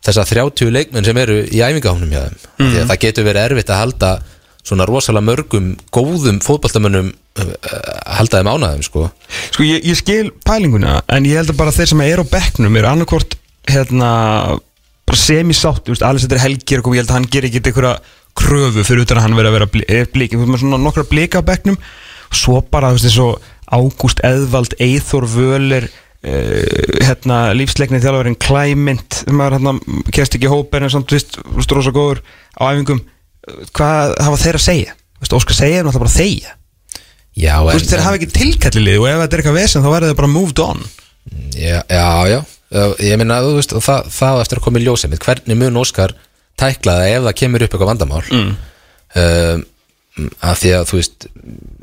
[0.05, 2.41] þessa 30 leikmenn sem eru í æfingáhunum hjá þeim.
[2.59, 2.73] Mm.
[2.83, 4.11] að það getur verið erfitt að halda
[4.65, 7.55] svona rosalega mörgum góðum fótboltamönnum uh,
[8.17, 9.09] halda þeim ánaðum sko.
[9.51, 12.79] Sko ég, ég skil pælinguna En ég held að bara þeir sem eru á bekknum
[12.81, 13.37] eru annarkvort
[13.69, 14.13] hérna
[15.15, 17.99] semisátt, Alice þetta er helgir og ég held að hann gerir ekki einhverja
[18.35, 21.43] kröfu fyrir utan að hann verið að vera er blík veist, með svona nokkra blika
[21.45, 25.87] á bekknum og svo bara, þú veist, eins og Ágúst Eðvald, Eithor Völer
[26.25, 31.75] hérna, lífsleikni þjálfarinn Klæmynd, maður hérna kemst ekki í hópen en samt, veist, þú veist,
[31.77, 32.23] rosa góður
[32.57, 33.03] á æfingum,
[33.77, 34.95] hvað hafa þeir að segja?
[35.19, 36.55] Þú veist, Óskar segja er náttúrulega bara þegja
[37.35, 40.13] Já, Þú veist, þeir hafa ekki tilkallilið og ef þetta er eitthvað vesen þá verður
[40.13, 40.83] þau bara moved on.
[41.59, 42.41] Já, já, já.
[43.03, 46.15] Ég minna, þú veist, það, það eftir að koma í ljósið Hvernig mun Óskar
[46.59, 48.23] tækla það ef það kemur upp eitthvað vandamál?
[48.31, 48.53] Mm.
[49.23, 49.65] um,
[50.15, 51.27] að Því að, þú veist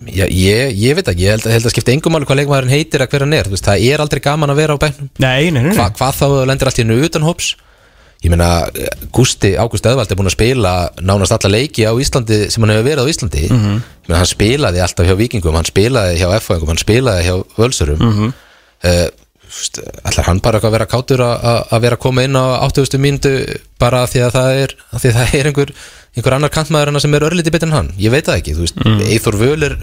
[0.07, 3.03] já, ég, ég veit ekki, ég held, held að skipta engum máli hvað leikmaðurinn heitir
[3.03, 5.61] að hver hann er veist, það er aldrei gaman að vera á bæknum Nei, nei,
[5.65, 5.73] nei.
[5.75, 7.49] Hva, Hvað þá lendir allt í hennu utan hóps
[8.21, 8.47] Ég meina,
[9.11, 12.86] Gústi Ágúst Öðvald er búin að spila nánast alla leiki á Íslandi sem hann hefur
[12.86, 13.82] verið á Íslandi mm -hmm.
[14.07, 18.13] meina, hann spilaði alltaf hjá Víkingum hann spilaði hjá F-fæðingum, hann spilaði hjá Völsurum mm
[18.19, 18.32] -hmm.
[20.07, 22.97] Ætlar hann bara að vera kátur að- vera að koma inn á 80.
[22.97, 25.73] mínútu bara því að það er, að því að það er einhver,
[26.16, 28.66] einhver annar kantmaður en sem er örlítið betur en hann, ég veit það ekki þú
[28.66, 29.03] veist, mm.
[29.16, 29.78] Eithor Völ er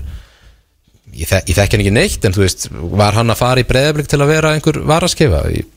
[1.14, 2.68] ég, þek, ég þekki hann ekki neitt en þú veist,
[3.00, 5.70] var hann að fara í breyðablik til að vera einhver varaskefa ég,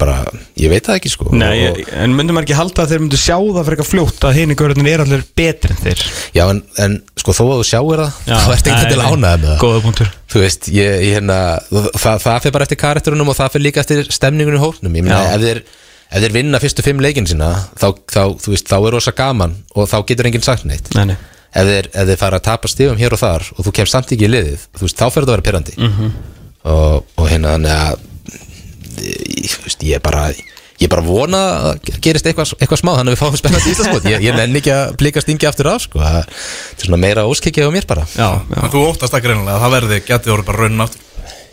[0.00, 0.16] bara,
[0.58, 1.28] ég veit það ekki sko.
[1.36, 4.26] Nei, og, en myndum maður ekki halda að þeir myndu sjá það fyrir eitthvað fljótt
[4.28, 6.04] að hinn í görðin er allir betri en þeir?
[6.36, 9.46] Já, en, en sko þó að þú sjáir það þá ert ekki til ánæða með
[9.52, 9.60] það.
[10.32, 11.38] þú veist, ég, ég hérna
[11.70, 15.06] það, það fyrir bara eftir karakterunum og það fyrir líka eftir stemningunum í hóknum, ég
[15.06, 15.34] meina Já.
[15.36, 15.62] ef þeir
[16.12, 17.50] ef þeir vinna fyrstu fimm leikin sína
[17.80, 20.92] þá, þá, þú veist, þá er rosa gaman og þá getur enginn sagt neitt.
[20.94, 21.16] Nei, nei.
[21.52, 24.12] Ef þeir, ef þeir fara að tapa stífum hér og þar og þú kemst samt
[24.14, 26.12] ekki í liðið, þú veist, þá fyrir það að vera pyrrandi Mhm.
[26.64, 28.08] og, og hérna þannig að
[29.02, 31.40] ég, veist, ég er bara ég er bara vona
[31.70, 34.06] að gerist eitthvað, eitthvað smá þannig að við fáum spennandi íslandsmót.
[34.10, 36.00] Ég, ég nenni ekki að blika stingi aftur af sko.
[36.02, 38.06] það þetta er svona meira óskikja á mér bara.
[38.16, 38.58] Já, já.
[38.64, 41.06] En þú óttast það greinilega að það verði getið orðið bara raunin aftur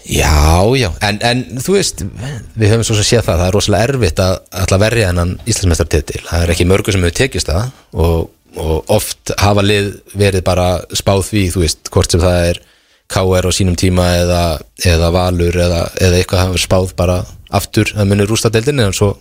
[0.06, 3.88] Já, já, en, en þú veist við höfum svo sem séð það, það er rosalega
[3.90, 7.68] erfitt að alltaf verja hennan Íslandsmeistartitil það er ekki mörgur sem hefur tekist það
[8.06, 8.30] og,
[8.64, 12.62] og oft hafa lið verið bara spáð því, þú veist, hvort sem það er
[13.10, 14.44] KR á sínum tíma eða,
[14.86, 17.18] eða Valur eða, eða eitthvað hafa spáð bara
[17.50, 19.16] aftur að muni rústa deildinni en svo,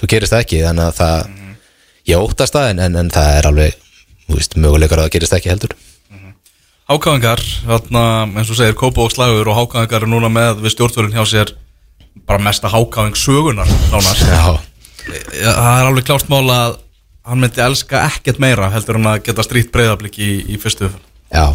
[0.00, 0.62] svo gerist það ekki.
[0.64, 1.34] Þannig að það,
[2.08, 3.86] ég óttast það en, en, en það er alveg,
[4.24, 5.76] þú veist, möguleikar að það gerist ekki heldur
[6.90, 8.00] Hákáðingar, þarna,
[8.34, 11.52] eins og segir Kópa og Slagur og Hákáðingar er núna með við stjórnvölinn hjá sér
[12.26, 14.24] bara mesta Hákáðing sögunar nánast.
[14.26, 14.58] Já,
[15.38, 16.74] Ja, Það er alveg klárt mál að
[17.30, 20.90] hann myndi elska ekkert meira heldur en að geta strýtt breyðablík í, í fyrstu.
[21.30, 21.54] Já,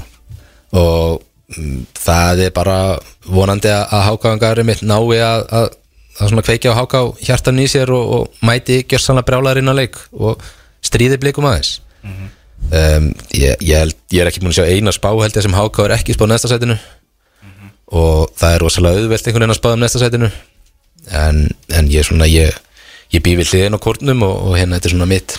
[0.72, 1.20] og
[1.52, 2.78] mm, það er bara
[3.28, 5.68] vonandi að, að hákáðangarum mitt nái að, að,
[6.24, 10.00] að kveikja á háká hjartan í sér og, og mæti gjörsanlega brjálæður inn á leik
[10.16, 10.48] og
[10.80, 11.82] stríði blikum aðeins
[12.72, 15.58] um, ég, ég, held, ég er ekki búin að sjá eina spá held ég sem
[15.58, 16.78] háká er ekki spáð næsta sætinu.
[17.96, 20.32] Og það er rosalega auðvelt einhvern veginn að spáða um næsta sætinu.
[21.14, 21.44] En,
[21.78, 22.56] en ég er svona ég,
[23.14, 25.38] ég bý við hliðin á kórnum og, og hérna þetta er svona mitt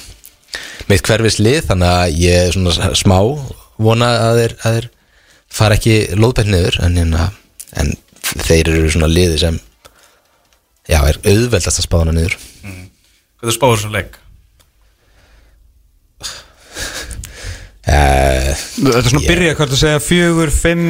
[0.91, 3.19] mitt hverfis lið þannig að ég er svona smá
[3.83, 4.89] vona að þeir, að þeir
[5.57, 7.31] fara ekki lóðbætt niður en, hérna,
[7.81, 7.95] en
[8.47, 9.59] þeir eru svona liði sem
[10.87, 12.39] já, er auðveldast að spána niður.
[13.41, 14.21] Hvað er spáður sem leik?
[17.87, 20.87] Þetta er svona Ég- byrja hvað þú segja Fjögur, fimm?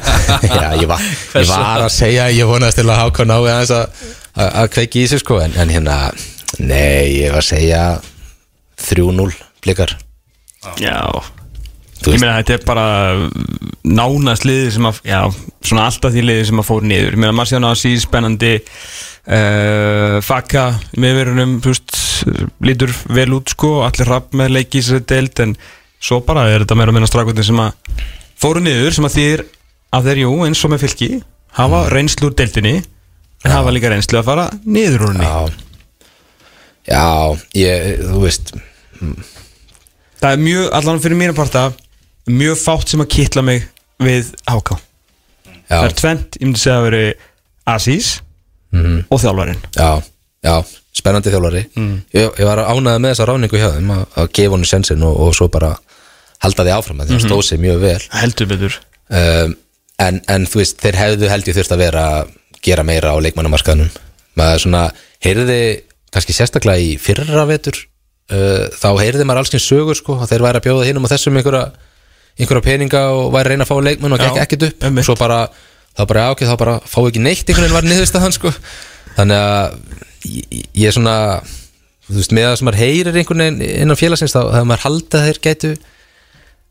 [0.54, 1.04] Já, ég var,
[1.40, 4.02] ég var að segja ég vonaðist til að háka aðeins að,
[4.36, 5.96] að, að kveiki í sig sko en, en hérna,
[6.60, 7.84] nei, ég var að segja
[8.84, 9.30] 3-0
[9.64, 9.94] blikar.
[10.80, 10.98] Já.
[12.04, 12.86] Þú Ég meina þetta er bara
[13.88, 15.20] nánast liðið sem að Já,
[15.64, 17.14] svona alltaf því liðið sem að fór niður.
[17.16, 20.66] Ég meina Marciano Assis, spennandi uh, Faka
[21.00, 21.96] Meðverunum, þú veist
[22.64, 25.56] Lítur vel út sko, allir rapp með leiki í sér deild En
[26.04, 28.00] svo bara er þetta meira að minna strákutin sem að
[28.44, 29.42] Fóru niður sem að þýr
[29.94, 31.08] að þeir, jú, eins og með fylki
[31.54, 32.74] Hafa reynslu úr deildinni
[33.44, 35.28] En hafa líka reynslu að fara niður úr henni.
[35.28, 35.64] Já.
[36.84, 37.04] Já,
[37.56, 38.50] ég, þú veist
[40.20, 41.68] Það er mjög, allan fyrir mínu parta
[42.28, 43.64] Mjög fátt sem að kitla mig
[44.02, 44.76] við háká
[45.64, 47.04] Það er tvent, ég myndi segja að veri
[47.72, 48.08] Asís
[49.08, 49.60] og þjálfarinn.
[49.78, 50.02] Já,
[50.44, 50.54] já,
[50.98, 51.62] spennandi þjálfari.
[52.12, 54.02] Ég, ég var ánægð með þessa ráningu hjá þeim að,
[54.36, 55.70] gefa honum sensin og, og svo bara
[56.44, 58.00] halda því áfram að því að stóð sér mjög vel.
[58.20, 58.78] Heldur betur.
[59.08, 59.56] Um,
[60.04, 62.04] en, en þú veist, þeir hefðu held ég þurft að vera
[62.64, 63.90] gera meira á leikmannamarkaðnum.
[64.38, 64.84] Maður svona,
[65.24, 65.58] heyrði
[66.14, 67.76] kannski sérstaklega í fyrra vetur
[68.32, 71.38] uh, þá heyrði maður alls kyn sögur sko, þeir væri að bjóða hinum og þessum
[71.40, 71.64] einhverja,
[72.38, 74.86] einhverja peninga og væri að reyna að fá leikmann og gekk ekkert upp.
[74.88, 75.08] einmitt.
[75.08, 75.42] svo bara,
[75.94, 78.54] þá bara, ok, þá bara fá ekki neitt einhvern veginn var niðurstaðan sko.
[79.14, 79.76] Þannig að
[80.30, 81.16] ég, ég svona
[82.08, 85.20] þú veist, með það sem maður heyrir einhvern veginn innan félagsins þá hefur maður haldið
[85.20, 85.74] að þeir gætu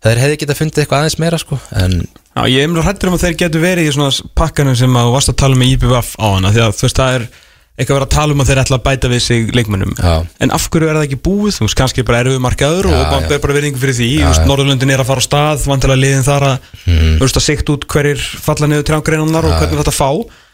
[0.04, 1.96] þeir hefði getað fundið eitthvað aðeins meira sko en
[2.34, 5.12] Já, ég er mjög hrættur um að þeir getur verið í svona pakkanum sem að
[5.14, 7.26] varst að tala með IBVF á hana því að þú veist það er
[7.74, 10.16] eitthvað verið að tala um að þeir ætla að bæta við sig leikmönnum Já.
[10.46, 12.94] en af hverju er það ekki búið, þú veist kannski bara erum við markaður og
[12.94, 13.30] Já, bara já.
[13.32, 16.28] ber bara verðingu fyrir því, þú veist Norðurlöndin er að fara á stað vantilega liðin
[16.28, 17.16] þar að Mhm.
[17.18, 20.10] þú veist að sikt út hverjir falla niður trjángreinunnar og hvernig þetta fá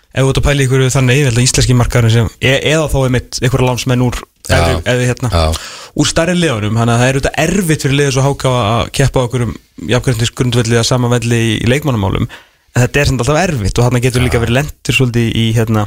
[0.10, 2.54] ef þú ert að pæla í ykkur þannig, ég held að íslenski markaður sem, e
[2.72, 4.29] eða þá er mitt einhverja lánsmenn úr Já.
[4.50, 5.32] Eða, eða hérna.
[5.34, 5.64] Já.
[6.00, 9.26] úr stærri liðunum, þannig að það er auðvitað erfitt fyrir liðið svo háká að keppa
[9.28, 9.56] okkur um
[9.90, 14.26] jafnkvæmtis grundvelli að samanvelli í, leikmannamálum en þetta er samt alltaf erfitt og þarna getur
[14.26, 15.86] líka verið lentur svolítið í hérna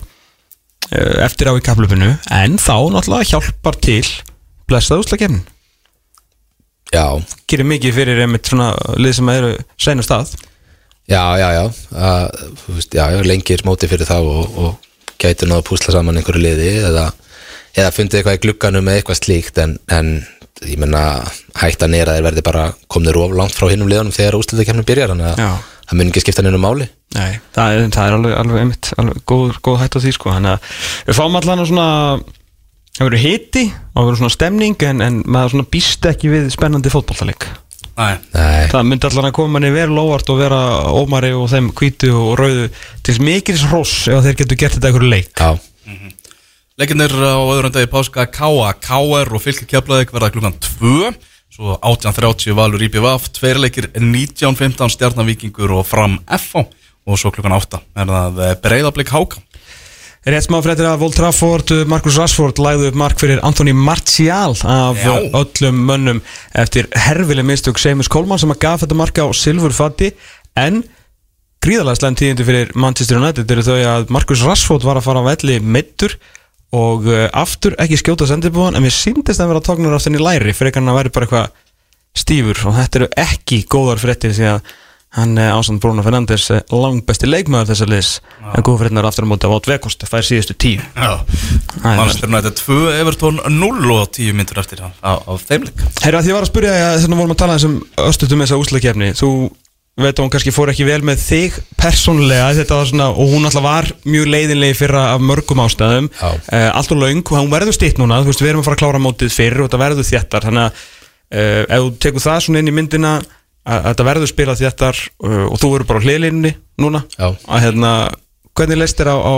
[0.90, 4.04] eh, eftir á í kaplöfinu en þá náttúrulega hjálpar til
[4.70, 5.44] blessað úslakefnin
[6.92, 7.06] já,
[7.50, 10.34] gerir mikið fyrir einmitt svona lið sem eru sænum stað
[11.10, 11.64] já, já, já.
[12.68, 16.42] Veist, já, já, lengir móti fyrir þá og, og gæti náðu að púsla saman einhverju
[16.42, 17.10] liði eða,
[17.76, 20.14] eða fundið eitthvað í glugganum með eitthvað slíkt en, en
[20.68, 21.02] ég menna
[21.58, 25.14] hættan er að þeir verði bara komnir of langt frá hinnum liðunum þegar úsliðakefnum byrjar
[25.14, 25.40] þannig að
[25.88, 26.86] það mun ekki skipta neinu máli.
[27.16, 30.30] Nei, það er, það er alveg, alveg einmitt alveg góð, góð hætt á því sko.
[30.36, 30.70] Þannig að
[31.08, 31.88] við fáum allan svona
[32.92, 36.48] það verður hiti og það verður svona stemning en, en maður svona býst ekki við
[36.54, 36.92] spennandi
[37.92, 38.14] Nei,
[38.72, 40.60] það myndi allan að koma manni vel óvart og vera
[40.96, 42.70] ómari og þeim hvítu og rauðu
[43.04, 45.32] til mikils hross ef þeir getur gert þetta einhverju leik.
[45.36, 45.50] Já,
[46.82, 48.72] Leikinnir á öðrum degi páska K.A.
[48.82, 49.28] K.R.
[49.30, 51.12] og fylgir keflaðik verða klukkan 2
[51.54, 56.64] Svo 18.30 Valur IPVF Tveir leikir 19.15 Stjarnavíkingur og Fram F.O.
[57.06, 59.38] Og svo klukkan 8 er það breyðablik Háka
[60.26, 64.98] Rétt smá fréttir að Volt Trafford, Marcus Rashford lagði upp mark fyrir Anthony Martial af
[64.98, 65.14] Já.
[65.38, 70.10] öllum mönnum eftir herfileg mistök Seamus Coleman sem að gaf þetta marka á silfurfatti
[70.58, 70.82] en
[71.62, 75.30] gríðalega slæm tíðindi fyrir Manchester United eru þau að Marcus Rashford var að fara á
[75.30, 76.18] velli meittur
[76.72, 80.54] og uh, aftur ekki skjóta sendibúan en mér síndist að vera tóknur aftur í læri
[80.56, 81.50] fyrir ekki hann að vera bara eitthvað
[82.16, 82.62] stífur.
[82.68, 84.72] Og þetta eru ekki góðar fréttir því að
[85.12, 88.12] hann er ásand Bruno Fernandes eh, langbesti leikmaður þessar liðs.
[88.48, 90.80] En góð fréttinar aftur á móti á Vot Vekost fær síðustu tíu.
[90.96, 91.20] Já.
[91.82, 96.36] Manchester United 2, Everton 0 og 10 myndur eftir á, á, þeimleik Herra, því ég
[96.36, 97.34] var að spyrja þess að vorum
[100.00, 103.44] veit að hún kannski fór ekki vel með þig persónulega þetta var svona og hún
[103.44, 106.08] alltaf var mjög leiðinlega fyrra af mörgum ástæðum.
[106.22, 108.78] Uh, allt og laung og hún verður stitt núna þú veist við erum að fara
[108.78, 110.80] að klára mótið fyrr og þetta verður þéttar þannig að
[111.36, 115.44] uh, ef þú tekur það svona inn í myndina að, þetta verður spilað þéttar uh,
[115.50, 117.28] og þú verður bara á hliðlinni núna Já.
[117.28, 117.92] að hérna
[118.56, 119.34] hvernig leist þér á, á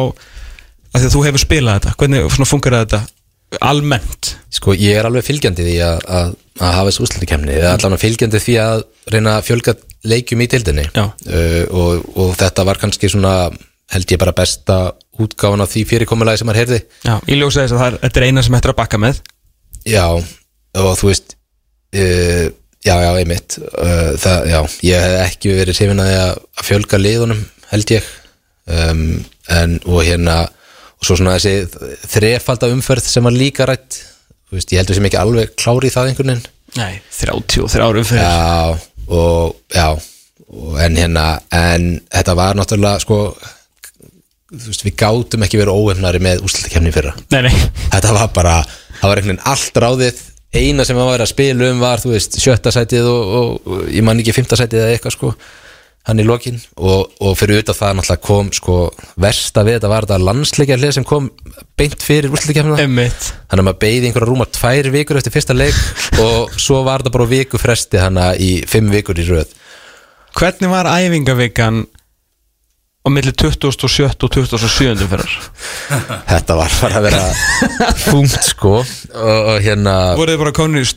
[0.94, 3.02] að því að þú hefur spilað þetta hvernig svona funkar þetta
[3.62, 4.34] almennt?
[4.55, 8.40] Sko ég er alveg fylgjandi því að, að, að hafa þessu úslitakemni eða allan fylgjandi
[8.42, 9.74] því að reyna að fjölga
[10.07, 11.14] leikjum í tildinni uh,
[11.74, 13.34] og, og þetta var kannski svona
[13.94, 14.78] held ég bara besta
[15.20, 16.80] útgáfan af því fyrirkomulagi sem maður heyrði.
[17.05, 19.20] Já, ég ljósa þess að það er, þetta er eina sem hættir að bakka með.
[19.84, 20.05] Já,
[20.80, 21.36] og þú veist
[21.94, 22.46] uh,
[22.84, 23.57] Já, já, einmitt.
[23.80, 27.38] Uh, það, Já, ég hef ekki verið hrifin að að fjölga liðunum
[27.70, 28.11] held ég.
[28.68, 29.07] Um,
[29.52, 34.02] en, og hérna og svo svona þessi þrefalda umferð sem var líka rætt
[34.59, 36.50] veist, ég heldur sem ekki alveg klári í það einhvern veginn.
[36.74, 38.24] Nei, 33 árum fyrir.
[38.24, 38.78] Já,
[39.14, 43.18] og já og, en hérna, en þetta var náttúrulega sko
[44.55, 47.14] þú veist, við gátum ekki verið óefnari með úrslutakefni fyrra.
[47.34, 47.55] Nei, nei,
[47.90, 48.55] þetta var bara,
[49.00, 50.22] það var einhvern veginn allt ráðið.
[50.55, 54.05] Eina sem var að spila um var þú veist, sjötta sætið og, og, og ég
[54.07, 55.32] man ekki fymta sætið eða eitthvað sko
[56.05, 58.76] hann í lokin og, og fyrir auðvitað það náttúrulega kom sko
[59.24, 61.30] versta við þetta var þetta landsleikjarlið sem kom
[61.80, 65.78] beint fyrir úrslutakefnina emmitt þannig að maður beigði einhverja rúmar tvær vikur eftir fyrsta leik
[66.24, 69.55] og svo var þetta bara á viku fresti hana í fimm vikur í röð.
[70.34, 71.85] Hvernig var æfingavikan
[73.05, 74.24] á milli 27.
[74.24, 75.09] og 27.
[75.10, 75.32] fyrir?
[76.32, 77.24] þetta var bara að vera
[78.06, 80.89] funkt sko og, og hérna Voruð þið bara konur í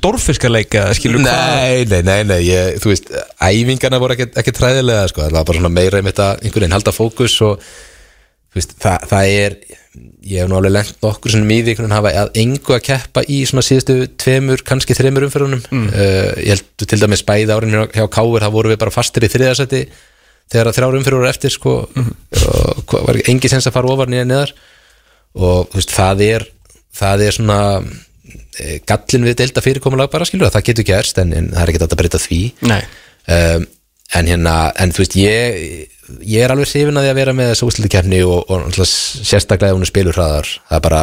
[1.26, 1.52] hvað?
[1.60, 3.12] Nei, nei, nei, nei ég, þú veist,
[3.44, 6.80] æfingarna voru ekki, ekki træðilega, sko, það var bara svona meira einmitt að einhvern veginn
[6.80, 9.62] halda fókus og þú veist, það, það er
[10.28, 13.44] ég hef nú alveg lengt nokkur svona mýði einhvern veginn að engu að keppa í
[13.50, 15.88] svona síðustu tveimur, kannski þreimur umferðunum mm.
[16.40, 19.32] ég held til dæmis bæði árin hjá, hjá Káur, það voru við bara fastir í
[19.34, 19.88] þriðarsæti
[20.52, 24.12] þegar að þrjár umferður voru eftir sko, og hvað- var engi sens að fara ofar
[24.12, 24.54] nýja neðar
[25.38, 26.46] og veist, það er
[26.98, 27.58] það er svona
[28.58, 31.72] e, gallin við delta fyrirkomulag bara skilur að það getur gerst en, en það er
[31.74, 32.40] ekki þetta að breyta því.
[33.28, 33.68] Um,
[34.18, 35.58] en hérna, en þú veist ég,
[36.24, 39.78] ég er alveg hrifin að því að vera með þessu úslitikefni og, og sérstaklega ef
[39.78, 41.02] hún er spilur hraðar það er bara,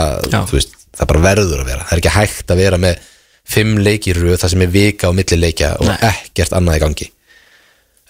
[0.50, 1.84] veist, það bara verður að vera.
[1.84, 3.02] Það er ekki hægt að vera með
[3.54, 5.98] fimm leikir röð það sem er vika og milli leikja og Nei.
[6.08, 7.10] ekkert annað í gangi.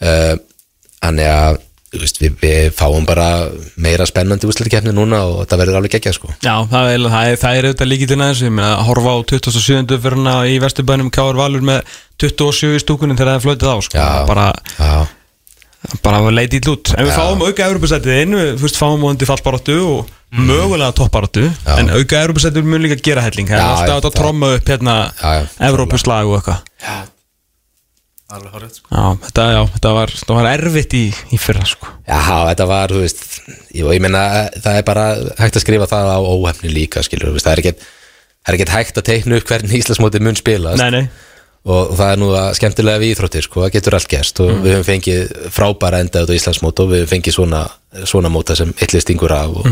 [0.04, 0.34] Uh,
[1.04, 1.60] Þannig að
[1.94, 3.26] veist, við, við fáum bara
[3.80, 7.36] meira spennandi úrslutikefni núna og þetta verður alveg geggjað sko Já, það er, það er,
[7.44, 9.98] það er auðvitað líkillin aðeins Ég meina að horfa á 27.
[10.06, 11.94] fyrrna í Vesturbænum Káar Valur með
[12.24, 14.00] 27 í stúkunum þegar það er flötið á sko.
[14.00, 14.10] Já.
[14.30, 14.48] bara,
[14.80, 17.16] Já, bara að leita í lút En við Já.
[17.20, 21.74] fáum auka Evropasætið inn Við fyrst fáum vondi fallbaráttu og mögulega topparáttu Já.
[21.78, 24.96] En auka Evropasætið mun líka gera helling Það er alltaf að tromma upp hérna.
[25.70, 27.12] Evrópuslag og eitthvað
[28.34, 28.88] Alveg horrið sko.
[28.90, 31.04] Já, þetta, já, þetta, var, þetta var erfitt í,
[31.34, 31.92] í fyrra sko.
[32.08, 33.26] Já, þetta var, þú veist
[33.74, 34.24] Jú, ég meina,
[34.62, 35.04] það er bara
[35.38, 37.84] hægt að skrifa það á óhefni líka, skilur veist, það er ekkert
[38.44, 40.80] það er ekkert hægt að teikna upp hvernig Íslandsmóti mun spilast.
[40.82, 41.04] Nei, nei.
[41.64, 44.40] Og það er nú að skemmtilega við íþróttir sko, það getur allt gerst.
[44.44, 47.62] Og við höfum fengið frábæra enda út á Íslandsmót og við höfum fengið svona,
[48.04, 49.70] svona móta sem eitthvað stingur af og,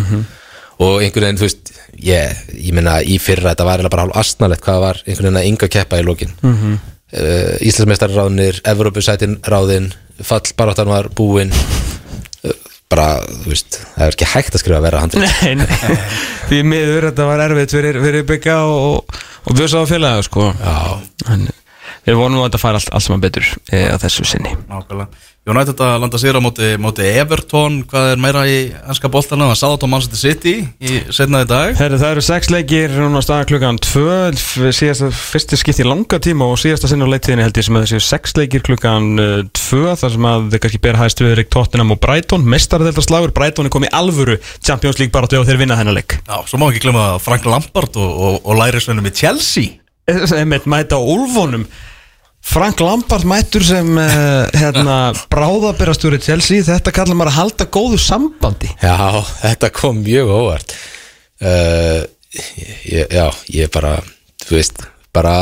[0.87, 4.65] og einhvern veginn, þú veist ég, ég meina í fyrra þetta var bara hálf astnalegt
[4.65, 6.33] hvað var einhvern veginn að ynga keppa í lokin.
[6.41, 6.81] Mm -hmm.
[7.13, 9.91] Uh, Íslandsmeistarráðnir, Evrópusætin ráðin
[10.23, 11.53] fallbaráttan var búin.
[12.43, 12.55] Uh,
[12.93, 15.97] bara, þú veist það er ekki hægt að skrifa að vera handrið Nei, nei,
[16.51, 20.53] því miður þetta var erfitt fyrir, fyrir bygga og, og bjösa á félaga sko.
[20.61, 20.79] Já,
[21.33, 21.49] en
[22.07, 24.57] við vonum að þetta fara allt, allt saman betur e, á þessu sinni.
[24.71, 25.29] Nákvæmlega.
[25.43, 27.81] United að landa sér á móti, móti Everton.
[27.91, 31.73] Hvað er meira í ennska boltana Það sáðat á Manchester City í setnaði dag.
[31.81, 34.21] Herri, það eru sex leikir núna staða klukkan tvö.
[34.39, 37.89] Síðasta, fyrsti skipt í langa tíma og síðasta sinni á leiktíðinni held ég sem að
[37.89, 41.51] þessi sex leikir klukkan uh, tvö þar sem að þið kannski ber hæst við Erik
[41.51, 42.47] Tottenham og Brighton.
[42.55, 46.21] Mestaradeldarslagur, Brighton er komið í alvöru Champions League bara og þeir vinna þennan leik.
[46.23, 49.81] Já, svo má ekki glemma Frank Lampard og, og, og lærisvennum í Chelsea.
[50.71, 51.67] Mæta á Ulfonum
[52.43, 54.97] Frank Lampard mættur sem uh, hérna,
[55.33, 56.65] bráðabirastjóri Chelsea.
[56.67, 58.73] Þetta kallar maður að halda góðu sambandi.
[58.83, 60.75] Já, þetta kom mjög óvart.
[61.43, 62.03] Uh,
[62.89, 63.97] ég, Já, ég bara
[64.43, 64.83] þú veist,
[65.15, 65.33] bara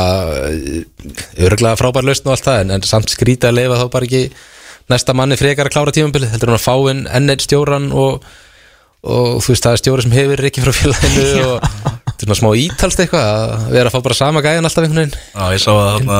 [1.39, 4.23] örgulega frábær lausn og allt það en, en samt skrítið að leifa þá bara ekki
[4.91, 8.25] næsta manni frekar að klára tímabilið heldur hann að fá inn enn eitt stjóran og,
[9.07, 12.39] og þú veist, það er stjóri sem hefur ekki frá félaginu og þetta er svona
[12.41, 15.15] smá ítalst eitthvað að vera að fá bara sama gæðan alltaf einhvern veginn.
[15.31, 16.19] Já, ég sá að þarna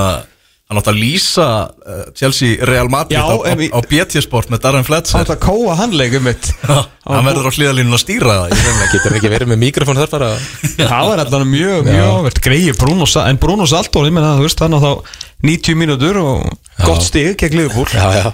[0.71, 4.61] Hann átti að lýsa uh, Chelsea Real Madrid Já, á, á, á BT Sport með
[4.63, 5.25] Darren Fletcher.
[5.27, 6.45] Það að kóa handleikum mitt.
[6.63, 8.53] Hann verður á hlýðalínun að stýra það.
[8.53, 8.91] Ég reynilega.
[8.93, 10.29] Getur ekki verið með mikrofón þar bara?
[10.77, 14.63] Það var alltaf mjög, mjög áverð Greið Bruno, en Bruno Saltor Ég meina þú veist
[14.63, 14.91] hann á þá
[15.51, 16.47] 90 mínútur og
[16.85, 17.91] gott stig gegn Liverpool.
[17.91, 18.31] Já, já,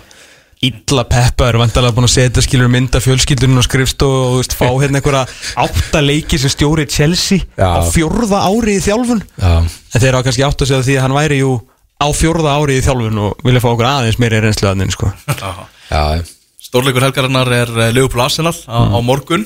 [0.68, 4.56] Illa Peppa er vandalega búin að setja skilur mynda fjölskyldunum og skrifst og þú veist,
[4.58, 5.26] fá hérna einhverja
[5.62, 7.78] átta leiki sem stjóri Chelsea Já.
[7.78, 9.22] á fjórða ári í þjálfun.
[9.38, 11.52] Já, en þeir á kannski átt að segja því að hann væri jú
[11.98, 15.12] á fjórða ári í þjálfun og vilja fá okkur aðeins meiri reynslu að sko.
[16.68, 19.46] Stórleikur helgarinnar er uh, Liverpool Arsenal á, á morgun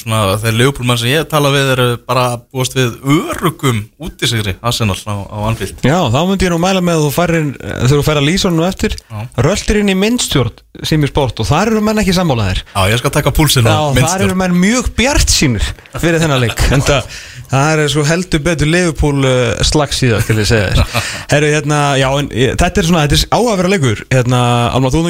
[0.00, 4.96] svona þeir Liverpool menn sem ég tala við eru bara búast við örugum útisigri Arsenal
[5.04, 5.82] á, á Anfield.
[5.84, 8.48] Já, þá myndi ég nú mæla með að þú færir þegar þú færir að lýsa
[8.50, 8.96] honum eftir
[9.46, 12.62] röltir inn í minnstjórn sem er sport og þar eru menn ekki sammálaðir.
[12.72, 15.64] Já, ég skal taka púlsinn Já, á þar minnstjórn eru menn mjög bjart sínir
[16.00, 16.64] fyrir þennan leik.
[16.76, 17.06] En það,
[17.52, 18.68] það er svo heldur betur
[19.28, 21.06] uh, slags í það, skal ég segja þér.
[21.32, 24.42] Herru, hérna, já, en ég- þetta er svona þetta er á að vera leikur, hérna
[24.76, 25.04] Alma, þú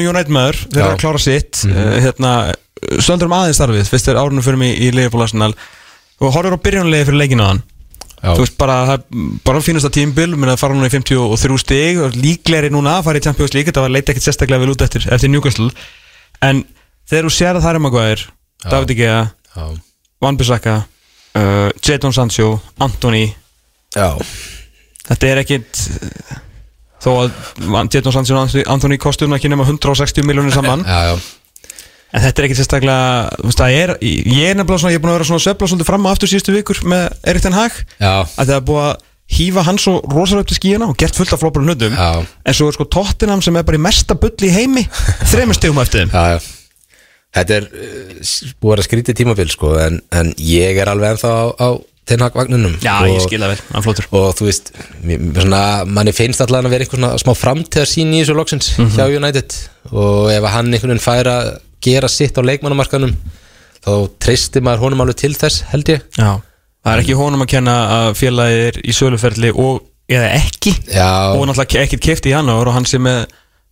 [2.81, 5.53] að söldur um aðeins starfið fyrst er árunum fyrir mig í Liverpool Arsenal.
[6.17, 7.63] Og horfur á byrjunulegi fyrir leikinu á hann.
[8.17, 11.59] Já, þú veist bara, það er bara fínasta tímbil menn að fara núna í 53
[11.61, 14.73] stig og líklegri núna að fara í Champions League þetta var leita ekkert sérstaklega vel
[14.73, 15.69] út eftir, eftir Newcastle.
[16.41, 16.63] En
[17.05, 18.23] þegar þú sér að það er maður
[18.65, 19.19] David Igea,
[20.23, 23.27] Van Bissaka uh, Jadon Sancho, Anthony.
[23.93, 24.09] Já,
[25.11, 25.83] þetta er ekkit
[27.05, 27.37] þó að
[27.93, 30.81] Jadon Sancho og Anthony kostum ekki nema 160 miljónir saman.
[30.87, 31.37] Já, já.
[32.13, 35.17] En þetta er ekkit sérstaklega það er, ég er nefnilega svona ég er búin að
[35.19, 37.79] vera svona söfla svolítið fram á aftur síðustu vikur með Erik Ten Hag.
[37.99, 38.95] Já, að það er búið að
[39.37, 41.97] hýfa hann svo rosalega upp til skíðana og gert fullt af floppar hlutum.
[41.99, 44.85] Já, en svo er sko Tottenham sem er bara í mesta bulli í heimi
[45.33, 46.15] þreymur stegum eftir þeim.
[46.15, 46.53] Já, já.
[47.37, 51.33] Þetta er uh, s- búið að skrítið tímabil sko en, en ég er alveg ennþá
[51.35, 51.69] á, á
[52.07, 54.71] tennhagvagninum Já, ég skil það vel, hann flótur og þú veist,
[55.03, 55.61] mér- mér svona,
[55.91, 59.57] manni finnst allan að vera einhver svona smá framtíðarsýn í þessu loksins hjá United.
[59.91, 61.49] Og ef að hann einhvern veginn fær að
[61.87, 63.15] gera sitt á leikmannamarkanum
[63.87, 63.91] þá
[64.23, 66.05] treystir maður honum alveg til þess held ég.
[66.19, 66.31] Já,
[66.83, 70.73] það er ekki honum að kenna að félagið er í söluferli og eða ekki.
[70.91, 73.25] Já, og náttúrulega ekkert kefti í janúar og hann sem er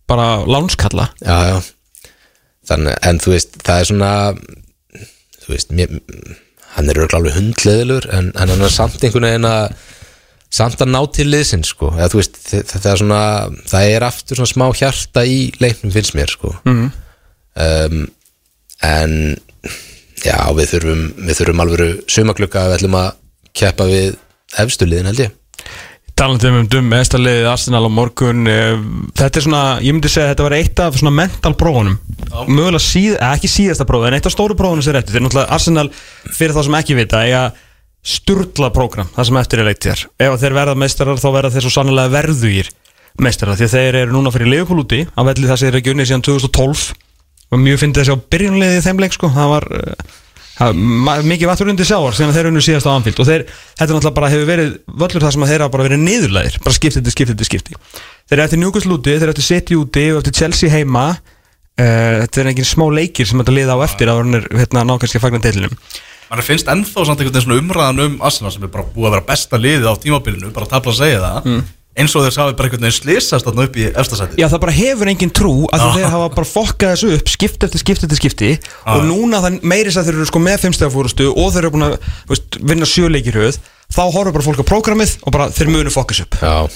[0.08, 1.10] bara lánskalla.
[1.24, 2.12] Já, já.
[2.66, 4.10] Þannig, en þú veist, það er svona
[5.46, 5.92] þú veist, mér,
[6.74, 9.76] hann er alveg hundleðilur en, en hann er samt einhvern veginn að
[10.56, 11.92] samt að ná til liðsinn sko.
[11.96, 13.20] Eða þú veist, þetta er svona
[13.70, 16.54] það er aftur svona smá hjarta í leiknum finnst mér sko.
[16.64, 16.90] Mhm.
[17.64, 18.04] Um,
[18.84, 19.16] en
[20.24, 23.10] já, við þurfum við þurfum alveg sumaglugga að við ætlum að
[23.56, 24.16] keppa við
[24.62, 25.36] efstu liðin held ég.
[26.16, 28.46] Talandi um um mestarliðið Arsenal á morgun.
[28.48, 28.78] Eh,
[29.18, 31.98] Þetta er svona, ég myndi segja að þetta var eitt af svona mental prófunum.
[32.48, 35.12] Mögulega síð, eh, ekki síðasta prófu En eitt af stóru prófunum sem er eftir.
[35.12, 35.90] Þetta er náttúrulega Arsenal
[36.32, 37.52] fyrir þá sem ekki vita Eiga
[38.06, 41.52] sturla prógram, það sem eftir er leikt þér Ef að þeir verða meistarar þá verða
[41.56, 42.70] þeir svo sannlega verðugir
[43.22, 45.94] meistarar Því að þeir eru núna fyrir Liverpool úti Á velli það sem þeir ekki
[45.94, 46.84] unnið síðan 2012
[47.52, 49.30] Og mjög fyndið þessi á byrjunliðið í þeim leik sko.
[49.36, 49.66] Það var
[51.06, 53.44] ma- mikið vattur undir sjáar sem þeir unnu síðast á anfild og þeir,
[53.76, 56.76] þetta er náttúrulega bara hefur verið völlur þar sem þeir hafa bara verið niðurlæðir bara
[56.78, 57.78] skipti til skipti til skipti.
[58.26, 61.06] Þeir eru eftir Newcastle úti, þeir eru eftir City úti og eftir Chelsea heima.
[61.76, 64.94] Uh, þetta er engin smá leikir sem þetta liða á eftir að er hérna ná
[64.96, 65.74] kannski að fagna deilinum
[66.30, 69.26] Man finnst ennþá samt einhvern veginn umræðan um Arsenal sem er bara búið að vera
[69.28, 71.50] besta liðið á tímabilinu bara að tapla að segja það
[71.96, 74.74] eins og þeir sáðu bara einhvern veginn slýsast þarna upp í efstasæti Já það bara
[74.76, 75.86] hefur engin trú að Já.
[75.96, 78.50] þeir hafa bara fokkað þessu upp skipti eftir skipti eftir skipti.
[78.92, 81.96] Og núna það meiris að þeir eru sko með fimmstæðafúrustu og þeir eru búin að
[82.28, 83.60] veist, vinna sjöleikir höð
[83.96, 86.36] þá horfur bara fólk á prógramið og bara þeir munu fokkas upp.
[86.42, 86.68] Já,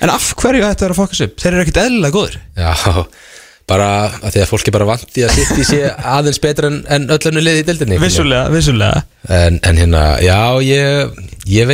[0.00, 1.34] En af hverju ættu þeir að fokkas upp?
[1.42, 2.38] Þeir eru ekkert eðlilega góðir.
[2.56, 3.04] Já
[3.70, 6.66] Bara að því að fólk er bara vant í að sitt í sé aðeins betur
[6.66, 9.04] en, en öll önnu liði í dildinni Vissulega, vissulega.
[9.30, 11.68] En, en hérna, já, ég, ég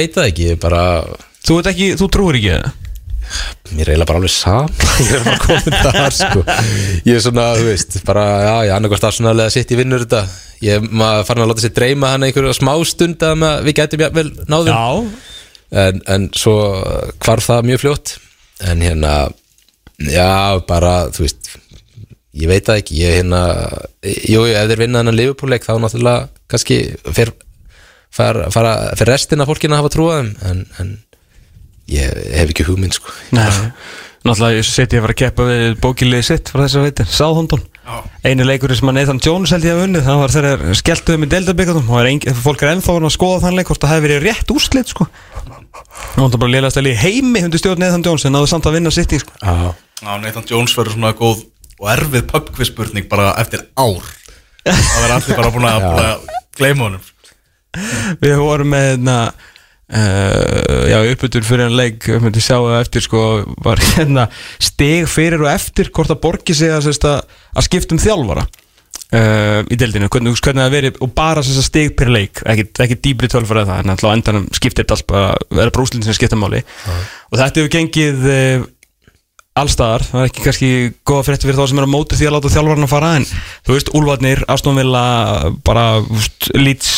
[1.47, 2.75] Þú ekki, þú trúir ekki það
[3.75, 4.73] Mér er eiginlega bara alveg saman
[5.07, 6.43] Ég er bara komin þar sko.
[7.07, 10.21] Ég er svona, þú veist, bara, já, ég annarkvæmst afsvonarlega sitt í vinnur þetta.
[10.63, 14.27] Ég maður farin að láta sér dreyma hann einhverju smá stund að við gætum vel
[14.47, 14.85] náðum Já,
[15.83, 16.55] en, en svo
[17.25, 18.15] hvarf það mjög fljótt.
[18.71, 19.15] En hérna,
[20.07, 20.31] já,
[20.71, 21.51] bara, þú veist
[22.37, 23.43] Ég veit það ekki, ég hérna
[24.05, 26.79] Jú, ef þeir vinna þennan Liverpool-leik þá náttúrulega kannski
[27.17, 27.33] fer,
[28.13, 30.91] fer, fara, fer restina fólkina að hafa trúaðum en, en
[31.93, 33.15] ég hef ekki hugmynd sko.
[34.27, 37.63] Náttúrulega ég seti að fara að keppa við bókiliði sitt frá þess að veitir, Sáðhondon
[38.27, 41.29] Einu leikurinn sem að Nathan Jones held ég að unnið það var þegar skelltuðum í
[41.31, 44.25] deildabikatum og er engin, fólk er ennþá að skoða þann leik hvort það hefði verið
[44.25, 45.07] rétt úrslit sko.
[46.17, 48.93] Það var bara lélega stæli heimi hundi stjórn Nathan Jones en náðu samt að vinna
[48.95, 49.39] sitt í sko.
[49.39, 49.71] Já,
[50.25, 51.45] Nathan Jones verður svona góð
[51.79, 54.03] og erfið pubquiz spurning bara eftir ár.
[54.67, 56.27] Það verður allir bara búin að, búin að
[56.59, 57.11] gleyma honum.
[58.25, 59.19] Við vorum með hérna
[59.87, 63.21] Uh, já, uppbyttur fyrir en leik við myndum sjá það eftir sko
[63.63, 64.25] var hérna
[64.59, 68.49] stig fyrir og eftir hvort það borgi sig að, að, að skipta um þjálfara.
[69.15, 72.97] Uh, í deildinu, hvernig, hvernig það verið og bara að stig per leik, ekki, ekki
[73.05, 75.29] dýbri tölfara það, en alltaf endanum skiptir þetta allt bara,
[75.63, 76.65] er brúslinn sem skipta máli.
[77.31, 78.67] Og þetta hefur gengið uh,
[79.57, 80.71] allstaðar, það er ekki kannski
[81.07, 83.77] góða frétti fyrir þá sem er að móti því að láta þjálfarna fara en þú
[83.77, 85.05] veist, Úlfarnir, Aston Villa
[85.65, 85.87] bara,
[86.59, 86.91] Leeds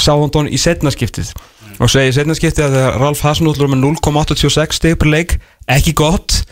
[0.00, 1.34] Sáhondon í setnaskiptið
[1.78, 5.36] og segi í setnaskiptið að Ralf Hasnúllur með 0,86 stig per leik
[5.70, 6.42] ekki gott,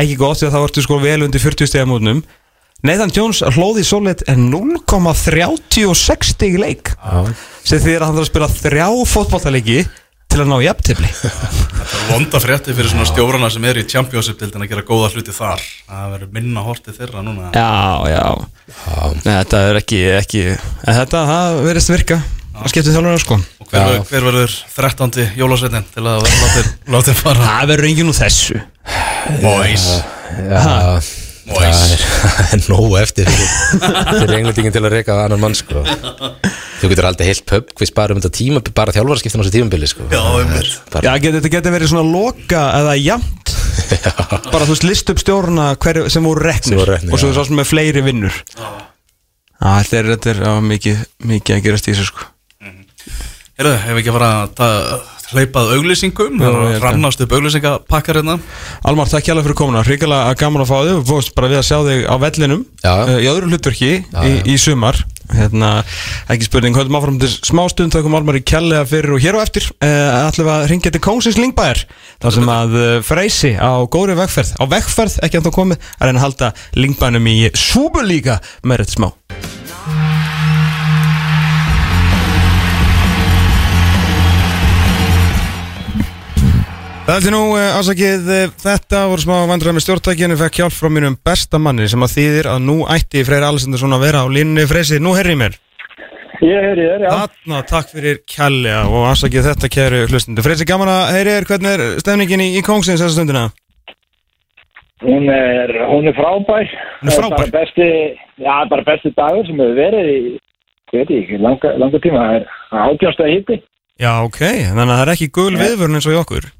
[0.00, 2.22] ekki gott því að það vartu sko vel undir 40 stiga mútnum
[2.86, 6.94] Nathan Jones hlóði svolít en 0,36 stig í leik.
[6.96, 7.28] Já,
[7.60, 9.82] sem því að hann þarf að spila þrjá fótballtaleiki
[10.30, 11.10] til að ná jafntefli.
[11.20, 15.34] Það er vonda frétti fyrir svona stjórana sem eru í Championship-dildin að gera góða hluti
[15.34, 15.64] þar.
[15.90, 17.52] Það verður minna hortið þeirra núna.
[17.52, 18.24] Já, já,
[19.26, 20.44] Nei, Þetta er ekki, ekki
[20.86, 21.24] Þetta,
[21.66, 22.22] verðist virka
[22.60, 23.40] að skipta þjálfur sko.
[23.60, 24.04] Og hver, Já.
[24.10, 25.26] hver verður 13.
[25.40, 27.48] jólasveitin til að látið, látið fara?
[27.48, 28.62] Það verður engin úr þessu.
[29.40, 30.60] Boys já.
[30.60, 31.10] Það
[31.50, 31.78] Mois.
[31.94, 32.02] er,
[32.36, 33.30] það er nógu eftir.
[33.30, 35.84] Fyrir, fyrir englendingin til að reyka það annan mann sko.
[36.80, 39.90] Þú getur aldrei heilt pub hvist bara um þetta tíma, bara þjálfarskiptin á þessu tímabili
[39.90, 40.06] sko.
[40.12, 40.76] Já, einmitt.
[41.04, 43.54] Já, þetta getur verið svona loka eða jafnt.
[44.50, 47.32] Bara þú veist list upp stjórna hver, sem voru reknir, og svo já.
[47.32, 48.36] er svo sem með fleiri vinnur.
[48.54, 52.30] Já, þetta er, þetta er mikið, mikið að gerast í þessu sko
[53.60, 58.36] Heyrðu, ef ekki að fara að hleypað auglýsingum Það er rannast upp auglýsingapakkar hérna
[58.88, 60.96] Almar, takk hjálpa fyrir komuna, hrikalega gaman að fá þig.
[60.96, 62.92] Og fórst bara við að sjá þig á vellinum Já.
[62.96, 64.98] uh, í öðru hlutverki í, í sumar.
[65.30, 65.84] Hérna,
[66.32, 67.94] ekki spurning, höfum áfram til smá stund.
[67.94, 70.94] Þá kom Almar í kjallega fyrir og hér á eftir uh, ætlum við að ringja
[70.96, 71.84] til Kongsins Lingbæjar
[72.24, 74.56] þar sem að uh, freysi á góðri vegferð.
[74.58, 78.98] Á vegferð, ekki að þá komið að reyna að halda Lingbænum í súbulíka með rétt
[78.98, 79.10] smá
[87.10, 91.16] Það er nú ásakið uh, þetta voru smá vandræð með stjórntækinu fekk hjálp frá mínum
[91.26, 95.00] besta manni sem að þýðir að nú ætti Freyr Alessandarsson að vera á línni freysi,
[95.02, 95.56] nú herri mér
[96.38, 97.10] Ég heyri þér, já.
[97.10, 101.72] Þarna, takk fyrir kjallega og ásakið þetta kæru hlustundu Freysi, gaman að heyri þér hvernig
[101.72, 103.42] er stefningin í, í Kongsins þessa stundina
[105.02, 106.70] Hún er, hún er frábær.
[107.00, 107.36] Hún er frábær?
[107.40, 107.90] Það er besti,
[108.44, 110.16] já, bara besti dagur sem hefur verið í,
[110.92, 112.30] ég veit ekki, langa, langa tíma.
[112.30, 113.60] Það er átjástaði hitti.
[113.98, 116.50] Já, ok, þannig að það er ekki gul viðvörn eins og í okkur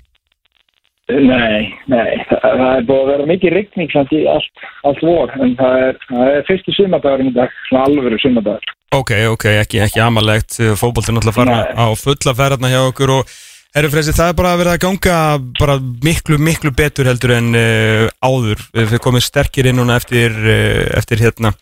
[1.10, 5.32] Nei, nei, það, það er búið að vera mikið rigning samt í allt, allt vor,
[5.40, 8.74] en það er, það er fyrsti sumardagurinn í dag, svona alvöru sumardagur.
[8.96, 11.78] Ok, ok, ekki, ekki amalegt fótbolti náttúrulega fara Nei.
[11.78, 13.38] á fulla ferðarna hjá okkur og
[13.70, 15.16] Herru Freysi, það er bara að vera að ganga
[15.60, 18.64] bara miklu, miklu betur heldur en uh, áður.
[18.74, 21.52] Við komum sterkir inn núna eftir, uh, eftir hérna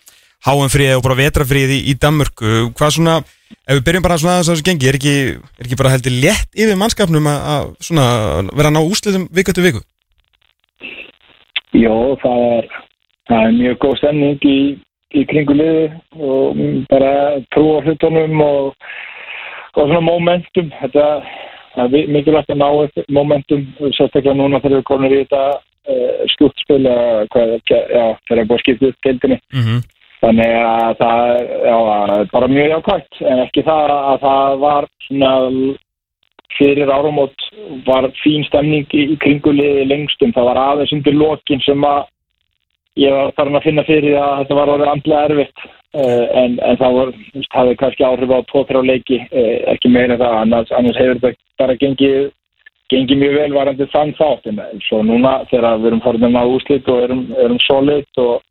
[0.47, 2.69] háanfríði og bara vetrafríði í, Danmörku.
[2.77, 3.15] Hvað svona,
[3.67, 5.15] ef við byrjum bara svona að þessu gengi, er ekki,
[5.59, 8.05] er ekki bara heldur létt yfir mannskapnum að, að svona
[8.53, 9.83] vera að ná úslitum viku til viku?
[11.75, 12.71] Jó, það er,
[13.29, 14.59] það er mjög góð stemning í,
[15.13, 15.85] í kringu liði
[16.17, 17.13] og bara
[17.53, 18.89] trú á hlutunum og,
[19.75, 20.71] og svona momentum.
[20.79, 21.05] Þetta
[21.75, 22.67] það er mikilvægt að ná
[23.13, 28.49] momentum, sérstaklega núna þegar við komum í þetta uh, skjúttspil eða hvað, já, þegar við
[28.49, 29.39] búum að skipta upp deildinni.
[29.53, 29.87] Mm -hmm.
[30.19, 31.29] Þannig að það
[31.63, 31.77] já,
[32.33, 35.33] bara mjög jákvæmt en ekki það að það var svona
[36.57, 37.45] fyrir áramót
[37.85, 40.33] var fín stemning í, kringuliði lengstum.
[40.35, 42.01] Það var aðeins undir lokin sem að
[42.99, 45.67] ég var farin að finna fyrir að þetta var orðið andlega erfitt.
[45.89, 47.13] Uh, en, en það var,
[47.55, 50.35] hafði kannski áhrif á 2-3 leiki, uh, ekki meira það.
[50.43, 52.27] Annars, annars hefur þetta bara gengið
[52.89, 54.51] gengið mjög vel varandi þann þátt.
[54.51, 58.43] En svo núna þegar við erum farin að ná úslit og erum, erum solid og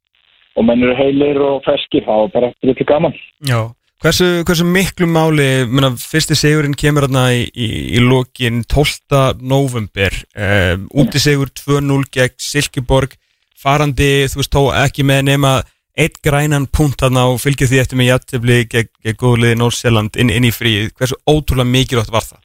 [0.59, 3.15] og menn eru heilir og feskir, þá er bara litlu gaman.
[3.47, 3.61] Já.
[3.99, 7.69] Hversu, hversu miklu máli, menna, fyrsti segurinn kemur hérna í, í,
[7.99, 9.41] í lokin 12.
[9.43, 13.17] november, um, úti segur 2-0 gegn Silkeborg,
[13.59, 15.57] farandi, þú veist, þó ekki með nema
[15.99, 20.31] eitt grænan punkt þarna og fylgir því eftir með jættefli gegn, gegn góðliði Nórsjælland inn,
[20.31, 22.45] inn í fríð, hversu ótrúlega mikilvægt var það?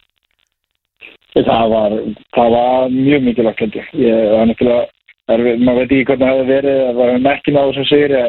[1.33, 1.95] Það var,
[2.33, 3.93] það var mjög mikilvægt ég.
[3.97, 4.89] Ég var náttúrulega,
[5.31, 8.23] maður veit ekki hvernig það hefði verið, það var mekkin á þessum sigri,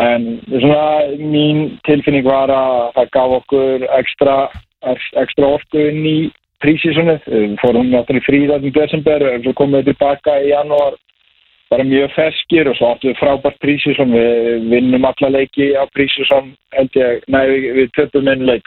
[0.00, 0.84] en svona
[1.18, 4.36] mín tilfinning var að það gaf okkur ekstra,
[5.24, 6.18] ekstra orku inn í
[6.60, 7.26] prísísunnið.
[7.62, 10.98] Fórum náttúrulega í fríðatum desember, svo komum við tilbaka í janúar
[11.70, 15.86] bara mjög feskir og svo áttum við frábært prísísson, við vinnum alla leiki á
[16.98, 18.66] ég, nei við, töpum einn leik,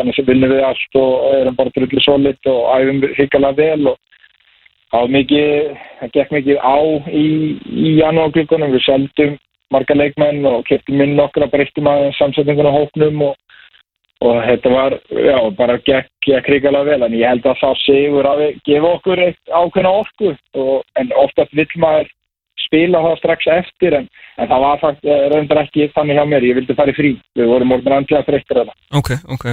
[0.00, 3.98] annars vinnum við allt og erum bara drullu solid og æfum higgalega vel og
[4.92, 6.78] það gekk mikið á
[7.12, 7.26] í,
[7.68, 9.36] í janúarglökunum, við seldum
[9.72, 13.34] marga leikmenn og keftum inn nokkra, breyttum aðeins samsetningun á hóknum og,
[14.24, 18.44] og þetta var, já, bara gekk, higgalega vel, en ég held að það sigur að
[18.44, 22.14] við gefa okkur eitt ákveðna orku og, en oftast vill maður
[22.68, 24.08] spila það strax eftir en,
[24.40, 27.14] en það var fakt reyndar ekki þannig hjá mér, ég vildi fara í frí.
[27.38, 29.46] Við vorum orðin andlega þreyttir þetta Ok, ok.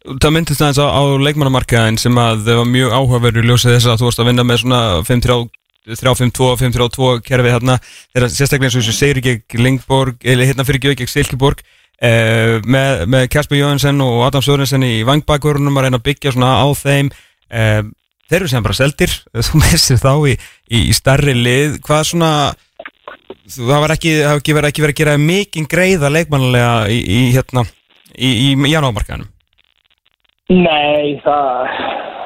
[0.00, 3.98] Það myndist aðeins á, á leikmannamarkaðin sem að það var mjög áhugaverður ljósið þess að
[4.00, 7.74] þú varst að vinna með svona 5-3-2, 5-3-2 kerfið hérna,
[8.14, 11.60] þegar sérstaklega eins og þessu segir gegn Lingborg, eða hérna fyrir ekki gegn Silkeborg,
[12.00, 16.54] eh, með, með Kasper Jóhansen og Adam Sörensen í vangbækurunum að reyna að byggja svona
[16.64, 17.10] á þeim.
[17.52, 17.82] Eh,
[18.30, 19.12] þeir eru sem bara seldir,
[19.50, 20.38] þú missir þá í,
[20.72, 22.30] í, í starri lið, hvað svona
[23.50, 27.66] það var ekki, ekki verið, að gera mikinn greiða leikmannlega í, í hérna
[28.16, 29.28] í, í janúarmarkaðanum
[30.50, 31.74] Nei, það,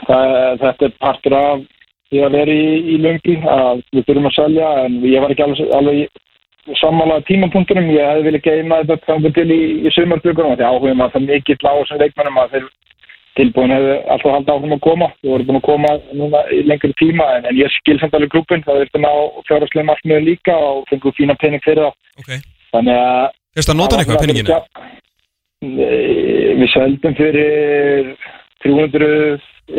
[0.09, 1.65] það, þetta er partur af
[2.09, 5.45] því að vera í, í lungi að við þurfum að selja en ég var ekki
[5.45, 6.23] alveg, alveg
[6.81, 11.13] sammála tímapunktunum, ég hefði viljað geima þetta þannig til í, í sumarblökunum því áhugum að
[11.13, 12.67] það er mikill á þessum leikmennum að þeir
[13.35, 16.93] tilbúin hefur alltaf haldið áfram að koma þú voru búin að koma núna í lengri
[17.01, 19.15] tíma en, en ég skil samt alveg grúpin það þurftum á
[19.49, 22.45] fjárhagslega markmiðu líka og fengum fína pening fyrir það okay.
[22.73, 23.25] þannig að
[23.55, 24.61] Fyrst að nota hann eitthvað penninginu?
[26.61, 28.15] Við seldum fyrir
[28.65, 29.11] 300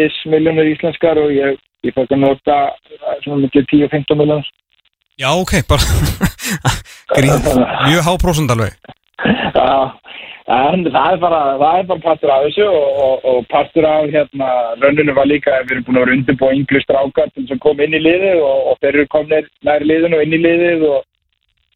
[0.05, 2.59] is miljónur íslenskar og ég, ég fætti að nota
[3.23, 4.53] svona mikið 10-15 miljónur
[5.15, 5.85] Já, ok, bara
[7.15, 7.45] gríð,
[7.87, 8.73] mjög háprósund alveg.
[9.55, 9.95] Já,
[10.51, 14.09] en það er bara, það er bara partur af þessu og, og, og partur af
[14.11, 14.49] hérna
[14.81, 17.79] rauninu var líka að við erum búin að vera undirbúa yngri strákar til sem kom
[17.79, 20.99] inn í liðið og, og þeir eru komin nær liðinu og inn í liðið og,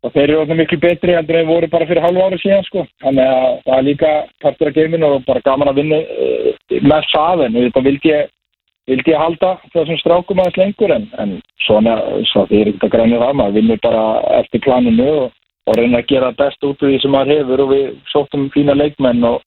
[0.04, 2.68] og þeir eru orðin miklu betri heldur en þeir voru bara fyrir halva ára síðan
[2.68, 2.86] sko.
[3.04, 4.12] Þannig að það er líka
[4.44, 8.30] partur af geiminu og bara gaman að vinna uh, með það en þetta vildi ég
[8.90, 11.36] vildi ég halda þessum strákum aðeins lengur en, en
[11.66, 11.98] svona,
[12.32, 14.06] svo því er þetta grænir að maður vinnur bara
[14.40, 15.36] eftir planinu og,
[15.70, 18.78] og reyna að gera best út af því sem maður hefur og við sóttum fína
[18.78, 19.44] leikmenn og,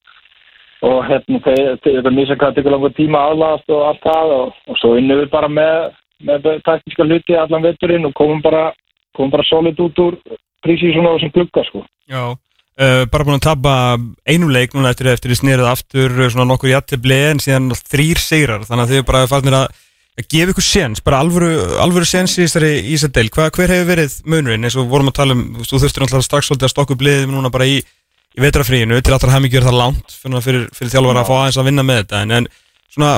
[0.87, 4.95] og hérna þetta misa hvað tekur langur tíma aðlast og allt það og, og svo
[4.99, 5.99] vinnum við bara með,
[6.29, 8.69] með taktiska hluti allan vetturinn og komum bara,
[9.16, 10.18] komum bara solid út úr
[10.62, 11.84] prísið svona á þessum glugga sko.
[12.10, 12.24] Já
[12.72, 13.72] Uh, bara búin að tapa
[14.24, 18.62] einum leik núna eftir, eftir því snerið aftur svona nokkur jættibli en síðan þrýr sigrar.
[18.64, 19.82] Þannig að þið bara farnir að,
[20.32, 21.51] gefa ykkur séns, bara alvöru,
[21.84, 24.64] alvöru séns í þessari Ísadel, hver hefur verið munurinn?
[24.64, 27.34] Eins og vorum að tala um, þú þurftur náttúrulega strax svolítið að stokka upp liðið
[27.34, 31.34] núna bara í, í vetrafríinu til mikið verið það langt fyrir, fyrir, þjálfara að fá
[31.43, 32.22] aðeins að vinna með þetta.
[32.24, 32.48] En, en
[32.97, 33.12] svona,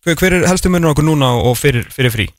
[0.00, 2.30] hver, hver er helstu munur okkur núna og fyrir, fyrir frí?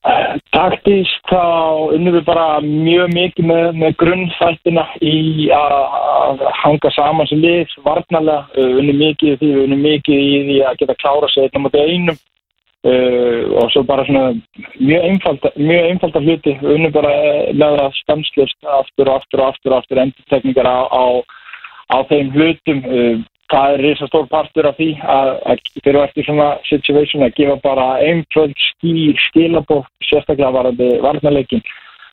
[0.00, 7.42] Taktísk þá unnum við bara mjög mikið með, með grunnþættina í að hanga saman sem
[7.42, 11.44] lið, varnarlega, uh, unnum mikið því, við unnum mikið í því að geta klára sig
[11.44, 12.20] einn á móti einum.
[12.80, 14.30] Uh, og svo bara svona
[14.80, 17.10] mjög einfalda, mjög einfalda hluti, unnum bara
[17.52, 21.04] með það stanslust aftur og aftur og aftur og aftur endurtekningar á, á,
[21.92, 22.80] á þeim hlutum.
[22.88, 23.20] Uh,
[23.50, 27.86] það er risastór partur af því að, að fyrir eftir svona situation að gefa bara
[28.06, 31.62] einföld skýr skilabóð sérstaklega varandi varnarleikin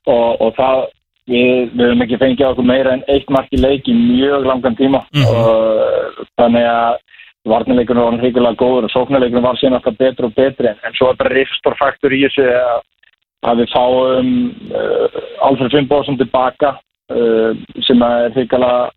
[0.07, 0.85] og, og það
[1.27, 5.03] við, höfum ekki fengið okkur meira en eitt mark í leik í mjög langan tíma.
[5.27, 6.99] Og þannig að
[7.47, 10.73] varnarleikunum var hrigilega góður og sóknarleikunum var síðan alltaf betri og betri.
[10.73, 12.83] En, svo er bara risastór faktur í þessu að,
[13.47, 14.33] að við fáum
[14.73, 16.75] uh, Alfred Finnbóðsson tilbaka
[17.13, 17.51] uh,
[17.87, 18.87] sem er hrigilega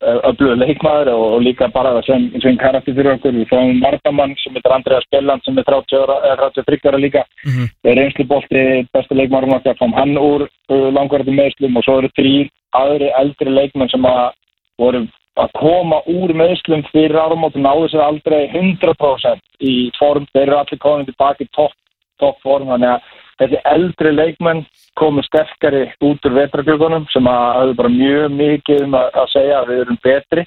[0.00, 3.34] öflugur leikmaður og, og líka bara sem, sem karakter fyrir okkur.
[3.34, 7.24] Við fáum Mardamann sem heitir Andreas Belland sem er 30 ára, eh, 33 ára líka.
[7.44, 7.68] Mhm.
[7.82, 8.64] við erum einslubolti
[8.94, 13.50] besti leikmaður okkar fáum hann úr uh, langvarðu meðslum og svo eru þrýr aðri eldri
[13.50, 14.32] leikmenn sem að
[14.78, 15.06] voru
[15.38, 20.82] að koma úr meðslum fyrir áramóti náðu sér aldrei 100% í form, þeir eru allir
[20.82, 21.74] komin tilbaka í topp
[22.18, 23.02] top form, þannig að
[23.38, 24.64] þessi eldri leikmenn
[24.98, 29.70] komu sterkari út úr vetraglögunum sem hafðu bara mjög mikið um að, að segja að
[29.72, 30.46] við erum betri.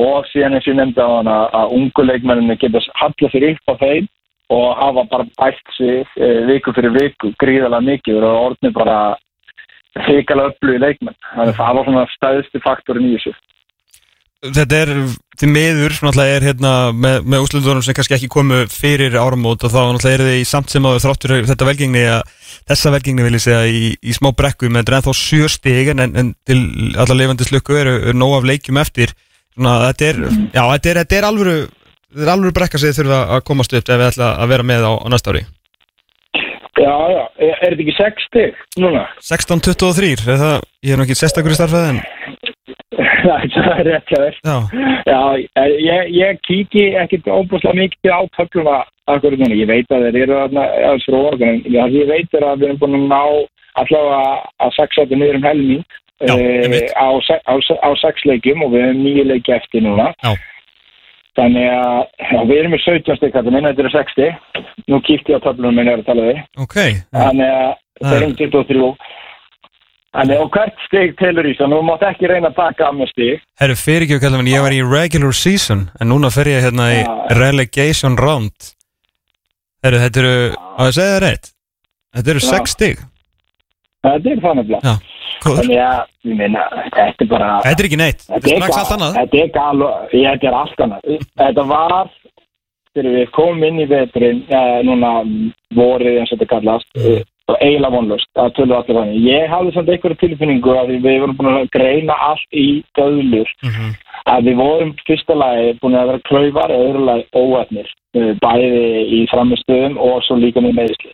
[0.00, 3.58] Og síðan eins og ég nefndi á hann að, að ungu leikmenninni geta hallað fyrir
[3.58, 4.08] upp á þeim
[4.50, 8.96] og hafa bara bætt sig e, viku fyrir viku gríðalega mikið og orðni bara
[10.06, 11.18] hrikalega öllu í leikmenn.
[11.34, 13.34] Þannig að það var svona stæðsti faktorin í þessu.
[14.40, 14.92] Þetta er
[15.40, 19.72] til miður náttúrulega er hérna með, með úslutunum sem kannski ekki komu fyrir áramót og
[19.72, 22.34] þá náttúrulega er þið í samt sem áður þráttur þetta velgengni að
[22.68, 25.92] þessa velgengni vil ég segja í, í smá brekku menn þetta er ennþá sjö stig
[25.94, 26.58] en, en til
[27.00, 29.14] alla lifandi slukku eru, eru nóg af leikjum eftir.
[29.56, 30.20] Svona þetta er,
[30.52, 33.78] já þetta er, þetta er alvöru þetta er alvöru brekka sem þið þurfa að komast
[33.78, 35.46] upp ef við ætla að vera með á, á næsta ári.
[36.80, 39.08] Já, já, er, er þetta ekki 60 núna?
[39.24, 42.04] 16-23, er það, ég er nú ekki sérstakur í starfæðin
[43.54, 44.12] það er rétt
[44.44, 44.56] Já,
[45.06, 45.20] Já,
[45.86, 51.62] ég, ég kíki ekkert óbúslega mikið á töfluna ég veit að þeir eru það sem
[51.74, 53.22] ég veit er að við erum búin að ná
[53.80, 54.22] allavega
[54.60, 55.84] að sexa þetta niður um helming
[56.20, 57.08] Já, eh, á,
[57.48, 60.10] á, á sex leikjum og við erum nýju leiki eftir núna.
[60.20, 60.34] Já.
[61.38, 64.34] Þannig að við erum með 17 stik þetta minna, þetta eru 60
[64.90, 66.76] Nú kíkti ég á töflunum minni að tala við ok
[67.14, 68.90] Þannig að Það er- er um 23
[70.10, 73.12] Þannig og hvert stig telur í svo, nú mátt ekki reyna að taka af með
[73.12, 73.44] stig.
[73.62, 76.64] Herru, fyrir ekki að kalla minn, ég var í regular season en núna fer ég
[76.66, 76.98] hérna í
[77.38, 78.72] relegation round.
[79.84, 81.54] Herru, þetta eru, á að segja það rétt
[82.10, 83.02] Þetta eru sex stig.
[84.02, 84.40] Þetta er
[85.40, 85.60] góður.
[85.60, 88.94] Þannig að, ég meina, þetta er bara Þetta er ekki neitt, þetta er strax allt
[88.96, 89.14] annað.
[89.20, 91.06] Þetta er gal, ég, þetta er allt annað.
[91.40, 91.94] Þetta var
[92.90, 95.12] þegar við komum inn í vetrin eh, núna
[95.78, 97.22] vorið eins og þetta kallast mm.
[97.50, 101.36] Og eiginlega vonlust að tölu allir þannig ég hafði samt einhverju tilfinningu að við vorum
[101.38, 102.68] búin að greina allt í
[102.98, 103.50] döðlur.
[103.66, 103.94] Mhm.
[104.30, 108.84] að við vorum fyrsta lagi búin að vera klaufar og öðru lagi óætnir eh, bæði
[109.16, 111.12] í framistöðum og svo líka með meðisli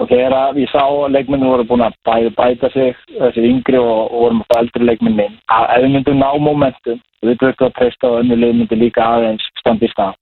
[0.00, 3.80] og þegar að við sá að leikmennu voru búin að bæði bæta sig þessi yngri
[3.80, 7.76] og, og vorum að eldri leikmenni að ef við myndum ná momentum við þurftum að
[7.78, 10.16] treysta og önnu lið myndi líka aðeins standi í stað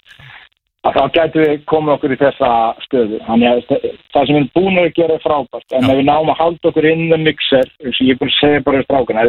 [0.85, 2.51] að þá gætu við komið okkur í þessa
[2.85, 3.20] stöðu.
[3.27, 5.69] Þannig að þa- það sem við erum búin að gera er frábært.
[5.73, 8.32] En ef við náum að halda okkur inn the mixer eins og ég er búin
[8.35, 9.24] að segja bara strákana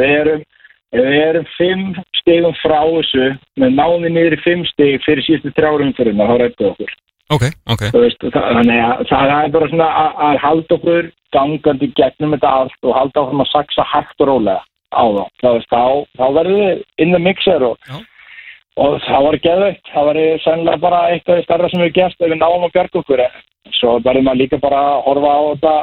[0.95, 3.25] ef við erum fimm stegum frá þessu
[3.59, 6.93] með náðum við niður í fimm steg fyrir síðustu þrjárum fyrir þá rættu okkur.
[7.33, 7.83] Ok, ok.
[7.95, 12.51] Veist, það, þannig að það er bara svona að, að halda okkur gangandi gegnum þetta
[12.61, 14.61] allt og halda okkur að saksa hægt og rólega
[14.93, 15.29] á það.
[15.41, 15.83] Það veist, þá,
[16.19, 17.97] þá verður við in the mixer og, Já.
[18.75, 19.91] Og það var geðveikt.
[19.93, 23.23] Það var sennilega bara eitthvað starra sem við gerst ef við náum að bjarga okkur.
[23.25, 25.75] En Svo verður maður líka bara að horfa á þetta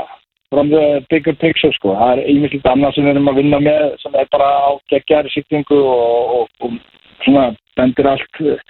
[0.52, 1.96] from the bigger picture sko.
[1.98, 5.32] Það er ímyndilegt annað sem við erum að vinna með sem er bara á geggjari
[5.32, 6.76] sýktingu og, og, og
[7.24, 7.48] svona
[7.78, 8.60] bendir allt uh,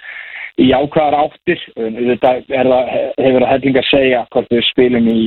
[0.63, 5.21] í ákvæðar áttir þetta það, hefur að hellinga að segja hvort við spilum í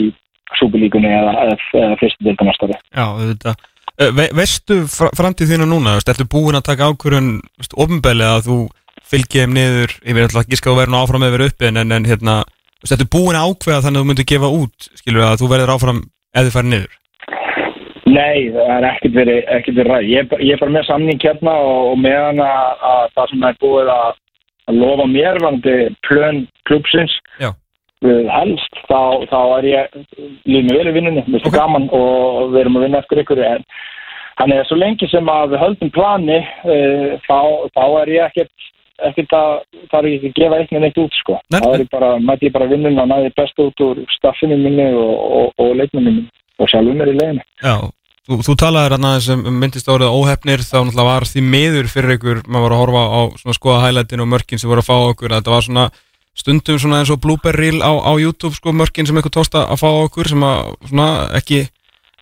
[0.57, 2.83] súpilíkunni eða, eða, eða fyrstu deltanastari.
[2.97, 3.59] Já, þetta
[3.97, 7.39] Uh, ve veistu fr framtíð þínu núna, ertu búin að taka ákvörun
[7.81, 8.57] ofnbæli að þú
[9.11, 11.97] fylgið þeim niður, ég veit alltaf ekki ská að vera áfram yfir uppi en, en,
[11.97, 12.37] en hérna,
[12.83, 16.01] veist, ertu búin ákveða þannig að þú myndir gefa út, skilur að þú verður áfram
[16.07, 17.03] ef þið færi niður
[18.07, 20.05] Nei, það er ekkert verið, ekkert verið ræð.
[20.09, 23.91] Ég, ég bara með samning hérna og, og meðan að, að það sem er búið
[23.93, 24.21] að,
[24.71, 25.75] að lofa mér vandi
[26.07, 26.39] plön
[26.71, 27.17] klúpsins
[28.05, 29.99] við helst, þá, þá er ég
[30.45, 31.61] líf mig vel í vinnunni, mér finnst okay.
[31.61, 33.65] gaman og við erum að vinna eftir ykkur en
[34.41, 37.39] þannig að svo lengi sem að við höldum plani uh, þá,
[37.73, 38.69] þá er ég ekkert
[39.11, 39.53] ekkert að,
[39.91, 42.49] það er ekki að gefa eitt með neitt út sko, Nei, þá er bara mæti
[42.49, 46.27] ég bara vinnun og næði best út úr staffinu minni og, og, og leikminni minni
[46.57, 47.45] og sjálfum er í leiðinu.
[47.61, 47.75] Já,
[48.27, 52.43] þú, þú talaðir hérna sem myndist árið óhefnir þá náttúrulega var því miður fyrir ykkur
[52.47, 55.33] maður var að horfa á svona skoða highlightin og mörkin sem voru að fá okkur
[55.33, 55.87] að þetta var svona
[56.37, 59.81] stundum svona eins og blooper reel á, á YouTube sko mörkin sem ykkur tósta að
[59.85, 61.09] fá okkur sem að svona
[61.39, 61.67] ekki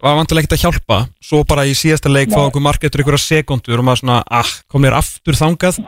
[0.05, 2.49] var vantilega ekkert að hjálpa svo bara í síðasta leik fá Nei.
[2.51, 5.81] okkur mark eftir ykkur sekundur og maður svona ah, kom þér aftur þangað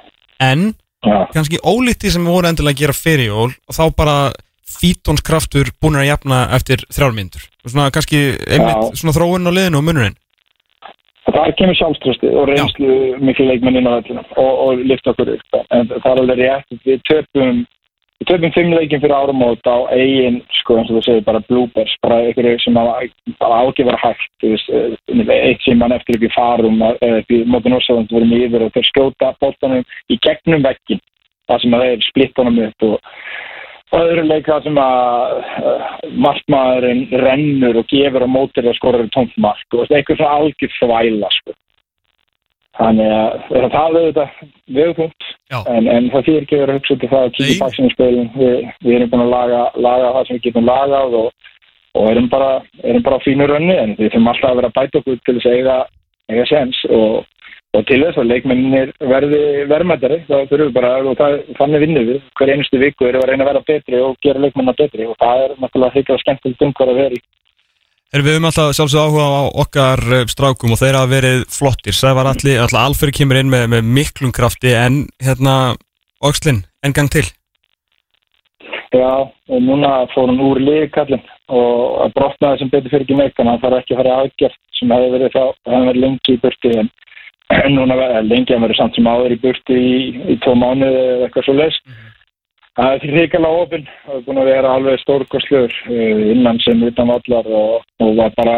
[0.43, 0.75] en
[1.07, 4.17] Já, kannski ólíti sem við voru endilega að gera fyrir jól og þá bara
[4.77, 8.97] fítónskraftur búin að jafna eftir þrjálmyndur og svona kannski einmitt Já.
[8.99, 10.17] svona þróun á liðinu og munurinn
[11.37, 12.93] það kemur sjálfströsti og reynslu
[13.25, 15.59] miklu leikmennin á öllina og, og lyfta okkur upp.
[15.75, 17.65] En það er alveg rétt, við töpum,
[18.21, 21.97] við töpum fimm leikin fyrir áramót á eigin, sko, eins og þú segir, bara bloopers,
[22.03, 26.81] bara ykkur sem bara ágifara hægt, þú veist, eh, eitt sem mann eftir í farum,
[26.81, 31.03] í mótin Ósæðand vorum yfir og þeir skjóta bóttanum í gegnum veggin,
[31.49, 33.13] það sem að þeir splitt honum upp og
[33.93, 35.85] og öðru leik það sem að uh,
[36.25, 41.31] markmaðurinn rennur og gefur á mótir og skorur tómt mark og eitthvað svona algjör þvæla
[41.37, 41.55] sko.
[42.77, 44.41] Þannig að það er auðvitað
[44.79, 45.59] vegupunkt Já.
[45.73, 48.57] en, en það fyrir ekki vera að hugsa til það að kíkja baksinni spilin við,
[48.85, 51.31] við erum búin að laga, laga það sem við getum lagað og,
[51.97, 52.51] og erum, bara,
[52.83, 55.37] erum bara á fínu rönni en við þurfum alltaf að vera að bæta okkur til
[55.39, 55.79] þess að eiga,
[56.33, 57.25] eiga sens og
[57.77, 62.07] og til þess að leikmennir verði verðmættari, þá þurfum við bara og það, þannig vinnum
[62.09, 65.09] við, hver einustu viku erum við að reyna að vera betri og gera leikmennar betri
[65.09, 67.21] og það er náttúrulega þykja skemmtilegt umhver að vera í
[68.15, 71.97] Er við höfum alltaf sjálfsög áhuga á okkar eh, strákum og þeir hafa verið flottir.
[71.97, 75.75] Sævar Alli, alltaf Alfred kemur inn með, með miklum krafti en hérna
[76.23, 77.27] Oxlin, en gang til.
[78.95, 83.51] Já, og núna fór hann úr liðkallin og að brotnaði sem betur fyrir ekki að
[83.51, 86.41] það fara ekki að fara í aðgjert sem hefði verið þá, hefði verið lengi í
[86.43, 89.99] burti en núna verið lengi að verið samt sem áður í burti í,
[90.31, 91.81] í tvo mánuði eða eitthvað svo leys
[92.77, 97.49] Það er hrikalega opinn og er búin að vera alveg stórkostlur innan sem utan vallar
[97.49, 98.57] og, og var bara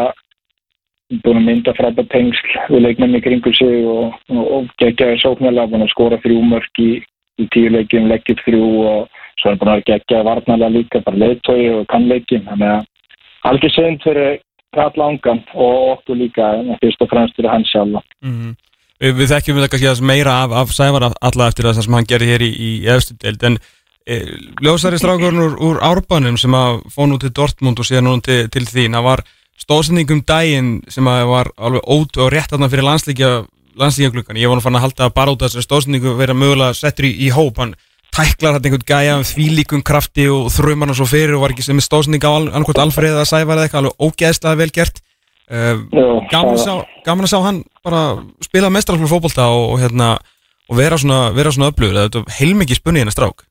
[1.23, 5.87] búin að mynda frábært tengsl við leikmenni kringu sig og, og, og geggjaði sóknarlega, búin
[5.87, 6.89] að skora þrjú mörk í,
[7.39, 11.61] í tíu leikjum, leggjum þrjú og svo er búin að gegja varnarlega líka, bara leiðtói
[11.77, 12.87] og kannleikin, þannig að
[13.49, 14.41] algjör seint fyrir
[14.75, 16.51] Karl Angan og okkur líka,
[16.83, 18.03] fyrst og fremst fyrir hans sjálfa.
[18.25, 18.57] mm.
[18.99, 22.33] Við, við þekkjum við kannski meira af, af Sævar alla eftir það sem hann gerir
[22.33, 23.61] hér í, í efstu deild en e,
[24.63, 28.41] ljósari strákurinn úr, úr Árbanum sem að fóð nú til Dortmund og síðan nú til,
[28.49, 29.23] til þín, það var
[29.59, 33.31] stóðsendingum daginn sem að var alveg ót og rétt aðna fyrir landslíkja
[33.79, 36.75] landslíkjagluggan, ég var nú fann að halda að bara út af þessari stóðsendingu vera mögulega
[36.75, 37.61] settur í, í hóp.
[37.61, 37.75] Hann
[38.15, 41.67] tæklar hann einhvern gæja um þvílíkum krafti og þrjum hann svo fyrir og var ekki
[41.67, 44.99] sem er stóðsending á annarkvæmt Alfreð eða Sævar eða eitthvað alveg ógeðslega vel gert.
[45.49, 45.85] Uh,
[46.29, 46.73] gaman, að sjá,
[47.05, 48.01] gaman að sjá hann bara
[48.45, 50.09] spila mestrarflug fótbolta og, og, hérna,
[50.69, 52.27] og vera svona, svona öflugur.
[52.41, 53.47] Heilmikið spunni hennar strák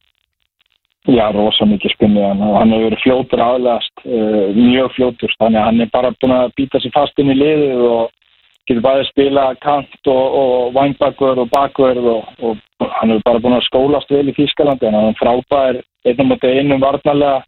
[1.09, 5.60] Já, rosa mikið spunnið hann og hann hefur verið fljótur aðlegast, uh, mjög fljótur, þannig
[5.60, 8.10] að hann er bara búin að býta sér fast inn í liðið og
[8.68, 13.43] getur bæðið að spila kant og, og vangbakur og bakverð og, og hann hefur bara
[13.47, 14.90] búin að skólast vel í Þýskalandi.
[14.90, 17.39] En hann er frábær einnum og einum varnarlega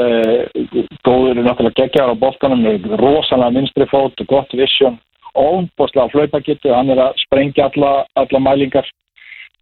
[0.00, 4.96] uh, góður er náttúrulega geggjar á boltanum með rosalega vinstri fót og gott vision
[5.36, 8.88] óbúslega hlaupagitu, hann er að sprengja alla, alla mælingar.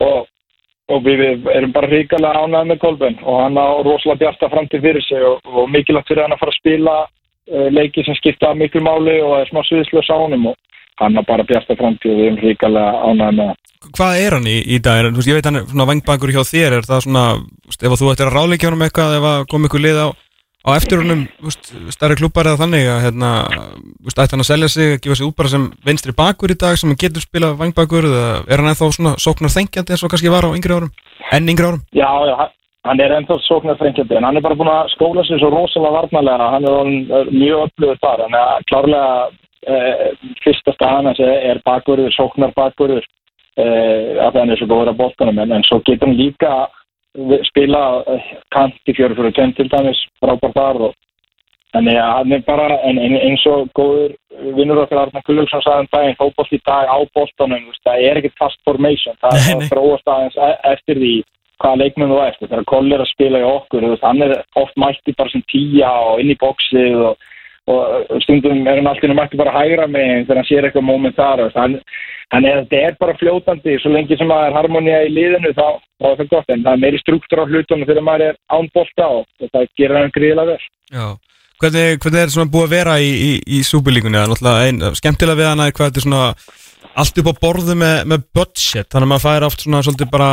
[0.03, 0.29] Og
[0.93, 1.23] og við,
[1.55, 5.41] erum bara ríkalega ánægð með Kolben og hann á rosalega bjarta framtíð fyrir sig og,
[5.45, 9.39] og mikilvægt fyrir hann að fara að spila uh, leiki sem skipta miklu máli og
[9.41, 10.59] er smá sviðslös á honum og
[11.01, 13.63] hann á bara bjarta framtíð og við erum ríkalega ánægð með hann.
[13.95, 15.09] Hvað er hann í, í dag?
[15.09, 17.25] Ég veit hann er svona vangbakur hjá þér er það svona,
[17.73, 20.09] ef þú ættir að ráleikja honum eitthvað ef að koma ykkur lið á,
[20.65, 21.05] á eftir
[21.45, 23.31] veist, stærri klubbar eða þannig að hérna,
[24.09, 26.91] ætti hann að selja sig gefa sig út bara sem vinstri bakur í dag sem
[26.91, 30.49] hann getur spilað vangbakur eða er hann ennþá svona sóknar þengjandi eins og kannski var
[30.49, 30.93] á yngri árum
[31.33, 31.83] enn yngri árum?
[31.93, 32.35] Já, já,
[32.85, 35.97] hann- er ennþá sóknar þrengjandi en hann er bara búin að skóla sig svo rosalega
[35.97, 36.51] varnarlega.
[36.53, 38.25] Hann er mjög upplöður þar.
[38.27, 38.37] En
[38.71, 39.13] klárlega
[39.73, 40.07] uh,
[40.45, 45.41] fyrsta staðan er, bakverður, sóknar bakverður uh, að hann er svo góður að boltanum.
[45.45, 46.53] En, en svo getur hann líka
[47.49, 50.95] spila uh, kant í fjöru fyrir tönn til dæmis frábært þar og
[51.75, 54.13] Þannig að hann er bara en, en, eins og góður
[54.55, 58.39] vinnur okkar Arna Gullugson sagði um daginn, fótbolt í dag á veist, það er ekkert
[58.39, 61.15] fast formation, það er að þróast aðeins e- eftir því
[61.65, 64.79] hvaða leikmenn þú ert, þegar Koll er að spila í okkur, veist, hann er oft
[64.79, 67.27] mætti bara sem tíja og inn í bóksið og,
[67.75, 71.43] og stundum er hann alltaf mætti bara hægra með þegar hann sér eitthvað moment þar,
[71.59, 71.79] hann
[72.47, 75.67] er, þetta er bara fljótandi, svo lengi sem það er harmonía í liðinu þá,
[76.13, 79.07] er það gott, en það er meiri struktúr á hlutunum þegar maður er án bolta
[79.19, 80.69] og, og það gerir hann gríðilega vel.
[80.95, 81.07] Já.
[81.63, 84.19] Hvernig, hvernig er svona búið að vera í, í, í súbylíkunni?
[84.19, 86.25] Það er náttúrulega ein, skemmtilega við hana er hvað þetta er svona
[86.95, 90.31] allt upp á borðu með, með budget þannig að maður fær oft svona svolítið bara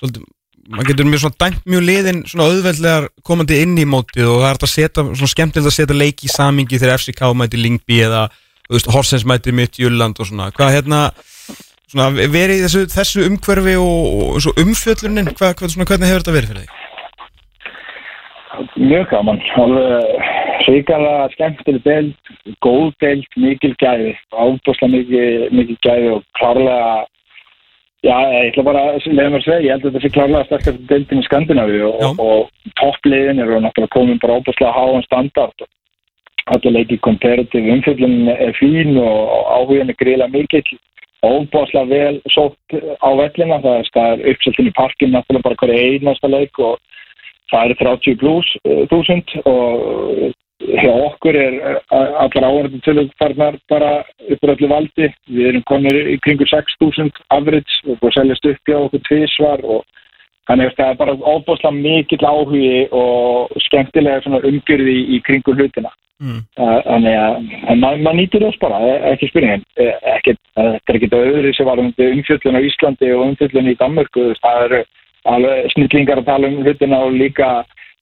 [0.00, 0.28] svolítið
[0.70, 4.46] maður getur mjög svona dæmt mjög liðin svona auðveldlegar komandi inn í mótið og það
[4.46, 7.98] er hægt að setja, svona skemmtilegt að setja leiki í samingi þegar FCK mæti Lingby
[8.06, 8.28] eða
[8.94, 11.00] Horsens mæti mitt Júlland og svona, hvað hérna
[11.90, 16.36] svona verið í þessu, þessu umhverfi og, og umfjöllunin, hvað, hvað svona, hvernig hefur þetta
[16.36, 16.76] verið fyrir þig?
[18.80, 20.26] Mjög gaman, alveg
[20.66, 22.34] hrikalega skemmtileg deild,
[22.64, 26.92] góð deild, mikil gæði, ábúrslega mikil, mikil gæði og klárlega,
[28.04, 30.48] já, ég ætla bara að leiða mér að segja, ég held að þetta sé klárlega
[30.50, 35.66] sterkast deildin í Skandinavíu og, og toppliðin eru náttúrulega komin bara ábúrslega háan standard.
[36.48, 40.78] Og allir leikið comparative umfjöllun er fín og áhugin er gríðlega mikill
[41.26, 46.58] óbúrslega vel sótt á vellina, það er uppseltin í parkin náttúrulega bara hverju einasta leik
[46.58, 46.78] og
[47.50, 48.52] það eru 30 pluss
[48.92, 50.30] þúsund og uh,
[50.60, 53.92] hjá okkur er uh, allar áhverjum til farnar bara
[54.28, 55.08] uppur öllu valdi.
[55.28, 59.84] Við erum konir í kringu 6.000 average og að upp hjá okkur tvísvar og
[60.48, 65.56] þannig að það er bara óbúslega mikill áhugi og skemmtilega svona umgjörði í, í kringu
[65.56, 66.40] hlutina Mm.
[66.52, 71.14] Þannig að maður mað nýtur þess bara, eh, ekki spurningin ekkert, eh, þetta er ekkert
[71.16, 74.80] öðru sem var um umfjöllun á Íslandi og umfjöllun í Danmörku það eru
[75.24, 77.48] alveg snillingar að tala um hlutina og líka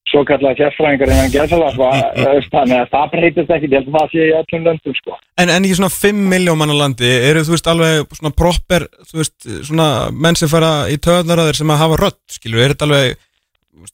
[0.08, 1.88] svo kallega sérfræðingar innan gesalaffa
[2.54, 5.16] þannig að það breytist ekki, ég held að það sé í öllum löndum sko.
[5.38, 9.20] En, en í svona 5 miljón manna landi eru þú veist alveg svona proper þú
[9.20, 12.74] veist svona menn sem fara í töðnar að þeir sem að hafa rödd skilur, er
[12.74, 13.16] þetta alveg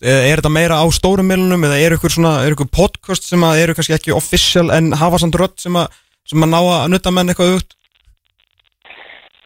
[0.01, 3.65] er, þetta meira á stórum miljunum eða er ykkur svona, er ykkur podcast sem að
[3.65, 5.91] eru kannski ekki official en hafa samt rödd sem að,
[6.31, 7.77] sem að ná að nutta menn eitthvað út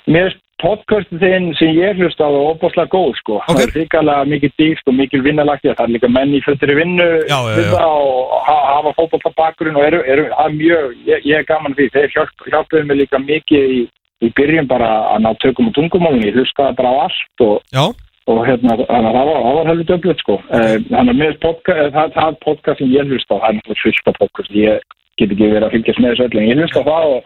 [0.09, 0.31] Mér
[0.63, 3.37] podcastin þinn sem ég hlust á það óbúslega góð sko.
[3.39, 3.47] Ok.
[3.51, 7.07] Það er ríkalega mikið dýft og mikið vinnalagt það er líka menn í fötri vinnu
[7.31, 7.79] Já, já, já.
[7.87, 11.89] og ha- hafa fótbolta bakgrunn og eru, eru að mjög, ég, ég er gaman því,
[11.95, 13.81] þeir hjálp, hjálpuðu mig líka mikið í,
[14.27, 17.95] í byrjun bara að ná tökum og tungumálun, ég hlustaði bara á allt og,
[18.29, 20.41] og hérna, það var, var heldur döflut sko.
[20.53, 23.49] Eh, Þannig að mér finnst podca- eh, það, það podcast sem ég hlusta á, það
[23.49, 24.83] er náttúrulega af podcast, ég
[25.19, 27.23] get ekki verið að fylgjast með þessu öllu, en ég hlusta á það og,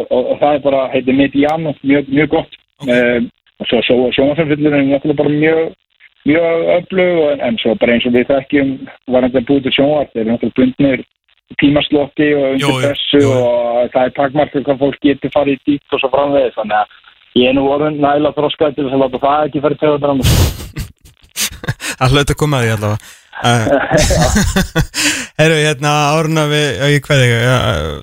[0.00, 2.56] og, og, það er bara, heitir Mediano, mjög, mjög gott.
[2.80, 3.28] Okay.
[3.60, 3.80] og svo,
[4.16, 5.60] sjónvarsfjöldurinn er náttúrulega bara mjög
[6.24, 8.70] mjög öflug en, en svo bara eins og við þekkjum
[9.12, 11.04] var þetta búið til sjónvart þeir eru náttúrulega bundnir
[11.60, 16.12] tímaslotti og undir pressu og það er takmarkað hvað fólk getur farið dýtt og svo
[16.12, 19.64] framvegis þannig að ég er nú orðin næla þróskaði til þess að láta það ekki
[19.64, 20.30] farið tegðan á mig
[22.02, 23.19] að hluta að koma að því allavega
[25.40, 27.32] Herru, hérna áruna við, ég hvað þig.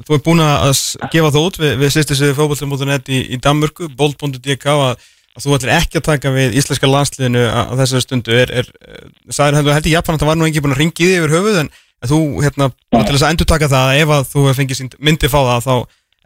[0.07, 0.81] Þú er búin að
[1.13, 5.05] gefa það út við, við sýstir sig fókbaltum.net í, í Danmörku bold.dk að,
[5.37, 8.37] að þú ætlir ekki að taka við íslenska landsliðinu á, þessari stundu.
[8.37, 8.71] Er, er,
[9.29, 11.37] sagður heldur held í Japan að það var nú ekki búin að ringi því yfir
[11.37, 11.71] höfuð en
[12.07, 14.99] þú, hérna, bara til þess að endur taka það að ef að þú fengið sínt
[15.01, 15.73] myndi fá það þá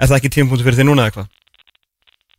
[0.01, 1.29] er það ekki tímapunktur fyrir þig núna eða hvað?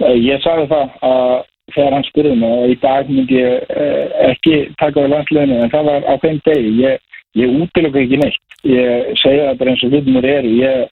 [0.03, 1.35] Eh, Ég sagði það að
[1.75, 5.75] þegar hann spurði mig og í dag myndi ég eh, ekki taka við landsliðinu en
[5.75, 6.73] það var á þeim degi.
[6.83, 7.05] Ég,
[7.41, 8.59] ég útilöku ekki neitt.
[8.69, 10.57] Ég segja þetta eins og hlutumur eru.
[10.63, 10.91] Ég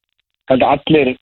[0.51, 1.13] held að allir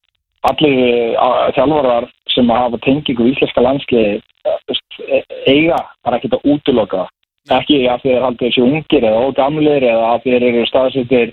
[0.47, 6.51] allir uh, þjálfarar sem hafa tengingu í íslenska landsliði eh, eh, eiga bara ekki að
[6.53, 7.15] útiloka það.
[7.59, 10.67] ekki af því að þeir haldið þessi ungir eða ógamlir eða af því þeir eru
[10.69, 11.33] staðsettir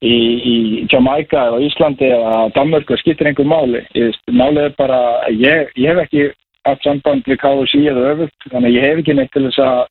[0.00, 0.56] í, í
[0.92, 3.82] Jamaica eða Íslandi eða Danmörku skiptir einhver máli.
[3.98, 5.00] Ég, málið er bara
[5.32, 6.28] ég, ég hef ekki
[6.66, 9.84] haft samband við KSI eða öfugt þannig að ég hef ekki neitt til þess að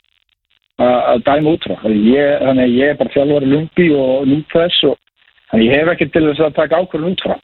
[0.76, 1.76] að dæma út frá.
[1.88, 4.97] Ég, þannig að ég er bara þjálfari lumbi og nút þess og
[5.52, 7.35] þannig að ég hef ekki til þess að taka ákvörðun út frá.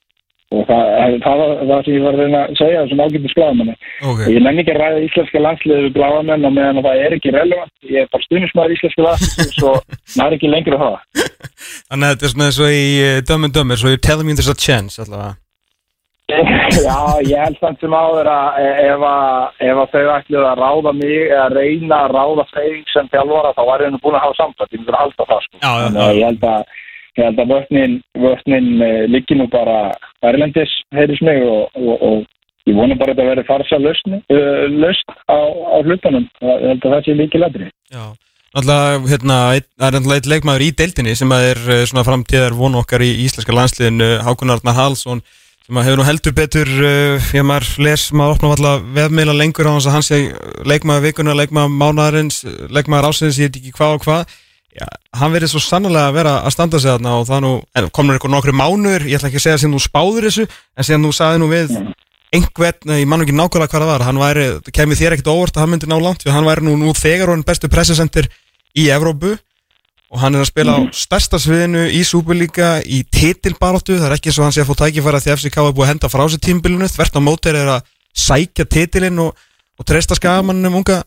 [0.52, 3.76] Og það, það var það sem ég var að reyna að segja þessum ágættis bláðamenni
[4.03, 7.32] Ok, ég nenni ekki að ræða íslenska landsliði við bláðamenn og meðan það er ekki
[7.38, 7.72] relevant.
[7.88, 9.72] Ég er bara stuðnismæður íslenska landsliði svo
[10.18, 10.99] maður er ekki lengur að það
[11.88, 14.52] þannig að þetta er svona eins og í eh, Dumber, so you're telling me there's
[14.52, 15.38] a chance allavega
[16.88, 16.98] Já,
[17.28, 21.18] ég held samt sem áður að ef, að ef að þau ætluð að ráða mig
[21.26, 24.72] eða reyna að ráða þeim sem þjálfara þá var ég nú búin að hafa samtlætt,
[24.72, 25.62] ég myndir að halda það sko.
[25.62, 26.76] Já, já, að ég held að,
[27.20, 29.78] ég held að vötnin, vötnin uh, liggi nú bara
[30.32, 34.66] erlendis, heyrðis mig og, og, og ég vona bara að þetta verði farsa lausn, uh,
[34.72, 37.70] lausn á, á hlutunum, ég held að það sé líki ladri.
[37.91, 38.06] Já,
[38.56, 39.44] náttúrulega, hérna,
[39.76, 43.03] það er náttúrulega eitt leikmaður í deildinni sem að er eh, svona framtíðar von okkar
[43.03, 45.24] í íslenska landsliðinu, Hákon Arnar Halsson
[45.70, 49.74] að hefur nú heldur betur uh, ég maður les, maður opna alltaf vefmiðla lengur á
[49.76, 50.22] hans að hann sé
[50.68, 52.42] leikmaður vikuna, leikmaður mánaðarins
[52.74, 54.34] leikmaður ásins, ég veit ekki hvað og hvað.
[54.72, 54.86] Já,
[55.20, 57.52] hann verið svo sannlega að vera að standa sig þarna og það nú,
[57.92, 61.04] komur eitthvað nokkru mánuður, ég ætla ekki að segja sem þú spáður þessu, en sem
[61.04, 61.74] þú sagði nú við
[62.32, 65.66] einhvern, ég man ekki nákvæmlega hvað það var hann væri, kemur þér ekkert óvart að
[65.66, 68.30] hann myndi ná langt, hann væri nú, nú þegar hann bestu pressasendir
[68.80, 69.36] í Evrópu
[70.12, 74.32] og hann er að spila á stærsta sviðinu í Superliga, í titilbaróttu það er ekki
[74.32, 76.44] eins og hann sé að fá tækifæra því FCK er búið að henda frá sér
[76.44, 79.32] tímbilinu, þvert á mótir er að sækja titilinn og,
[79.80, 81.00] og treysta skagamannum unga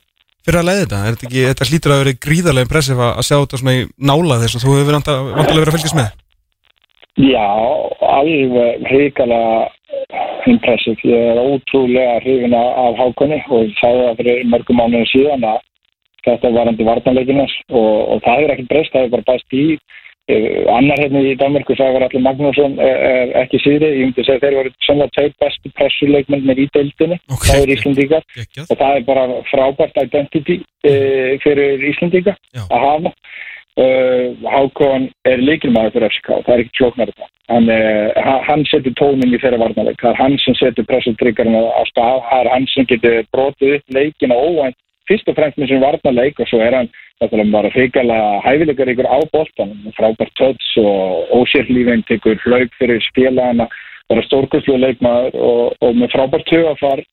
[0.45, 1.01] fyrir að leiða þetta?
[1.01, 3.85] Er þetta, ekki, þetta hlýtur að vera gríðarlega impressif að að sjá þetta svona í
[4.11, 6.11] nála þess og þú hefur vantilega verið að fylgjast með.
[7.15, 7.49] Já,
[8.11, 9.61] alveg hrikalega
[10.51, 11.05] impressiv.
[11.07, 15.63] Ég er ótrúlega hrifin af Hákonni og það fyrir mörgum mánuðin síðan að
[16.25, 19.67] þetta var varandi vartanleikinars og, og það er ekki breyst, það er bara bæst í.
[20.25, 24.25] Eh, Annar hérna í Danmarku sagði var allir Magnússon er, er ekki síðri, ég myndi
[24.25, 27.45] segja þeir voru svona tveir bestu pressuleikmennir í deildinni, Ok.
[27.45, 28.25] það er Íslandíkar
[28.65, 32.63] og það er bara frábært identity uh, fyrir Íslandíka Já.
[32.71, 33.13] að hafa
[33.85, 38.95] uh, Hákon er líkilmaður fyrir FCK það er ekki þetta hann, uh, ha- hann setur
[39.01, 42.67] tónin í þeirra varnarleik það er hann sem setur pressutryggarinn á stað það er hann
[42.73, 44.79] sem getur brotið upp leikina óvænt
[45.09, 49.11] fyrst og fremst með sem varnarleik og svo er hann þetta bara hrikalega hæfileikar ykkur
[49.11, 53.69] á boltan frábært töts og ósérlífinn tekur hlaup fyrir spilana
[54.09, 57.05] bara stórkustlu leikmaður og, og með frábært tögafar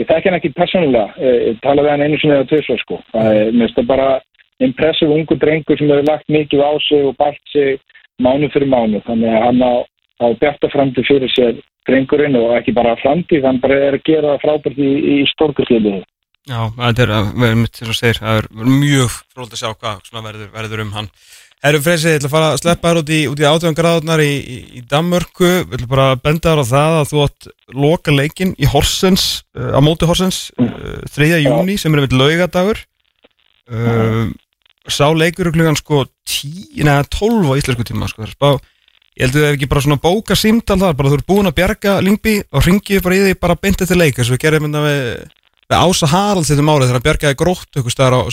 [0.00, 3.00] Ég þekki hann ekki persónulega, Eh, ég talaði hann einu sinni eða tvisvar sko.
[3.12, 4.08] Mér finnst það bara
[4.64, 7.80] impressive ungu drengur sem hefur lagt mikið á sig og bætt sig
[8.22, 9.02] mánu fyrir mánu.
[9.04, 9.72] Þannig að hann á,
[10.24, 14.38] á bjarta framtíð fyrir sér drengurinn og ekki bara framtíð, hann bara er að gera
[14.40, 14.90] frábært í,
[15.20, 16.04] í stórkustliðið.
[16.48, 18.48] Já, þetta er, að- við erum mitt þess að segir, það er
[18.80, 21.08] mjög fróld að sjá hvað verður, verður um hann.
[21.60, 24.30] Herru Freysi, ég ætla að fara að sleppa þér út í, í átjóðan gráðunar í,
[24.40, 28.14] í, í Danmörku, við ætla bara að benda þér á það að þú átt loka
[28.16, 29.26] leikinn í Horsens,
[29.58, 31.28] uh, á móti Horsens, uh, 3.
[31.44, 32.80] júni sem er með laugadagur.
[33.70, 34.30] Uh,
[34.90, 38.50] sá leikur er klukkan sko 10, neða 12 á íslensku tíma, sko, það er spá,
[39.20, 41.50] ég held að þú hef ekki bara svona bóka símtal þar, bara þú ert búin
[41.52, 44.42] að bjarga Lingby og ringið bara í því bara beint eftir leik, þess að við
[44.46, 45.28] gerum þetta við við
[45.78, 48.32] Ása Haralds þetta málið þegar hann bjargaði grótt ykkur staðar á að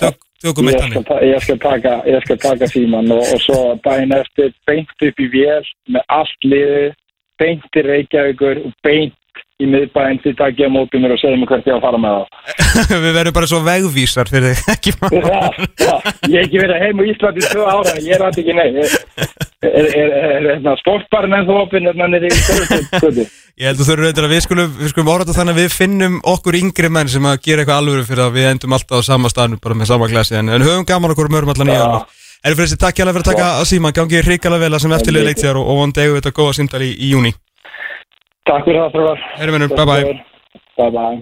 [0.00, 1.94] tök, tökum eitt ta- ég skal taka,
[2.40, 6.94] taka síman og, og svo daginn eftir beint upp í vél með allt liðið,
[7.40, 9.16] beint til Reykjavíkur og beint
[9.60, 11.84] í miðbæinn því takk ég á móti mér og segja mér hvert ég á að
[11.86, 12.24] fara með það.
[13.04, 15.40] við verðum bara svo vegvísar fyrir þig ekki Já,
[15.80, 15.94] já,
[16.26, 18.68] ég hef ekki verið heim á Íslandi í tvö ára, ég er alltaf ekki nei.
[18.80, 23.26] Ég- Er, er, er, er, er sportbarn ennþá opinn hérna niður í Stöðu?
[23.60, 26.14] ég held að þú reyndar að við skulum við skulum orða þannig að við finnum
[26.32, 29.28] okkur yngri menn sem að gera eitthvað alvöru fyrir að við endum alltaf á sama
[29.28, 32.70] staðnum bara með sama glasi en, en höfum gaman okkur mörgum allan í Erum fyrir
[32.70, 33.90] þessi takk hjá fyrir að taka að síma.
[33.92, 36.80] Gangi hrikalega vel að sem eftirlið leiktíðar og, og vonandi eigum við þetta góða símtal
[36.86, 37.34] í, í júni
[38.48, 39.28] Takk fyrir það, Þrjóðar.
[39.40, 40.16] Herri mennur, bye bye
[40.80, 41.18] Bye bye.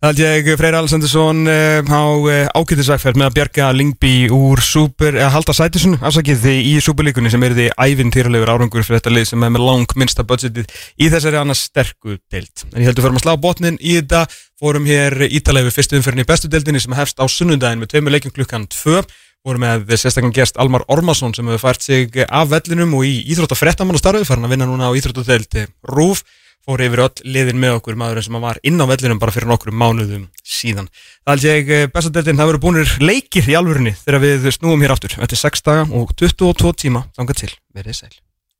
[0.00, 5.12] Það held ég Freyr Alessandursson uh, á uh, ákvæmtisvægferð með að bjarga Lingby úr super,
[5.12, 9.28] eða halda sætisun afsakið því í superlíkunni sem er því ævintýralegur árangur fyrir þetta lið
[9.28, 12.64] sem er með lang minnsta budgetið í þessari annars sterku deild.
[12.72, 14.24] En ég heldur fyrir að slá botnin í þetta,
[14.56, 18.38] fórum hér ítalegu fyrstu umferðin í bestu deildinni sem hefst á sunnundaginn með tveimur leikjum
[18.40, 19.04] klukkan 2
[19.46, 23.56] vorum með sérstaklega gest Almar Ormarsson sem hefur fært sig af vellinum og í Íþrótt
[23.56, 25.58] og fréttamann farin að vinna núna á Íþrótt og deild
[25.88, 26.24] Rúf
[26.66, 29.78] fór yfir öll liðin með okkur maðurinn sem var inn á vellinum bara fyrir nokkrum
[29.80, 30.90] mánuðum síðan.
[31.24, 34.96] Það held ég eh, bestadeldin, það verður búinir leikir í alvörunni þegar við snúum hér
[34.96, 38.18] aftur eftir 6 daga og 22 tíma þangað til, verið sæl.